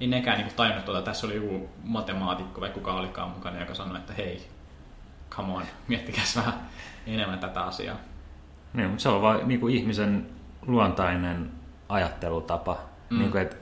ei 0.00 0.06
nekään 0.06 0.38
niin 0.38 0.56
tajunnut 0.56 0.84
tuota. 0.84 1.02
Tässä 1.02 1.26
oli 1.26 1.34
joku 1.34 1.68
matemaatikko 1.84 2.60
vai 2.60 2.70
kuka 2.70 2.94
olikaan 2.94 3.30
mukana, 3.30 3.60
joka 3.60 3.74
sanoi, 3.74 3.98
että 3.98 4.12
hei, 4.12 4.46
come 5.36 5.52
on, 5.52 5.62
miettikäs 5.88 6.36
vähän 6.36 6.54
enemmän 7.06 7.38
tätä 7.38 7.62
asiaa. 7.62 7.96
Niin, 8.74 8.88
mutta 8.88 9.02
se 9.02 9.08
on 9.08 9.22
vain 9.22 9.48
niin 9.48 9.60
kuin 9.60 9.74
ihmisen 9.74 10.26
luontainen 10.66 11.50
ajattelutapa. 11.88 12.78
Mm. 13.10 13.18
Niin 13.18 13.30
kuin, 13.30 13.42
että 13.42 13.56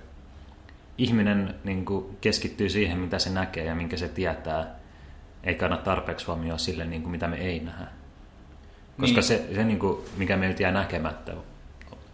ihminen 0.98 1.54
niin 1.64 1.84
kuin, 1.84 2.16
keskittyy 2.20 2.68
siihen, 2.68 2.98
mitä 2.98 3.18
se 3.18 3.30
näkee 3.30 3.64
ja 3.64 3.74
minkä 3.74 3.96
se 3.96 4.08
tietää, 4.08 4.74
eikä 5.44 5.64
anna 5.64 5.76
tarpeeksi 5.76 6.26
huomioon 6.26 6.58
sille, 6.58 6.84
niin 6.84 7.02
kuin, 7.02 7.10
mitä 7.10 7.28
me 7.28 7.36
ei 7.36 7.60
nähdä. 7.60 7.86
Koska 9.00 9.14
niin. 9.14 9.24
se, 9.24 9.48
se 9.54 9.64
niin 9.64 9.78
kuin, 9.78 9.98
mikä 10.16 10.36
meiltä 10.36 10.62
jää 10.62 10.72
näkemättä, 10.72 11.32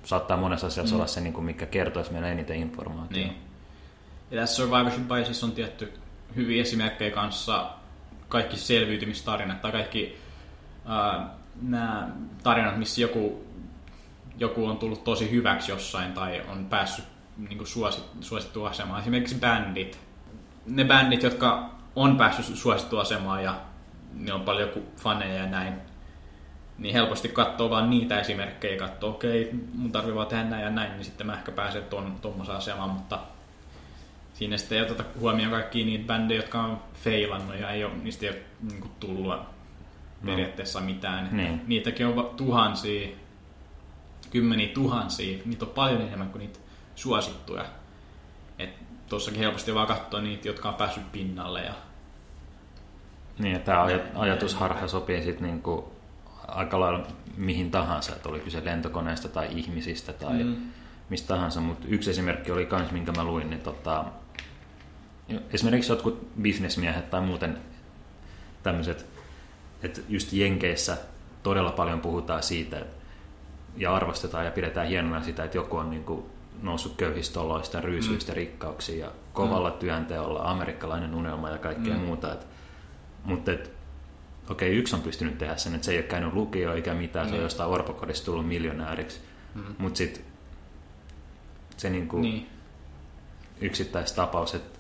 saattaa 0.05 0.37
monessa 0.37 0.67
asiassa 0.67 0.95
mm. 0.95 1.01
olla 1.01 1.07
se, 1.07 1.21
niin 1.21 1.33
kuin, 1.33 1.45
mikä 1.45 1.67
kertoisi 1.67 2.13
meille 2.13 2.33
eniten 2.33 2.57
informaatiota. 2.57 3.29
Niin. 3.29 3.37
Ja 4.31 4.41
tässä 4.41 4.57
Survivorship 4.57 5.09
Biasissa 5.09 5.47
on 5.47 5.53
tietty 5.53 5.93
hyviä 6.37 6.63
esimerkkejä 6.63 7.11
kanssa 7.11 7.71
kaikki 8.29 8.57
selviytymistarinat 8.57 9.63
tai 9.63 9.73
kaikki 9.73 10.19
äh, 10.91 11.25
nämä 11.63 12.09
tarinat, 12.43 12.79
missä 12.79 13.01
joku, 13.01 13.45
joku 14.39 14.67
on 14.67 14.79
tullut 14.79 15.05
tosi 15.05 15.31
hyväksi 15.31 15.71
jossain 15.71 16.13
tai 16.13 16.43
on 16.49 16.67
päässyt 16.67 17.05
niin 17.37 17.59
kuin 17.59 17.69
suosit, 17.69 18.05
suosittu 18.21 18.65
asemaan. 18.65 19.01
Esimerkiksi 19.01 19.35
bändit. 19.35 19.99
Ne 20.67 20.85
bändit, 20.85 21.23
jotka 21.23 21.71
on 21.97 22.17
päässyt 22.17 22.57
suosittu 22.57 22.99
asemaan 22.99 23.45
ja 23.45 23.61
ne 24.15 24.33
on 24.33 24.41
paljon 24.41 24.69
faneja 24.97 25.35
ja 25.35 25.47
näin, 25.47 25.75
niin 26.79 26.95
helposti 26.95 27.29
katsoo 27.29 27.71
vaan 27.71 27.91
niitä 27.91 28.21
esimerkkejä, 28.21 28.79
katsoo, 28.79 29.11
okei, 29.11 29.43
okay, 29.43 29.61
mun 29.75 29.93
tarvii 29.93 30.15
vaan 30.15 30.27
tehdä 30.27 30.45
näin 30.45 30.65
ja 30.65 30.71
näin, 30.71 30.93
niin 30.93 31.05
sitten 31.05 31.27
mä 31.27 31.35
ehkä 31.35 31.53
pääsen 31.53 31.85
tuommoiseen 32.21 32.59
asemaan, 32.59 32.91
mutta 32.91 33.19
siinä 34.39 34.57
sitten 34.57 34.79
ei 34.79 34.85
oteta 34.85 35.05
huomioon 35.21 35.51
kaikkia 35.51 35.87
niitä 35.87 36.07
bändejä, 36.07 36.39
jotka 36.39 36.63
on 36.63 36.83
feilannut 36.95 37.61
ja 37.61 37.71
ei 37.71 37.85
ole, 37.85 37.93
niistä 38.03 38.27
ei 38.27 38.33
ole 38.33 38.41
niin 38.71 38.81
kuin, 38.81 38.91
tullut 39.01 39.35
no. 39.35 39.47
periaatteessa 40.25 40.81
mitään. 40.81 41.29
Niin. 41.33 41.61
Niitäkin 41.67 42.07
on 42.07 42.31
tuhansia, 42.37 43.09
kymmeniä 44.31 44.69
tuhansia, 44.69 45.39
niitä 45.45 45.65
on 45.65 45.71
paljon 45.71 46.01
enemmän 46.03 46.31
kuin 46.31 46.41
niitä 46.41 46.59
suosittuja. 46.95 47.65
Et 48.59 48.71
tossakin 49.09 49.41
helposti 49.41 49.75
vaan 49.75 49.87
katsoa 49.87 50.21
niitä, 50.21 50.49
jotka 50.49 50.69
on 50.69 50.75
päässyt 50.75 51.13
pinnalle. 51.13 51.65
Ja... 51.65 51.75
Niin, 53.39 53.53
ja 53.53 53.59
tämä 53.59 53.87
ajatusharha 54.15 54.89
sopii 54.89 55.23
sitten 55.23 55.47
niinku 55.47 55.93
aika 56.49 56.81
lailla 56.81 57.07
mihin 57.37 57.71
tahansa, 57.71 58.17
että 58.17 58.29
oli 58.29 58.41
kyse 58.41 58.65
lentokoneesta 58.65 59.29
tai 59.29 59.49
ihmisistä 59.51 60.13
tai 60.13 60.45
mm. 60.45 60.57
mistä 61.09 61.29
tahansa, 61.29 61.61
mutta 61.61 61.87
yksi 61.89 62.11
esimerkki 62.11 62.53
oli 62.53 62.67
kans, 62.67 62.91
minkä 62.91 63.13
mä 63.13 63.25
luin, 63.25 63.51
niin 63.51 63.61
tota, 63.61 64.05
esimerkiksi 65.53 65.93
jotkut 65.93 66.29
bisnesmiehet 66.43 67.11
tai 67.11 67.21
muuten 67.21 67.59
tämmöiset, 68.63 69.07
että 69.83 70.01
just 70.09 70.33
Jenkeissä 70.33 70.97
todella 71.43 71.73
paljon 71.73 72.01
puhutaan 72.01 72.43
siitä, 72.43 72.79
että, 72.79 72.99
ja 73.77 73.95
arvostetaan 73.95 74.45
ja 74.45 74.51
pidetään 74.51 74.89
hienona 74.89 75.23
sitä, 75.23 75.45
että 75.45 75.57
joku 75.57 75.77
on 75.77 75.91
niin 75.91 76.05
kuin 76.05 76.25
noussut 76.63 76.97
köyhistä 76.97 77.41
oloista, 77.41 77.81
ryysyistä 77.81 78.33
mm. 78.33 78.37
rikkauksiin 78.37 78.99
ja 78.99 79.13
kovalla 79.33 79.71
mm. 79.71 79.77
työnteolla, 79.77 80.51
amerikkalainen 80.51 81.15
unelma 81.15 81.51
ja 81.51 81.59
kaikkea 81.59 81.95
mm. 81.95 82.01
muuta. 82.01 82.33
Et, 82.33 82.47
mutta 83.25 83.53
et, 83.53 83.73
okei, 84.51 84.69
okay, 84.69 84.79
yksi 84.79 84.97
on 84.97 85.03
pystynyt 85.03 85.39
tehdä 85.39 85.57
sen, 85.57 85.75
että 85.75 85.85
se 85.85 85.93
ei 85.93 85.99
ole 85.99 86.07
käynyt 86.07 86.33
lukio 86.33 86.75
eikä 86.75 86.95
mitään, 86.95 87.27
mm. 87.27 87.29
se 87.29 87.35
on 87.35 87.39
niin. 87.39 87.43
jostain 87.43 87.71
orpokodista 87.71 88.25
tullut 88.25 88.49
miljonääriksi. 88.49 89.21
Mm. 89.55 89.63
Mutta 89.79 89.97
sitten 89.99 90.25
se 91.77 91.91
niinku 91.91 92.19
niin. 92.19 92.49
yksittäistapaus, 93.61 94.55
että 94.55 94.78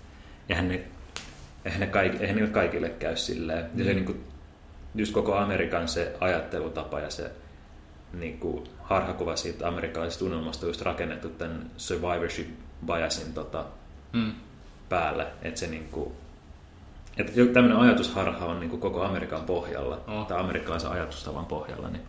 eihän 0.48 0.68
ne, 0.68 0.84
eihän 1.64 1.80
ne, 1.80 1.86
kaik, 1.86 2.20
eihän 2.20 2.36
ne 2.36 2.46
kaikille 2.46 2.88
käy 2.88 3.16
silleen. 3.16 3.70
Mm. 3.72 3.78
Ja 3.78 3.84
se 3.84 3.94
niinku, 3.94 4.16
just 4.94 5.12
koko 5.12 5.36
Amerikan 5.36 5.88
se 5.88 6.16
ajattelutapa 6.20 7.00
ja 7.00 7.10
se 7.10 7.30
niin 8.12 8.38
kuin 8.38 8.64
harhakuva 8.82 9.36
siitä 9.36 9.68
amerikkalaisesta 9.68 10.24
unelmasta 10.24 10.66
just 10.66 10.82
rakennettu 10.82 11.28
tämän 11.28 11.70
survivorship 11.76 12.48
biasin 12.86 13.34
tota, 13.34 13.64
mm. 14.12 14.32
päälle. 14.88 15.26
Että 15.42 15.60
se 15.60 15.66
niin 15.66 15.88
kuin, 15.88 16.12
että 17.16 17.32
tämmöinen 17.52 17.78
ajatusharha 17.78 18.46
on 18.46 18.60
niin 18.60 18.70
kuin 18.70 18.80
koko 18.80 19.02
Amerikan 19.02 19.42
pohjalla, 19.42 20.00
oh. 20.06 20.26
tai 20.26 20.40
amerikkalaisen 20.40 20.90
ajatustavan 20.90 21.46
pohjalla, 21.46 21.88
niin 21.88 22.02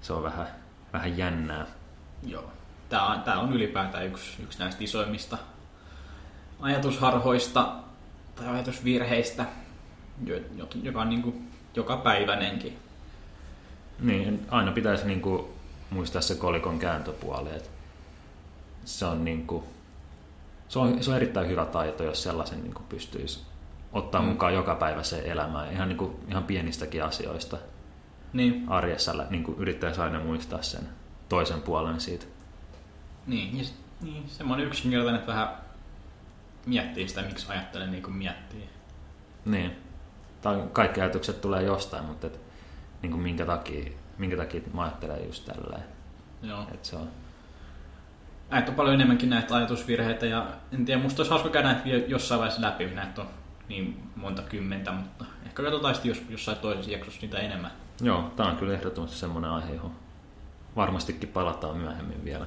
se 0.00 0.12
on 0.12 0.22
vähän, 0.22 0.46
vähän 0.92 1.18
jännää. 1.18 1.66
Joo. 2.26 2.52
Tämä 2.88 3.06
on, 3.06 3.22
tämä 3.22 3.40
on 3.40 3.52
ylipäätään 3.52 4.06
yksi, 4.06 4.42
yksi 4.42 4.58
näistä 4.58 4.84
isoimmista 4.84 5.38
ajatusharhoista 6.62 7.72
tai 8.34 8.46
ajatusvirheistä, 8.46 9.44
joka 10.82 11.00
on 11.00 11.08
niin 11.08 11.22
kuin 11.22 11.48
joka 11.74 11.96
päivänenkin. 11.96 12.78
Niin, 14.00 14.46
aina 14.50 14.72
pitäisi 14.72 15.06
niin 15.06 15.20
kuin 15.20 15.44
muistaa 15.90 16.22
se 16.22 16.34
kolikon 16.34 16.78
kääntöpuoli. 16.78 17.50
Että 17.50 17.68
se, 18.84 19.04
on 19.04 19.24
niin 19.24 19.46
kuin, 19.46 19.64
se, 20.68 20.78
on, 20.78 21.04
se 21.04 21.10
on 21.10 21.16
erittäin 21.16 21.48
hyvä 21.48 21.64
taito, 21.64 22.02
jos 22.04 22.22
sellaisen 22.22 22.62
niin 22.62 22.74
kuin 22.74 22.86
pystyisi 22.88 23.40
ottaa 23.92 24.22
mm. 24.22 24.28
mukaan 24.28 24.54
joka 24.54 24.74
päivä 24.74 25.02
se 25.02 25.22
elämään, 25.24 25.72
ihan, 25.72 25.88
niin 25.88 25.96
kuin, 25.98 26.12
ihan 26.28 26.44
pienistäkin 26.44 27.04
asioista 27.04 27.58
niin. 28.32 28.64
arjessa, 28.68 29.12
niin 29.30 29.44
kuin 29.44 29.58
yrittäisi 29.58 30.00
aina 30.00 30.20
muistaa 30.20 30.62
sen 30.62 30.88
toisen 31.28 31.62
puolen 31.62 32.00
siitä. 32.00 32.26
Niin, 33.26 33.58
ja, 33.58 33.64
niin 34.00 34.28
semmoinen 34.28 34.66
yksinkertainen, 34.66 35.20
että 35.20 35.32
vähän 35.32 35.61
miettii 36.66 37.08
sitä, 37.08 37.22
miksi 37.22 37.46
ajattelen 37.48 37.90
niin 37.90 38.02
kuin 38.02 38.16
miettii. 38.16 38.68
Niin. 39.44 39.76
Tai 40.42 40.62
kaikki 40.72 41.00
ajatukset 41.00 41.40
tulee 41.40 41.62
jostain, 41.62 42.04
mutta 42.04 42.26
et, 42.26 42.40
niin 43.02 43.10
kuin 43.10 43.22
minkä, 43.22 43.46
takia, 43.46 43.92
minkä 44.18 44.36
takia 44.36 44.60
mä 44.74 44.82
ajattelen 44.82 45.26
just 45.26 45.44
tälleen. 45.44 45.84
Joo. 46.42 46.66
Et 46.74 46.84
se 46.84 46.96
on. 46.96 47.08
Näitä 48.50 48.70
on 48.70 48.74
paljon 48.74 48.94
enemmänkin 48.94 49.30
näitä 49.30 49.56
ajatusvirheitä 49.56 50.26
ja 50.26 50.46
en 50.72 50.84
tiedä, 50.84 51.02
musta 51.02 51.22
olisi 51.22 51.30
hauska 51.30 51.48
käydä 51.48 51.80
jossain 52.06 52.38
vaiheessa 52.38 52.62
läpi, 52.62 52.86
näitä 52.86 53.20
on 53.20 53.28
niin 53.68 54.10
monta 54.16 54.42
kymmentä, 54.42 54.92
mutta 54.92 55.24
ehkä 55.46 55.62
katsotaan 55.62 55.94
sitten 55.94 56.08
jos, 56.08 56.22
jossain 56.28 56.58
toisessa 56.58 56.90
jaksossa 56.90 57.20
niitä 57.22 57.38
enemmän. 57.38 57.70
Joo, 58.00 58.32
tämä 58.36 58.48
on 58.48 58.56
kyllä 58.56 58.74
ehdottomasti 58.74 59.16
semmoinen 59.16 59.50
aihe, 59.50 59.74
johon 59.74 59.92
varmastikin 60.76 61.28
palataan 61.28 61.76
myöhemmin 61.76 62.24
vielä 62.24 62.46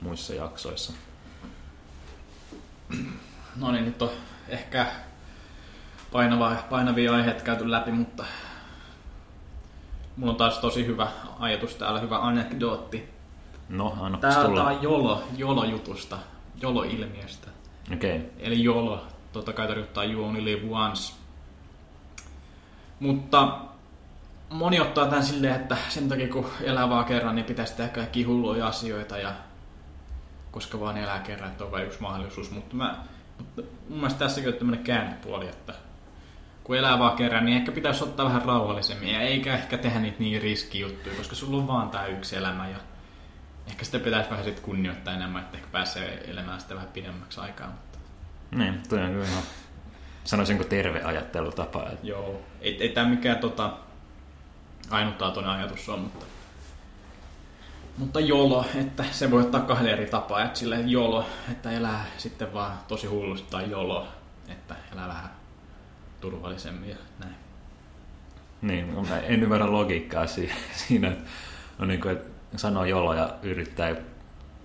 muissa 0.00 0.34
jaksoissa. 0.34 0.92
No 3.56 3.72
niin, 3.72 3.84
nyt 3.84 4.02
on 4.02 4.10
ehkä 4.48 4.86
painava, 6.12 6.56
painavia 6.70 7.14
aiheita 7.14 7.44
käyty 7.44 7.70
läpi, 7.70 7.92
mutta 7.92 8.24
mulla 10.16 10.32
on 10.32 10.36
taas 10.36 10.58
tosi 10.58 10.86
hyvä 10.86 11.08
ajatus 11.38 11.74
täällä, 11.74 12.00
hyvä 12.00 12.18
anekdootti. 12.18 13.08
No, 13.68 13.96
anna 14.00 14.18
Tää, 14.18 14.32
tää 14.32 14.44
on 14.44 14.82
Jolo, 14.82 15.24
Jolo-jutusta, 15.36 16.18
Jolo-ilmiöstä. 16.62 17.48
Okei. 17.92 18.16
Okay. 18.16 18.30
Eli 18.38 18.64
Jolo, 18.64 19.06
totta 19.32 19.52
kai 19.52 19.66
tarkoittaa 19.66 20.04
you 20.04 20.24
only 20.24 20.44
live 20.44 20.68
once. 20.70 21.12
Mutta 23.00 23.58
moni 24.50 24.80
ottaa 24.80 25.06
tämän 25.06 25.24
silleen, 25.24 25.54
että 25.54 25.76
sen 25.88 26.08
takia 26.08 26.28
kun 26.28 26.46
elää 26.60 26.90
vaan 26.90 27.04
kerran, 27.04 27.34
niin 27.34 27.44
pitäisi 27.44 27.74
tehdä 27.74 27.90
kaikki 27.90 28.22
hulluja 28.22 28.66
asioita 28.66 29.18
ja 29.18 29.32
koska 30.50 30.80
vaan 30.80 30.96
elää 30.96 31.18
kerran, 31.18 31.50
että 31.50 31.64
on 31.64 31.70
vain 31.70 31.86
yksi 31.86 32.00
mahdollisuus. 32.00 32.50
Mutta, 32.50 32.76
mä, 32.76 33.04
mutta 33.38 33.62
mun 33.88 33.98
mielestä 33.98 34.18
tässäkin 34.18 34.52
on 34.52 34.58
tämmöinen 34.58 34.84
käännepuoli, 34.84 35.48
että 35.48 35.74
kun 36.64 36.76
elää 36.76 36.98
vaan 36.98 37.16
kerran, 37.16 37.44
niin 37.44 37.56
ehkä 37.56 37.72
pitäisi 37.72 38.04
ottaa 38.04 38.26
vähän 38.26 38.42
rauhallisemmin 38.42 39.08
ja 39.08 39.20
eikä 39.20 39.54
ehkä 39.54 39.78
tehdä 39.78 40.00
niitä 40.00 40.20
niin 40.20 40.42
riskijuttuja, 40.42 41.14
koska 41.16 41.34
sulla 41.34 41.56
on 41.56 41.66
vaan 41.66 41.90
tämä 41.90 42.06
yksi 42.06 42.36
elämä 42.36 42.68
ja 42.68 42.76
ehkä 43.66 43.84
sitä 43.84 43.98
pitäisi 43.98 44.30
vähän 44.30 44.44
sit 44.44 44.60
kunnioittaa 44.60 45.14
enemmän, 45.14 45.42
että 45.42 45.56
ehkä 45.56 45.68
pääsee 45.72 46.30
elämään 46.30 46.60
sitä 46.60 46.74
vähän 46.74 46.88
pidemmäksi 46.88 47.40
aikaa. 47.40 47.66
Mutta... 47.66 47.98
Niin, 48.50 48.80
toi 48.88 49.02
on 49.02 49.10
kyllä 49.10 49.24
ihan, 49.24 49.42
sanoisinko 50.24 50.64
terve 50.64 51.02
ajattelutapa. 51.02 51.82
Että... 51.82 52.06
Joo, 52.06 52.40
ei, 52.60 52.82
ei 52.82 52.88
tämä 52.88 53.08
mikään 53.08 53.38
tota, 53.38 53.72
ainutlaatuinen 54.90 55.50
ajatus 55.50 55.88
on, 55.88 56.00
mutta 56.00 56.26
mutta 57.98 58.20
jolo, 58.20 58.64
että 58.74 59.04
se 59.10 59.30
voi 59.30 59.40
ottaa 59.40 59.60
kahden 59.60 59.92
eri 59.92 60.06
tapaa. 60.06 60.44
Että 60.44 60.58
sille 60.58 60.80
jolo, 60.80 61.26
että 61.52 61.70
elää 61.70 62.06
sitten 62.18 62.54
vaan 62.54 62.78
tosi 62.88 63.06
hullusti, 63.06 63.50
tai 63.50 63.70
jolo, 63.70 64.08
että 64.48 64.76
elää 64.92 65.08
vähän 65.08 65.30
turvallisemmin 66.20 66.90
ja 66.90 66.96
näin. 67.18 67.34
Niin, 68.62 69.08
mä 69.08 69.18
en 69.18 69.42
ymmärrä 69.42 69.72
logiikkaa 69.72 70.26
siinä, 70.88 71.08
että 71.08 71.30
on 71.78 71.88
niin 71.88 72.00
kuin, 72.00 72.12
että 72.12 72.58
sanoo 72.58 72.84
jolo 72.84 73.14
ja 73.14 73.34
yrittää 73.42 73.96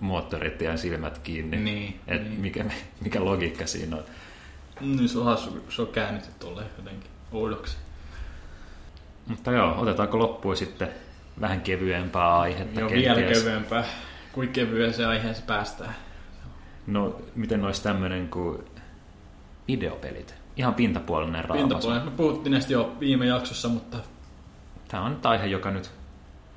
moottoritien 0.00 0.78
silmät 0.78 1.18
kiinni. 1.18 1.56
Niin, 1.56 2.00
Et 2.06 2.22
niin. 2.22 2.40
Mikä, 2.40 2.64
mikä 3.00 3.24
logiikka 3.24 3.66
siinä 3.66 3.96
on? 3.96 4.04
Niin 4.80 5.08
se 5.08 5.18
on 5.18 5.24
hassu, 5.24 5.64
se 5.68 5.82
on 5.82 5.88
käännytty 5.88 6.28
tolleen 6.38 6.70
jotenkin 6.76 7.10
oudoksi. 7.32 7.76
Mutta 9.26 9.52
joo, 9.52 9.80
otetaanko 9.80 10.18
loppuun 10.18 10.56
sitten 10.56 10.88
vähän 11.40 11.60
kevyempää 11.60 12.38
aihetta 12.38 12.80
Joo, 12.80 12.90
vielä 12.90 13.22
kevyempää. 13.22 13.84
Kuin 14.32 14.48
kevyeen 14.48 14.94
se 14.94 15.06
aiheeseen 15.06 15.46
päästään. 15.46 15.94
No, 16.86 17.20
miten 17.34 17.64
olisi 17.64 17.82
tämmöinen 17.82 18.28
kuin 18.28 18.58
videopelit? 19.68 20.34
Ihan 20.56 20.74
pintapuolinen 20.74 21.44
raapaisu. 21.44 21.68
Pintapuolella. 21.68 22.04
Me 22.04 22.16
puhuttiin 22.16 22.50
näistä 22.52 22.72
jo 22.72 22.96
viime 23.00 23.26
jaksossa, 23.26 23.68
mutta 23.68 23.98
Tämä 24.88 25.02
on 25.02 25.10
nyt 25.12 25.26
aihe, 25.26 25.46
joka 25.46 25.70
nyt 25.70 25.90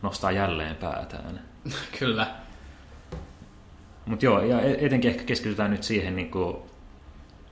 nostaa 0.02 0.32
jälleen 0.32 0.76
päätään. 0.76 1.40
kyllä. 2.00 2.28
Mutta 4.06 4.26
joo, 4.26 4.42
ja 4.42 4.62
e- 4.62 4.86
etenkin 4.86 5.12
ehkä 5.12 5.24
keskitytään 5.24 5.72
nyt 5.72 5.84
siihen, 5.84 6.16
niin 6.16 6.32
kuin, 6.32 6.58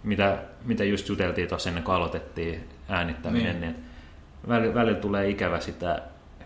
mitä, 0.04 0.38
mitä 0.66 0.84
just 0.84 1.10
juteltiin 1.10 1.48
tuossa 1.48 1.70
ennen 1.70 1.84
kuin 1.84 1.96
aloitettiin 1.96 2.70
äänittäminen, 2.90 3.62
Niin. 3.62 3.62
niin, 3.62 3.74
niin 3.74 3.86
välillä, 4.48 4.74
välillä 4.74 5.00
tulee 5.00 5.30
ikävä 5.30 5.60
sitä 5.60 6.02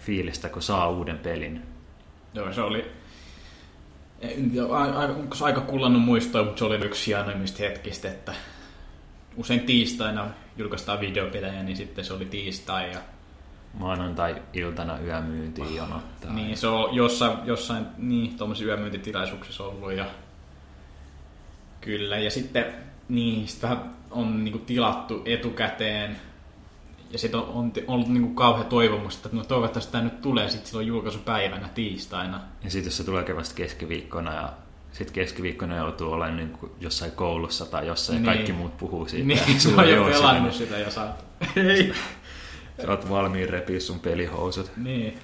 fiilistä, 0.05 0.49
kun 0.49 0.61
saa 0.61 0.89
uuden 0.89 1.17
pelin. 1.17 1.61
Joo, 2.33 2.53
se 2.53 2.61
oli... 2.61 2.91
Onko 5.17 5.35
se 5.35 5.45
aika 5.45 5.61
kullannut 5.61 6.01
muistoa, 6.01 6.43
mutta 6.43 6.59
se 6.59 6.65
oli 6.65 6.85
yksi 6.85 7.07
hienoimmista 7.07 7.63
hetkistä, 7.63 8.11
että 8.11 8.33
usein 9.37 9.59
tiistaina 9.59 10.27
julkaistaan 10.57 10.99
videopelejä, 10.99 11.63
niin 11.63 11.77
sitten 11.77 12.05
se 12.05 12.13
oli 12.13 12.25
tiistai. 12.25 12.91
Ja, 12.91 12.99
Maanantai-iltana 13.73 14.99
yömyyntiin 14.99 15.75
jonottaa. 15.75 16.33
niin, 16.33 16.57
se 16.57 16.67
on 16.67 16.95
jossain, 16.95 17.37
jossain 17.45 17.85
niin, 17.97 18.37
tuommoisissa 18.37 18.67
yömyyntitilaisuuksissa 18.67 19.63
ollut. 19.63 19.91
Ja, 19.91 20.05
kyllä, 21.81 22.17
ja 22.17 22.31
sitten 22.31 22.65
niin, 23.09 23.47
sit 23.47 23.61
vähän 23.61 23.95
on 24.11 24.43
niinku 24.43 24.59
tilattu 24.59 25.21
etukäteen. 25.25 26.17
Ja 27.13 27.19
sitten 27.19 27.39
on, 27.39 27.47
on 27.47 27.71
t- 27.71 27.77
ollut 27.87 28.07
niinku 28.07 28.33
kauhea 28.33 28.63
toivomus, 28.63 29.15
että 29.15 29.29
no 29.31 29.43
toivottavasti 29.43 29.91
tämä 29.91 30.03
nyt 30.03 30.21
tulee 30.21 30.49
sitten 30.49 30.67
silloin 30.67 30.87
julkaisupäivänä 30.87 31.69
tiistaina. 31.75 32.41
Ja 32.63 32.71
sitten 32.71 32.87
jos 32.87 32.97
se 32.97 33.03
tulee 33.03 33.35
vasta 33.35 33.55
keskiviikkona 33.55 34.33
ja 34.33 34.53
sitten 34.91 35.13
keskiviikkona 35.13 35.77
joutuu 35.77 36.11
olemaan 36.11 36.37
niin 36.37 36.49
kuin 36.49 36.71
jossain 36.79 37.11
koulussa 37.11 37.65
tai 37.65 37.87
jossain 37.87 38.15
Niin. 38.15 38.25
ja 38.25 38.33
kaikki 38.33 38.53
muut 38.53 38.77
puhuu 38.77 39.07
siitä. 39.07 39.27
Niin, 39.27 39.59
se 39.61 39.69
on 39.69 39.89
jo 39.89 40.03
pelannut 40.03 40.53
sitä, 40.53 40.65
sitä 40.65 40.77
ja 40.79 40.91
saat. 40.91 41.25
Ei. 41.55 41.93
Sä 42.81 42.91
oot 42.91 43.09
valmiin 43.09 43.49
repiä 43.49 43.79
sun 43.79 43.99
pelihousut. 43.99 44.71
Niin. 44.77 45.19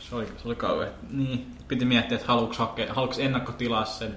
Se 0.00 0.14
oli, 0.16 0.26
se 0.26 0.48
oli 0.48 0.54
kauhean. 0.54 0.92
Niin. 1.10 1.46
Piti 1.68 1.84
miettiä, 1.84 2.14
että 2.16 2.28
haluuks, 2.28 2.58
hakea, 2.58 2.94
haluuks 2.94 3.18
ennakkotilaa 3.18 3.84
sen. 3.84 4.16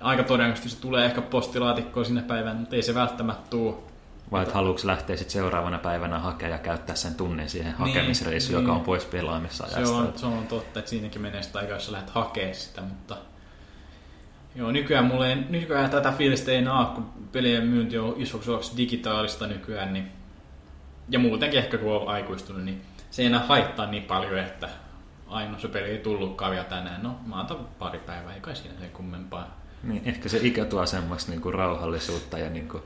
Aika 0.00 0.22
todennäköisesti 0.22 0.68
se 0.76 0.80
tulee 0.80 1.04
ehkä 1.04 1.22
postilaatikkoon 1.22 2.06
sinne 2.06 2.22
päivänä, 2.22 2.54
mutta 2.60 2.76
ei 2.76 2.82
se 2.82 2.94
välttämättä 2.94 3.50
tuu. 3.50 3.91
Vai 4.32 4.42
että 4.42 4.54
haluuks 4.54 4.84
lähteä 4.84 5.16
sitten 5.16 5.32
seuraavana 5.32 5.78
päivänä 5.78 6.18
hakea 6.18 6.48
ja 6.48 6.58
käyttää 6.58 6.96
sen 6.96 7.14
tunnin 7.14 7.48
siihen 7.48 7.74
Niin, 7.78 7.78
hakemisreissuun, 7.78 8.54
joka 8.54 8.72
niin. 8.72 8.78
on 8.78 8.84
pois 8.84 9.04
pelaamissa 9.04 9.66
Se 9.66 9.80
on, 9.80 10.12
se 10.16 10.26
on 10.26 10.46
totta, 10.46 10.78
että 10.78 10.90
siinäkin 10.90 11.22
menee 11.22 11.42
sitä 11.42 11.58
aikaa, 11.58 11.76
jos 11.76 11.90
lähdet 11.90 12.10
hakemaan 12.10 12.54
sitä, 12.54 12.80
mutta... 12.80 13.16
Joo, 14.54 14.70
nykyään 14.70 15.04
mulle 15.04 15.28
ei, 15.28 15.36
nykyään 15.48 15.90
tätä 15.90 16.12
fiilistä 16.12 16.52
ei 16.52 16.68
ole, 16.68 16.86
kun 16.86 17.12
pelien 17.32 17.66
myynti 17.66 17.98
on 17.98 18.14
isoksi 18.16 18.50
osaksi 18.50 18.76
digitaalista 18.76 19.46
nykyään, 19.46 19.92
niin... 19.92 20.12
Ja 21.08 21.18
muutenkin 21.18 21.58
ehkä 21.58 21.78
kun 21.78 21.92
on 21.92 22.08
aikuistunut, 22.08 22.64
niin 22.64 22.82
se 23.10 23.22
ei 23.22 23.26
enää 23.26 23.46
haittaa 23.46 23.86
niin 23.86 24.02
paljon, 24.02 24.38
että 24.38 24.68
ainoa 25.28 25.58
se 25.60 25.68
peli 25.68 25.88
ei 25.88 25.98
tullutkaan 25.98 26.50
vielä 26.50 26.64
tänään. 26.64 27.02
No, 27.02 27.16
mä 27.26 27.40
otan 27.40 27.68
pari 27.78 27.98
päivää, 27.98 28.34
ei 28.34 28.40
kai 28.40 28.56
siinä 28.56 28.78
sen 28.80 28.90
kummempaa. 28.90 29.56
Niin, 29.82 30.02
ehkä 30.04 30.28
se 30.28 30.38
ikä 30.42 30.64
tuo 30.64 30.86
semmoista 30.86 31.30
niinku 31.30 31.50
rauhallisuutta 31.50 32.38
ja 32.38 32.50
niinku 32.50 32.82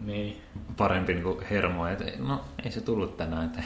Niin. 0.00 0.42
parempi 0.76 1.14
niinku 1.14 1.42
hermoa, 1.50 1.90
että 1.90 2.04
no 2.18 2.44
ei 2.64 2.70
se 2.70 2.80
tullut 2.80 3.16
tänään, 3.16 3.44
että 3.44 3.62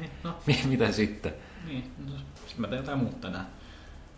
Niin, 0.00 0.10
no, 0.24 0.36
mitä 0.68 0.92
sitten? 0.92 1.34
Niin, 1.66 1.90
no, 2.06 2.12
sitten 2.46 2.60
mä 2.60 2.66
teen 2.68 2.80
jotain 2.80 2.98
muuta 2.98 3.16
tänään. 3.16 3.46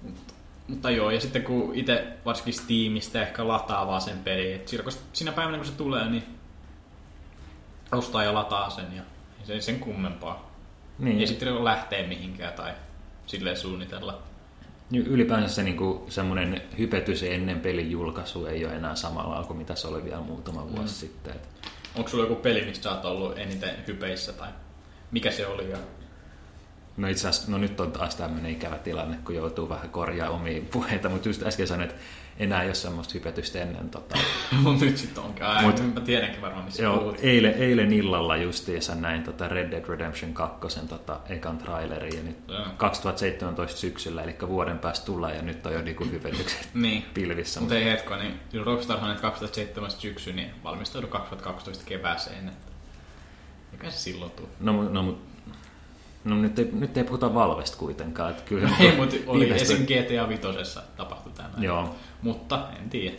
Mutta, 0.03 0.35
mutta 0.69 0.91
joo, 0.91 1.11
ja 1.11 1.21
sitten 1.21 1.43
kun 1.43 1.75
itse 1.75 2.07
varsinkin 2.25 2.55
Steamista 2.55 3.23
ehkä 3.23 3.49
lataa 3.49 3.87
vaan 3.87 4.01
sen 4.01 4.19
pelin, 4.19 4.55
että 4.55 4.71
silloin, 4.71 4.85
kun 4.85 5.03
siinä 5.13 5.33
päivänä 5.33 5.57
kun 5.57 5.67
se 5.67 5.73
tulee, 5.73 6.11
niin 6.11 6.25
ostaa 7.93 8.25
ja 8.25 8.35
lataa 8.35 8.71
sen 8.71 8.97
ja 8.97 9.03
se 9.45 9.53
ei 9.53 9.63
sen 9.63 9.81
kummempaa. 9.81 10.51
Niin, 10.99 11.21
Ei 11.21 11.27
sitten 11.27 11.65
lähtee 11.65 12.07
mihinkään 12.07 12.53
tai 12.53 12.73
silleen 13.27 13.57
suunnitella. 13.57 14.23
Niin 14.91 15.07
Ylipäänsä 15.07 15.55
se 15.55 15.63
niinku, 15.63 16.07
semmoinen 16.09 16.63
hypetys 16.79 17.23
ennen 17.23 17.61
pelin 17.61 17.91
julkaisu 17.91 18.47
ei 18.47 18.65
ole 18.65 18.75
enää 18.75 18.95
samalla 18.95 19.45
kuin 19.45 19.57
mitä 19.57 19.75
se 19.75 19.89
oli 19.89 20.05
vielä 20.05 20.21
muutama 20.21 20.69
vuosi 20.69 20.83
Mm. 20.83 20.89
sitten. 20.89 21.33
Et 21.35 21.49
Onko 21.95 22.11
sulla 22.11 22.25
joku 22.25 22.35
peli, 22.37 22.65
mistä 22.65 22.83
sä 22.83 22.95
oot 22.95 23.05
ollut 23.05 23.39
eniten 23.39 23.71
hypeissä 23.87 24.33
tai 24.33 24.49
mikä 25.11 25.31
se 25.31 25.47
oli? 25.47 25.71
Ja... 25.71 25.79
No 27.01 27.09
itse 27.09 27.29
asiassa, 27.29 27.51
no 27.53 27.59
nyt 27.59 27.81
on 27.81 27.93
taas 27.93 28.15
tämmöinen 28.17 28.53
ikävä 28.53 28.79
tilanne, 28.79 29.17
kun 29.25 29.35
joutuu 29.35 29.69
vähän 29.69 29.91
korjaa 29.91 30.31
omia 30.31 30.63
puheita, 30.73 31.09
mutta 31.09 31.29
just 31.29 31.43
äsken 31.43 31.67
sanoin, 31.67 31.91
että 31.91 32.01
enää 32.39 32.63
ei 32.63 32.69
ole 32.69 32.75
semmoista 32.75 33.15
hypetystä 33.15 33.63
ennen. 33.63 33.91
Tota, 33.91 34.19
Mut 34.63 34.81
nyt 34.81 34.97
sitten 34.99 35.23
onkin. 35.25 35.45
Ai, 35.45 35.65
Mut- 35.65 35.95
mä 35.95 36.01
tiedänkin 36.01 36.43
varmaan, 36.43 36.65
missä 36.65 36.83
joo, 36.83 36.99
puhut. 36.99 37.17
eilen, 37.23 37.55
eilen 37.55 37.93
illalla 37.93 38.37
justiinsa 38.37 38.95
näin 38.95 39.23
tota 39.23 39.49
Red 39.49 39.71
Dead 39.71 39.85
Redemption 39.89 40.35
2 40.35 40.81
tota, 40.89 41.21
ekan 41.29 41.59
trailerin 41.59 42.17
ja 42.17 42.23
nyt 42.23 42.37
Joo. 42.49 42.65
2017 42.77 43.79
syksyllä, 43.81 44.23
eli 44.23 44.37
vuoden 44.49 44.79
päästä 44.79 45.07
tullaan 45.07 45.37
ja 45.37 45.43
nyt 45.43 45.67
on 45.67 45.73
jo 45.73 45.83
niinku 45.83 46.05
hypetykset 46.05 46.69
Niin. 46.75 47.05
pilvissä. 47.15 47.61
Mutta 47.61 47.75
ei 47.75 47.85
hetko, 47.85 48.17
niin 48.17 48.41
kyllä 48.51 48.65
Rockstar 48.65 48.99
on 49.03 49.09
nyt 49.09 49.21
2017 49.21 50.01
syksy, 50.01 50.33
niin 50.33 50.51
valmistaudu 50.65 51.07
2012 51.07 51.85
kevääseen. 51.87 52.49
Että... 52.49 52.71
Mikä 53.73 53.91
se 53.91 53.99
silloin 53.99 54.31
tuu? 54.31 54.49
No, 54.61 54.83
no, 54.89 55.03
mut- 55.03 55.30
no 56.25 56.37
nyt, 56.37 56.59
ei, 56.59 56.71
nyt 56.73 56.97
ei 56.97 57.05
puhuta 57.05 57.35
Valvesta 57.35 57.77
kuitenkaan. 57.77 58.31
Että 58.31 58.43
kyllä 58.43 58.71
Ei, 58.81 58.97
mutta 58.97 59.17
oli 59.27 59.51
esim. 59.51 59.83
GTA 59.87 60.29
5 60.29 60.43
tapahtui 60.97 61.33
tämä. 61.33 61.49
Joo, 61.59 61.95
Mutta 62.23 62.69
en 62.79 62.91
tiedä. 62.91 63.17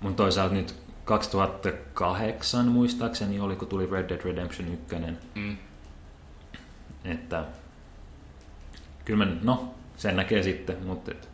mutta 0.00 0.16
toisaalta 0.22 0.54
nyt 0.54 0.74
2008 1.04 2.66
muistaakseni 2.68 3.40
oli, 3.40 3.56
kun 3.56 3.68
tuli 3.68 3.86
Red 3.86 4.08
Dead 4.08 4.20
Redemption 4.24 4.68
1. 4.68 4.96
Mm. 5.34 5.56
Että 7.04 7.44
kyllä 9.04 9.24
mä, 9.24 9.32
no, 9.42 9.74
sen 9.96 10.16
näkee 10.16 10.42
sitten, 10.42 10.76
mutta 10.86 11.10
et, 11.10 11.28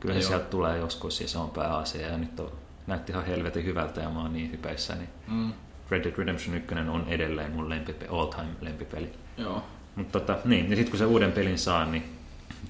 kyllä 0.00 0.14
se 0.14 0.20
Joo. 0.20 0.28
sieltä 0.28 0.44
tulee 0.44 0.78
joskus 0.78 1.20
ja 1.20 1.28
se 1.28 1.38
on 1.38 1.50
pääasia. 1.50 2.06
Ja 2.08 2.18
nyt 2.18 2.40
on, 2.40 2.52
näytti 2.86 3.12
ihan 3.12 3.24
helvetin 3.26 3.64
hyvältä 3.64 4.00
ja 4.00 4.10
mä 4.10 4.20
oon 4.20 4.32
niin 4.32 4.52
hypeissä, 4.52 4.94
niin 4.94 5.08
Mm. 5.28 5.52
Red 5.90 6.04
Dead 6.04 6.14
Redemption 6.18 6.56
1 6.56 6.74
on 6.74 7.04
edelleen 7.08 7.52
mun 7.52 7.68
lempipe, 7.70 8.06
all 8.10 8.26
time 8.26 8.48
lempipeli. 8.60 9.12
Joo. 9.36 9.62
Mutta 9.96 10.20
tota, 10.20 10.38
niin, 10.44 10.70
ja 10.70 10.76
sitten 10.76 10.90
kun 10.90 10.98
se 10.98 11.04
uuden 11.04 11.32
pelin 11.32 11.58
saa, 11.58 11.84
niin, 11.84 12.04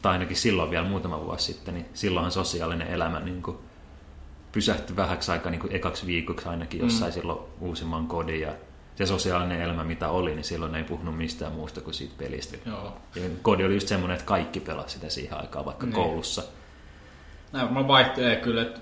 tai 0.02 0.12
ainakin 0.12 0.36
silloin 0.36 0.70
vielä 0.70 0.88
muutama 0.88 1.20
vuosi 1.20 1.52
sitten, 1.52 1.74
niin 1.74 1.86
silloinhan 1.94 2.32
sosiaalinen 2.32 2.88
elämä 2.88 3.20
niin 3.20 3.42
kuin, 3.42 3.56
pysähtyi 4.52 4.96
vähäksi 4.96 5.30
aikaa, 5.32 5.50
niin 5.50 5.60
kuin 5.60 5.72
ekaksi 5.72 6.06
viikoksi 6.06 6.48
ainakin, 6.48 6.80
jos 6.80 6.92
Mm. 6.92 6.98
sai 6.98 7.12
silloin 7.12 7.38
uusimman 7.60 8.06
kodin. 8.06 8.40
Ja 8.40 8.52
se 8.96 9.06
sosiaalinen 9.06 9.60
elämä, 9.60 9.84
mitä 9.84 10.08
oli, 10.08 10.34
niin 10.34 10.44
silloin 10.44 10.74
ei 10.74 10.84
puhunut 10.84 11.16
mistään 11.16 11.52
muusta 11.52 11.80
kuin 11.80 11.94
siitä 11.94 12.14
pelistä. 12.18 12.56
Joo. 12.66 12.96
Ja 13.14 13.22
kodi 13.42 13.64
oli 13.64 13.74
just 13.74 13.88
semmoinen, 13.88 14.14
että 14.14 14.26
kaikki 14.26 14.60
pelasi 14.60 14.94
sitä 14.94 15.08
siihen 15.08 15.40
aikaan, 15.40 15.64
vaikka 15.64 15.86
Niin. 15.86 15.94
koulussa. 15.94 16.42
Nämä 17.52 17.64
varmaan 17.64 17.88
vaihtelee 17.88 18.36
kyllä. 18.36 18.62
Että 18.62 18.80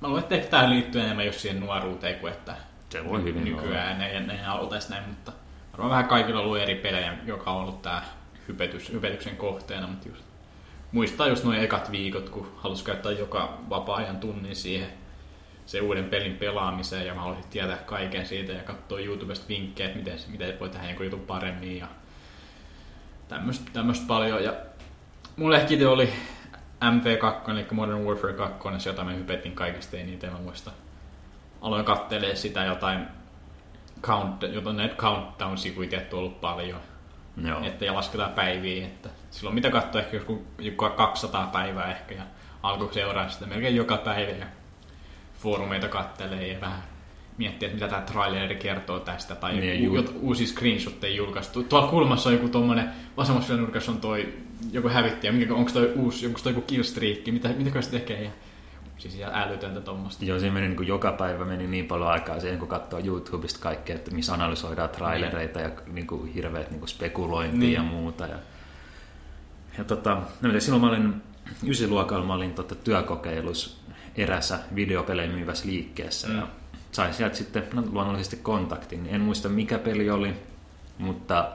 mä 0.00 0.08
luulen, 0.08 0.22
että 0.22 0.34
ehkä 0.34 0.48
tämä 0.50 0.70
liittyy 0.70 1.00
enemmän 1.00 1.26
just 1.26 1.38
siihen 1.38 1.60
nuoruuteen 1.60 2.18
kuin 2.20 2.32
että 2.32 2.54
Se 2.94 3.04
voi 3.04 3.22
hyvin 3.22 3.44
nykyään 3.44 3.98
ne, 3.98 4.20
ne 4.20 4.34
enää 4.34 4.54
oltaisi 4.54 4.90
näin, 4.90 5.08
mutta 5.08 5.32
varmaan 5.72 5.90
vähän 5.90 6.04
kaikilla 6.04 6.40
on 6.40 6.46
ollut 6.46 6.58
eri 6.58 6.74
pelejä, 6.74 7.14
joka 7.26 7.50
on 7.50 7.60
ollut 7.60 7.82
tämä 7.82 8.02
hypetys, 8.48 8.92
hypetyksen 8.92 9.36
kohteena, 9.36 9.86
mutta 9.86 10.08
just 10.08 10.24
muistaa 10.92 11.28
just 11.28 11.44
noin 11.44 11.60
ekat 11.60 11.90
viikot, 11.90 12.28
kun 12.28 12.52
halusi 12.56 12.84
käyttää 12.84 13.12
joka 13.12 13.58
vapaa-ajan 13.70 14.16
tunnin 14.16 14.56
siihen 14.56 14.88
se 15.66 15.80
uuden 15.80 16.04
pelin 16.04 16.36
pelaamiseen 16.36 17.06
ja 17.06 17.14
mä 17.14 17.20
haluaisin 17.20 17.50
tietää 17.50 17.76
kaiken 17.76 18.26
siitä 18.26 18.52
ja 18.52 18.62
katsoa 18.62 18.98
YouTubesta 18.98 19.48
vinkkejä, 19.48 19.86
että 19.86 19.98
miten, 19.98 20.18
miten 20.28 20.60
voi 20.60 20.68
tehdä 20.68 20.86
jonkun 20.86 21.06
jutun 21.06 21.20
paremmin 21.20 21.78
ja 21.78 21.86
tämmöistä, 23.28 24.06
paljon. 24.08 24.44
Ja 24.44 24.54
mulle 25.36 25.56
ehkä 25.56 25.74
itse 25.74 25.86
oli 25.86 26.12
MV2, 26.80 27.50
eli 27.50 27.66
Modern 27.70 28.04
Warfare 28.04 28.32
2, 28.32 28.58
se 28.78 28.90
jota 28.90 29.04
me 29.04 29.16
hypettiin 29.16 29.54
kaikista 29.54 29.96
eniten, 29.96 30.32
mä 30.32 30.38
muistan. 30.38 30.74
Aloin 31.64 31.84
kattelee 31.84 32.36
sitä 32.36 32.64
jotain 32.64 33.06
count, 34.02 34.42
jotain 34.42 34.76
näitä 34.76 34.94
countdown-sivuja 34.94 35.88
tietty 35.88 36.16
ollut 36.16 36.40
paljon, 36.40 36.80
Joo. 37.44 37.64
että 37.64 37.84
ja 37.84 37.94
lasketaan 37.94 38.32
päiviä, 38.32 38.86
että 38.86 39.08
silloin 39.30 39.54
mitä 39.54 39.70
katsoi 39.70 40.00
ehkä 40.00 40.16
joskus 40.16 40.38
joku 40.58 40.84
200 40.96 41.46
päivää 41.46 41.90
ehkä 41.90 42.14
ja 42.14 42.22
alkoi 42.62 42.94
seuraa 42.94 43.28
sitä 43.28 43.46
melkein 43.46 43.76
joka 43.76 43.96
päivä 43.96 44.30
ja 44.30 44.46
foorumeita 45.38 45.88
kattelee 45.88 46.46
ja 46.46 46.60
vähän 46.60 46.82
miettiä, 47.38 47.66
että 47.66 47.74
mitä 47.74 47.88
tämä 47.88 48.06
traileri 48.06 48.56
kertoo 48.56 49.00
tästä, 49.00 49.34
tai 49.34 49.56
Niin, 49.56 49.84
ju- 49.84 49.94
jut, 49.94 50.16
uusia 50.20 50.46
screenshotteja 50.46 51.14
julkaistu. 51.14 51.62
Tuolla 51.62 51.88
kulmassa 51.88 52.28
on 52.28 52.34
joku 52.34 52.48
tommonen, 52.48 52.90
vasemmassa 53.16 53.56
nurkassa 53.56 53.92
on 53.92 54.00
toi 54.00 54.34
joku 54.72 54.88
hävittäjä, 54.88 55.32
onko 55.50 55.70
toi 55.70 55.92
uusi, 55.96 56.26
onko 56.26 56.40
toi 56.42 56.52
joku 56.52 56.66
killstreak, 56.66 57.18
mitä, 57.26 57.48
mitä 57.48 57.82
se 57.82 57.90
tekee, 57.90 58.22
ja 58.22 58.30
siis 58.98 59.14
ihan 59.14 59.34
älytöntä 59.34 59.80
tommosta. 59.80 60.24
Joo, 60.24 60.38
siinä 60.38 60.54
meni 60.54 60.66
niin 60.68 60.76
kuin 60.76 60.88
joka 60.88 61.12
päivä 61.12 61.44
meni 61.44 61.66
niin 61.66 61.86
paljon 61.86 62.08
aikaa 62.10 62.40
siihen, 62.40 62.58
kun 62.58 62.68
katsoo 62.68 63.00
YouTubesta 63.04 63.60
kaikkea, 63.60 63.96
että 63.96 64.10
missä 64.10 64.34
analysoidaan 64.34 64.88
trailereita 64.88 65.60
ja 65.60 65.70
niin 65.92 66.06
kuin 66.06 66.32
hirveät 66.32 66.70
niin 66.70 66.78
kuin 66.80 66.88
spekulointia 66.88 67.58
Niin. 67.60 67.72
ja 67.72 67.82
muuta. 67.82 68.26
Ja, 68.26 68.36
ja 69.78 69.84
tota, 69.84 70.10
no 70.14 70.22
miten, 70.42 70.60
silloin 70.60 70.82
mä 70.82 70.88
olin 70.88 71.22
ysiluokalla, 71.66 72.26
mä 72.26 72.34
olin 72.34 72.54
tota, 72.54 72.74
työkokeilus 72.74 73.80
erässä 74.16 74.58
videopelejä 74.74 75.32
myyvässä 75.32 75.66
liikkeessä 75.66 76.28
Mm. 76.28 76.36
ja 76.36 76.46
sain 76.92 77.14
sieltä 77.14 77.36
sitten 77.36 77.64
no, 77.72 77.82
luonnollisesti 77.92 78.36
kontaktin. 78.36 79.06
En 79.10 79.20
muista 79.20 79.48
mikä 79.48 79.78
peli 79.78 80.10
oli, 80.10 80.34
mutta 80.98 81.50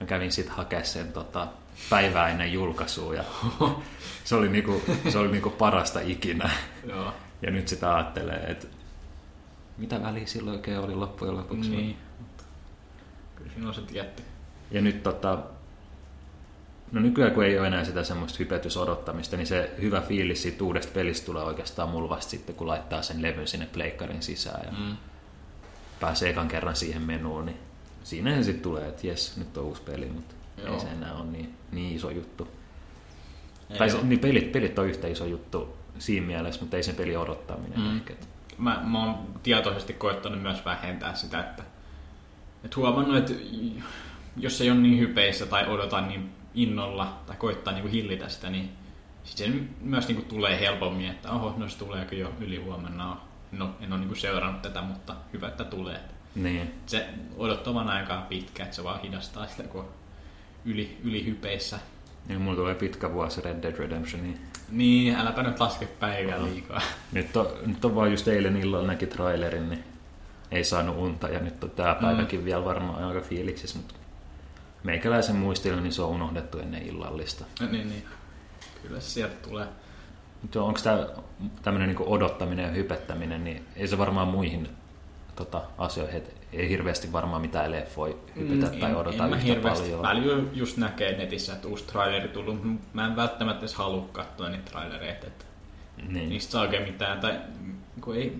mä 0.00 0.06
kävin 0.06 0.32
sitten 0.32 0.54
hakemaan 0.54 0.86
sen 0.86 1.12
tota, 1.12 1.46
päivää 1.90 2.28
ennen 2.28 2.52
julkaisua 2.52 3.14
ja 3.14 3.24
se 4.24 4.34
oli, 4.34 4.48
niinku, 4.48 4.82
se 5.08 5.18
oli 5.18 5.30
niinku 5.30 5.50
parasta 5.50 6.00
ikinä. 6.00 6.50
Joo. 6.88 7.12
Ja 7.42 7.50
nyt 7.50 7.68
sitä 7.68 7.94
ajattelee, 7.94 8.50
että 8.50 8.66
mitä 9.78 10.02
väliä 10.02 10.26
silloin 10.26 10.56
oikein 10.56 10.78
oli 10.78 10.94
loppujen 10.94 11.36
lopuksi. 11.36 11.70
Niin. 11.70 11.96
Kyllä 13.36 13.50
siinä 13.52 13.68
on 13.68 13.74
se 13.74 13.82
tietty. 13.82 14.22
Ja 14.70 14.80
nyt 14.80 15.02
tota, 15.02 15.38
no 16.92 17.00
nykyään 17.00 17.32
kun 17.32 17.44
ei 17.44 17.58
ole 17.58 17.66
enää 17.66 17.84
sitä 17.84 18.04
semmoista 18.04 18.38
hypetysodottamista, 18.38 19.36
niin 19.36 19.46
se 19.46 19.70
hyvä 19.80 20.00
fiilis 20.00 20.42
siitä 20.42 20.64
uudesta 20.64 20.92
pelistä 20.92 21.26
tulee 21.26 21.42
oikeastaan 21.44 21.88
mulla 21.88 22.08
vasta 22.08 22.30
sitten, 22.30 22.54
kun 22.54 22.66
laittaa 22.68 23.02
sen 23.02 23.22
levyn 23.22 23.48
sinne 23.48 23.66
pleikkarin 23.66 24.22
sisään 24.22 24.66
ja 24.66 24.72
Mm. 24.78 24.96
pääsee 26.00 26.30
ekan 26.30 26.48
kerran 26.48 26.76
siihen 26.76 27.02
menuun, 27.02 27.46
niin 27.46 27.58
siinä 28.04 28.36
se 28.36 28.42
sitten 28.42 28.62
tulee, 28.62 28.88
että 28.88 29.06
jes, 29.06 29.36
nyt 29.36 29.56
on 29.56 29.64
uusi 29.64 29.82
peli, 29.82 30.06
mutta 30.06 30.34
Joo. 30.64 30.74
ei 30.74 30.80
se 30.80 30.86
enää 30.88 31.14
ole 31.14 31.24
niin, 31.26 31.54
niin 31.72 31.96
iso 31.96 32.10
juttu. 32.10 32.48
Ei 33.70 33.78
tai 33.78 33.90
se, 33.90 33.98
niin 34.02 34.20
pelit, 34.20 34.52
pelit 34.52 34.78
on 34.78 34.86
yhtä 34.88 35.08
iso 35.08 35.24
juttu 35.24 35.76
siinä 35.98 36.26
mielessä, 36.26 36.60
mutta 36.60 36.76
ei 36.76 36.82
sen 36.82 36.94
peli 36.96 37.16
odottaminen 37.16 37.80
Mm. 37.80 37.96
ehkä. 37.96 38.14
mä, 38.58 38.80
mä 38.84 39.04
oon 39.04 39.18
tietoisesti 39.42 39.92
koettanut 39.92 40.42
myös 40.42 40.64
vähentää 40.64 41.14
sitä, 41.14 41.40
että, 41.40 41.62
että 42.64 42.76
huomannut, 42.76 43.16
että 43.16 43.32
jos 44.36 44.60
ei 44.60 44.70
ole 44.70 44.78
niin 44.80 44.98
hypeissä 44.98 45.46
tai 45.46 45.66
odota 45.66 46.00
niin 46.00 46.30
innolla 46.54 47.18
tai 47.26 47.36
koittaa 47.36 47.72
niin 47.72 47.82
kuin 47.82 47.92
hillitä 47.92 48.28
sitä, 48.28 48.50
niin 48.50 48.70
sit 49.24 49.36
se 49.36 49.48
myös 49.80 50.08
niin 50.08 50.16
kuin 50.16 50.28
tulee 50.28 50.60
helpommin, 50.60 51.08
että 51.10 51.30
oho, 51.30 51.54
no 51.56 51.68
se 51.68 51.78
tuleeko 51.78 52.14
jo 52.14 52.32
yli 52.40 52.56
huomenna. 52.56 53.16
No, 53.52 53.70
en 53.80 53.92
ole 53.92 54.00
niin 54.00 54.08
kuin 54.08 54.18
seurannut 54.18 54.62
tätä, 54.62 54.82
mutta 54.82 55.14
hyvä, 55.32 55.48
että 55.48 55.64
tulee. 55.64 56.00
Niin. 56.34 56.74
Se 56.86 57.06
odottavan 57.36 57.88
aikaa 57.88 58.22
pitkä, 58.22 58.64
että 58.64 58.76
se 58.76 58.84
vaan 58.84 59.00
hidastaa 59.00 59.46
sitä, 59.46 59.62
kun 59.62 59.88
yli, 60.68 60.98
yli 61.04 61.26
hypeissä. 61.26 61.78
Niin 62.28 62.40
mulla 62.40 62.56
tulee 62.56 62.74
pitkä 62.74 63.12
vuosi 63.12 63.40
Red 63.40 63.62
Dead 63.62 63.76
Redemptioniin. 63.76 64.40
Niin, 64.70 65.14
äläpä 65.14 65.42
nyt 65.42 65.60
laske 65.60 65.86
päivää 65.86 66.44
liikaa. 66.44 66.80
Nyt 67.12 67.36
on, 67.36 67.46
nyt 67.66 67.84
on 67.84 67.94
vaan 67.94 68.10
just 68.10 68.28
eilen 68.28 68.56
illalla 68.56 68.86
näki 68.86 69.06
trailerin, 69.06 69.70
niin 69.70 69.84
ei 70.50 70.64
saanut 70.64 70.96
unta 70.96 71.28
ja 71.28 71.40
nyt 71.40 71.64
on 71.64 71.70
tää 71.70 71.94
päiväkin 71.94 72.44
vielä 72.44 72.64
varmaan 72.64 73.04
aika 73.04 73.20
fiiliksissä, 73.20 73.78
mutta 73.78 73.94
meikäläisen 74.82 75.36
muistilla 75.36 75.80
niin 75.80 75.92
se 75.92 76.02
on 76.02 76.10
unohdettu 76.10 76.58
ennen 76.58 76.82
illallista. 76.82 77.44
niin, 77.70 77.88
niin. 77.88 78.04
Kyllä 78.82 79.00
se 79.00 79.10
sieltä 79.10 79.48
tulee. 79.48 79.66
Mutta 80.42 80.62
onko 80.62 80.80
tämä 80.82 81.06
tämmöinen 81.62 81.88
niinku 81.88 82.12
odottaminen 82.12 82.64
ja 82.64 82.70
hypettäminen, 82.70 83.44
niin 83.44 83.64
ei 83.76 83.88
se 83.88 83.98
varmaan 83.98 84.28
muihin 84.28 84.68
tota, 85.38 85.62
asioihin, 85.78 86.16
et 86.16 86.36
ei 86.52 86.68
hirveästi 86.68 87.12
varmaan 87.12 87.42
mitään 87.42 87.72
leffoja 87.72 88.14
hypetä 88.36 88.76
tai 88.80 88.94
odota 88.94 89.24
en 89.24 89.30
mä 89.30 89.36
yhtä 89.36 89.68
paljon. 89.68 90.02
Välillä 90.02 90.42
just 90.52 90.76
näkee 90.76 91.16
netissä, 91.18 91.52
että 91.52 91.68
uusi 91.68 91.84
traileri 91.84 92.28
tullut. 92.28 92.58
Mä 92.92 93.06
en 93.06 93.16
välttämättä 93.16 93.60
edes 93.60 93.74
halua 93.74 94.08
katsoa 94.12 94.48
niitä 94.48 94.70
trailereita, 94.70 95.26
että 95.26 95.44
Niin. 96.08 96.28
niistä 96.28 96.52
saa 96.52 96.62
oikein 96.62 96.82
mitään. 96.82 97.20
Tai 97.20 97.40
kun 98.00 98.16
ei, 98.16 98.38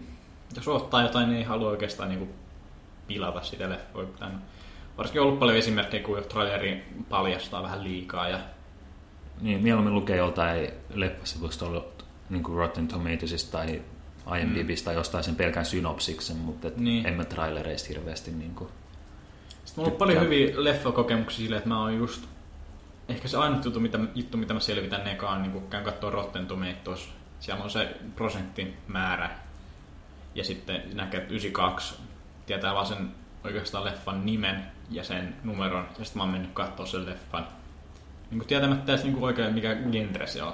jos 0.57 0.69
ottaa 0.69 1.03
jotain, 1.03 1.29
niin 1.29 1.39
ei 1.39 1.45
halua 1.45 1.71
oikeastaan 1.71 2.09
niinku 2.09 2.29
pilata 3.07 3.43
sitä 3.43 3.69
leffoa. 3.71 4.05
Varsinkin 4.99 5.21
on 5.21 5.27
ollut 5.27 5.39
paljon 5.41 5.59
esimerkkejä, 5.59 6.03
kun 6.03 6.23
traileri 6.29 6.85
paljastaa 7.09 7.63
vähän 7.63 7.85
liikaa. 7.85 8.29
Ja, 8.29 8.39
Niin, 9.41 9.63
mieluummin 9.63 9.95
lukee 9.95 10.17
joltain 10.17 10.71
leffasivusta 10.95 11.67
ollut 11.67 12.05
niin 12.31 12.43
kuin 12.43 12.57
Rotten 12.57 12.89
Tomatoesista 12.89 13.59
tai 13.59 13.83
IMDbistä 14.37 14.85
tai 14.85 14.95
jostain 14.95 15.25
sen 15.25 15.37
pelkän 15.37 15.67
synopsiksen, 15.67 16.37
mutta 16.37 16.69
et 16.69 16.77
Mm. 16.77 16.85
Niin. 16.85 17.07
en 17.07 17.15
mä 17.15 17.25
trailereista 17.25 17.89
hirveästi 17.89 18.31
niin 18.31 18.55
kuin, 18.55 18.71
Sitten 19.49 19.75
mulla 19.77 19.93
on 19.93 19.99
paljon 19.99 20.23
hyviä 20.23 20.53
leffakokemuksia 20.57 21.37
silleen, 21.37 21.59
että 21.59 21.69
mä 21.69 21.81
oon 21.81 21.97
just... 21.97 22.25
Ehkä 23.09 23.29
se 23.29 23.37
ainut 23.37 23.65
juttu, 23.65 23.81
mitä, 23.81 23.99
juttu, 24.15 24.37
mitä 24.37 24.55
mä 24.55 24.61
selvitän 24.61 25.07
eka 25.07 25.31
on, 25.31 25.43
niin 25.43 25.53
kun 25.53 25.69
käyn 25.71 25.85
katsoa 25.85 26.11
Rotten 26.11 26.47
Tomatoes. 26.47 27.09
Siellä 27.41 27.65
on 27.65 27.71
se 27.71 27.97
prosenttimäärä. 28.17 29.31
Ja 30.35 30.45
sitten 30.45 30.83
näkee, 30.95 31.21
että 31.21 31.35
92 31.35 31.95
tietää 32.47 32.75
vaan 32.75 32.87
sen 32.87 33.09
oikeastaan 33.45 33.85
leffan 33.85 34.27
nimen 34.27 34.63
ja 34.91 35.05
sen 35.05 35.37
numeron. 35.45 35.87
Ja 35.99 36.05
sitten 36.05 36.21
mä 36.21 36.23
oon 36.23 36.33
mennyt 36.33 36.51
katsoa 36.53 36.87
sen 36.87 37.07
leffan. 37.07 37.47
Niin 38.31 38.39
kuin 38.39 38.49
tietämättä 38.49 38.93
edes 38.93 39.05
niin 39.05 39.15
kuin 39.15 39.25
oikein 39.25 39.55
mikä 39.55 39.77
genre 39.93 40.27
se 40.27 40.43
on. 40.43 40.53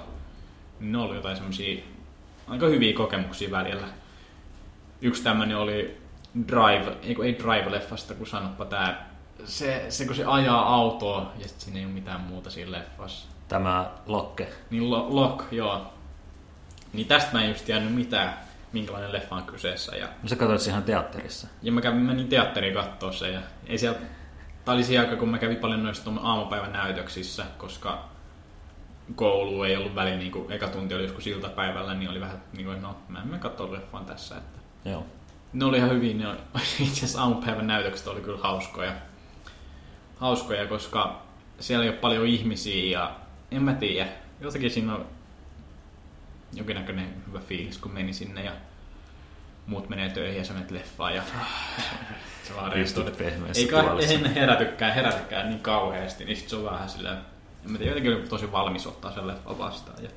Niin 0.79 0.91
Ne 0.91 0.97
oli 0.97 1.15
jotain 1.15 1.37
semmosia 1.37 1.83
aika 2.47 2.65
hyviä 2.65 2.93
kokemuksia 2.93 3.51
välillä. 3.51 3.87
Yksi 5.01 5.23
tämmönen 5.23 5.57
oli 5.57 5.97
Drive, 6.47 6.97
ei, 7.03 7.15
ei 7.23 7.37
Drive-leffasta, 7.39 8.13
kun 8.13 8.27
sanoppa 8.27 8.65
tää, 8.65 9.09
se, 9.45 9.85
se 9.89 10.05
kun 10.05 10.15
se 10.15 10.25
ajaa 10.25 10.73
autoa 10.75 11.31
ja 11.39 11.47
sit 11.47 11.61
siinä 11.61 11.79
ei 11.79 11.85
ole 11.85 11.93
mitään 11.93 12.21
muuta 12.21 12.49
siinä 12.49 12.71
leffassa. 12.71 13.27
tämä 13.47 13.91
Lokke. 14.05 14.47
Niin 14.69 14.89
lo, 14.89 15.07
Lock, 15.09 15.53
joo. 15.53 15.93
Niin 16.93 17.07
tästä 17.07 17.33
mä 17.33 17.41
en 17.43 17.49
just 17.49 17.65
tiennyt 17.65 17.93
mitään, 17.95 18.33
minkälainen 18.73 19.13
leffa 19.13 19.35
on 19.35 19.43
kyseessä. 19.43 19.95
Ja, 19.95 20.07
No 20.23 20.29
sä 20.29 20.35
katsoit 20.35 20.67
ihan 20.67 20.83
teatterissa. 20.83 21.47
ja 21.61 21.71
mä 21.71 21.81
kävin, 21.81 21.99
menin 22.01 22.27
teatteriin 22.27 22.73
katsoa 22.73 23.11
sen 23.11 23.33
ja 23.33 23.39
ei 23.67 23.77
siellä, 23.77 23.99
tää 24.65 24.73
oli 24.73 24.83
siinä 24.83 25.03
aika, 25.03 25.15
kun 25.15 25.29
mä 25.29 25.37
kävin 25.37 25.57
paljon 25.57 25.83
noissa 25.83 26.11
aamupäivän 26.21 26.73
näytöksissä, 26.73 27.45
koska 27.57 28.09
koulu 29.15 29.63
ei 29.63 29.77
ollut 29.77 29.95
väliin, 29.95 30.19
niin 30.19 30.31
kuin 30.31 30.51
eka 30.51 30.67
tunti 30.67 30.95
oli 30.95 31.03
joskus 31.03 31.27
iltapäivällä, 31.27 31.93
niin 31.93 32.09
oli 32.09 32.21
vähän 32.21 32.41
niin 32.53 32.65
kuin, 32.65 32.81
no 32.81 32.95
mä 33.09 33.21
en 33.21 33.27
mene 33.27 33.39
katsoa 33.39 33.71
leffan 33.71 34.05
tässä, 34.05 34.37
että 34.37 34.59
Joo. 34.89 35.05
ne 35.53 35.65
oli 35.65 35.77
ihan 35.77 35.89
hyvin, 35.89 36.17
ne 36.17 36.27
oli, 36.29 36.37
itse 36.79 36.93
asiassa 36.93 37.21
aamupäivän 37.21 37.67
näytökset 37.67 38.07
oli 38.07 38.21
kyllä 38.21 38.39
hauskoja. 38.41 38.91
Hauskoja, 40.17 40.67
koska 40.67 41.21
siellä 41.59 41.83
ei 41.85 41.89
ole 41.89 41.97
paljon 41.97 42.27
ihmisiä 42.27 42.99
ja 42.99 43.15
en 43.51 43.63
mä 43.63 43.73
tiedä, 43.73 44.09
jotenkin 44.41 44.71
siinä 44.71 44.95
on 44.95 45.05
jonkinnäköinen 46.53 47.23
hyvä 47.27 47.39
fiilis, 47.39 47.77
kun 47.77 47.91
meni 47.93 48.13
sinne 48.13 48.43
ja 48.43 48.51
muut 49.67 49.89
menee 49.89 50.09
töihin 50.09 50.37
ja 50.37 50.43
sä 50.45 50.53
menet 50.53 50.71
leffaan 50.71 51.15
ja 51.15 51.21
se 52.43 52.55
vaan 52.55 52.77
Istut 52.77 53.05
rentoudut. 53.05 53.17
pehmeässä 53.31 53.61
Ei 53.61 53.67
kai 53.67 53.83
tuolissa. 53.83 54.13
ei 54.13 54.35
herätykään, 54.35 54.93
herätykään 54.93 55.49
niin 55.49 55.59
kauheasti, 55.59 56.25
niin 56.25 56.37
sit 56.37 56.49
se 56.49 56.55
on 56.55 56.65
vähän 56.65 56.89
silleen, 56.89 57.17
en 57.65 57.71
mä 57.71 57.77
tiedä, 57.77 57.91
jotenkin 57.91 58.13
oli 58.15 58.21
tosi 58.21 58.51
valmis 58.51 58.87
ottaa 58.87 59.11
sen 59.11 59.27
leffan 59.27 59.59
vastaan 59.59 60.03
ja 60.03 60.09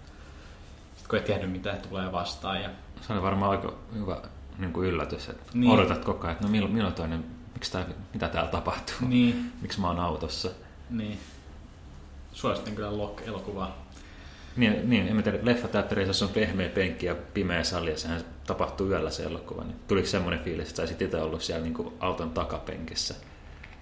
sit 0.96 1.08
kun 1.08 1.18
ei 1.18 1.24
tiedä 1.24 1.46
mitä 1.46 1.76
tulee 1.88 2.12
vastaan 2.12 2.62
ja 2.62 2.70
Se 3.06 3.12
oli 3.12 3.22
varmaan 3.22 3.50
aika 3.50 3.72
hyvä 3.94 4.20
niin 4.58 4.72
kuin 4.72 4.88
yllätys, 4.88 5.28
että 5.28 5.42
Niin. 5.52 5.60
niin. 5.60 5.70
odotat 5.72 6.04
koko 6.04 6.26
ajan, 6.26 6.32
että 6.32 6.44
no 6.44 6.50
milloin, 6.50 6.72
milloin 6.74 6.94
toinen, 6.94 7.24
miksi 7.54 7.72
tää, 7.72 7.84
mitä 8.14 8.28
täällä 8.28 8.50
tapahtuu, 8.50 8.96
niin, 9.08 9.52
miksi 9.62 9.80
mä 9.80 9.86
oon 9.86 10.00
autossa. 10.00 10.50
Niin. 10.90 11.18
Suosittelen 12.32 12.76
kyllä 12.76 12.98
Lock-elokuvaa. 12.98 13.88
Niin, 14.56 14.90
niin 14.90 15.08
en 15.08 15.16
mä 15.16 15.22
tiedä, 15.22 15.38
leffateatterissa 15.42 16.24
on 16.24 16.30
pehmeä 16.30 16.68
penkki 16.68 17.06
ja 17.06 17.14
pimeä 17.34 17.64
sali 17.64 17.90
ja 17.90 17.98
sehän 17.98 18.20
tapahtuu 18.46 18.88
yöllä 18.88 19.10
se 19.10 19.22
elokuva, 19.22 19.64
niin 19.64 19.76
tuliko 19.88 20.08
semmoinen 20.08 20.40
fiilis, 20.40 20.66
että 20.68 20.76
sä 20.76 20.82
olisit 20.82 21.02
itse 21.02 21.22
ollut 21.22 21.42
siellä 21.42 21.62
niin 21.62 21.74
kuin 21.74 21.94
auton 22.00 22.30
takapenkissä 22.30 23.14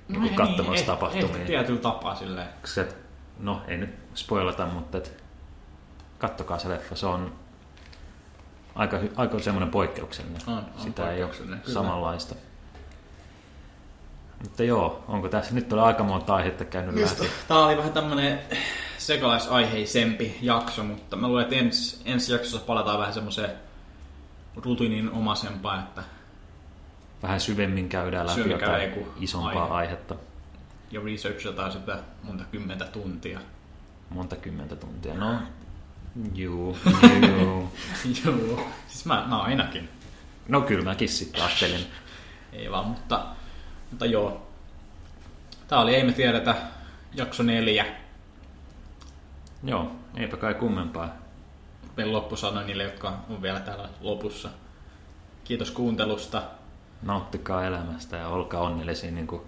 niin 0.08 0.20
kuin 0.22 0.34
katsomassa 0.34 0.82
eh- 0.84 0.86
tapahtumia? 0.86 1.26
Ehkä 1.36 1.46
tietyllä 1.46 1.80
tapaa 1.80 2.14
silleen. 2.14 2.48
Että, 2.80 2.94
no 3.38 3.62
ei 3.68 3.76
nyt 3.76 3.90
spoilata, 4.14 4.66
mutta 4.66 4.98
et, 4.98 5.24
kattokaa 6.18 6.58
se 6.58 6.68
leffa, 6.68 6.96
se 6.96 7.06
on 7.06 7.32
aika, 8.74 8.98
aika 9.16 9.38
semmoinen 9.38 9.70
poikkeuksellinen. 9.70 10.40
On, 10.46 10.54
on 10.54 10.64
Sitä 10.78 11.10
ei 11.12 11.22
ole 11.22 11.32
kyllä. 11.32 11.56
samanlaista. 11.66 12.34
Mutta 14.42 14.62
joo, 14.62 15.04
onko 15.08 15.28
tässä 15.28 15.54
nyt 15.54 15.72
oli 15.72 15.80
aika 15.82 16.02
monta 16.02 16.34
aihetta 16.34 16.64
käynyt 16.64 16.94
läpi? 16.94 17.30
Tää 17.48 17.58
oli 17.58 17.76
vähän 17.76 17.92
tämmönen 17.92 18.40
sekalaisaiheisempi 18.98 20.38
jakso, 20.42 20.84
mutta 20.84 21.16
mä 21.16 21.28
luulen, 21.28 21.42
että 21.44 21.56
ensi, 21.56 22.02
ensi 22.04 22.32
jaksossa 22.32 22.66
palataan 22.66 22.98
vähän 22.98 23.14
semmoiseen 23.14 23.50
rutiinin 24.56 25.10
omaisempaan, 25.10 25.78
että 25.78 26.02
Vähän 27.22 27.40
syvemmin 27.40 27.88
käydään 27.88 28.26
läpi 28.26 28.34
Syvemmin 28.34 28.58
käydään 28.58 28.82
jotain 28.82 28.98
joku 29.00 29.12
isompaa 29.20 29.62
aihe. 29.62 29.74
aihetta. 29.74 30.14
Jo 30.90 31.04
researchataan 31.04 31.72
sitä 31.72 31.98
monta 32.22 32.44
kymmentä 32.44 32.84
tuntia. 32.84 33.40
Monta 34.10 34.36
kymmentä 34.36 34.76
tuntia. 34.76 35.14
No, 35.14 35.38
juu, 36.34 36.78
juu. 37.28 37.72
Joo, 38.24 38.68
siis 38.88 39.06
mä, 39.06 39.24
mä 39.28 39.38
ainakin. 39.38 39.88
No 40.48 40.60
kyllä 40.60 40.84
mäkin 40.84 41.08
sitten 41.08 41.42
ajattelin. 41.42 41.86
ei 42.52 42.70
vaan, 42.70 42.86
mutta, 42.86 43.26
mutta 43.90 44.06
joo. 44.06 44.46
Tää 45.68 45.80
oli 45.80 45.94
Ei 45.94 46.04
me 46.04 46.12
tiedetä, 46.12 46.54
jakso 47.14 47.42
neljä. 47.42 47.86
Joo, 49.64 49.92
eipä 50.16 50.36
kai 50.36 50.54
kummempaa. 50.54 51.08
Vielä 51.96 52.12
loppusana 52.12 52.62
niille, 52.62 52.82
jotka 52.82 53.18
on 53.30 53.42
vielä 53.42 53.60
täällä 53.60 53.88
lopussa. 54.00 54.48
Kiitos 55.44 55.70
kuuntelusta. 55.70 56.42
Nauttikaa 57.02 57.64
elämästä 57.64 58.16
ja 58.16 58.28
olkaa 58.28 58.60
onnellisia, 58.60 59.10
niin 59.10 59.26
kuin, 59.26 59.42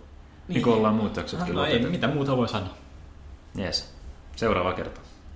niin. 0.49 0.55
niin 0.55 0.65
kuin 0.65 0.77
ollaan 0.77 0.95
muut 0.95 1.17
jaksotkin 1.17 1.55
No 1.55 1.65
ei, 1.65 1.79
mitä 1.79 2.09
muuta 2.09 2.37
voi 2.37 2.49
sanoa. 2.49 2.75
Yes. 3.59 3.95
Seuraava 4.37 4.73
kerta. 4.73 5.01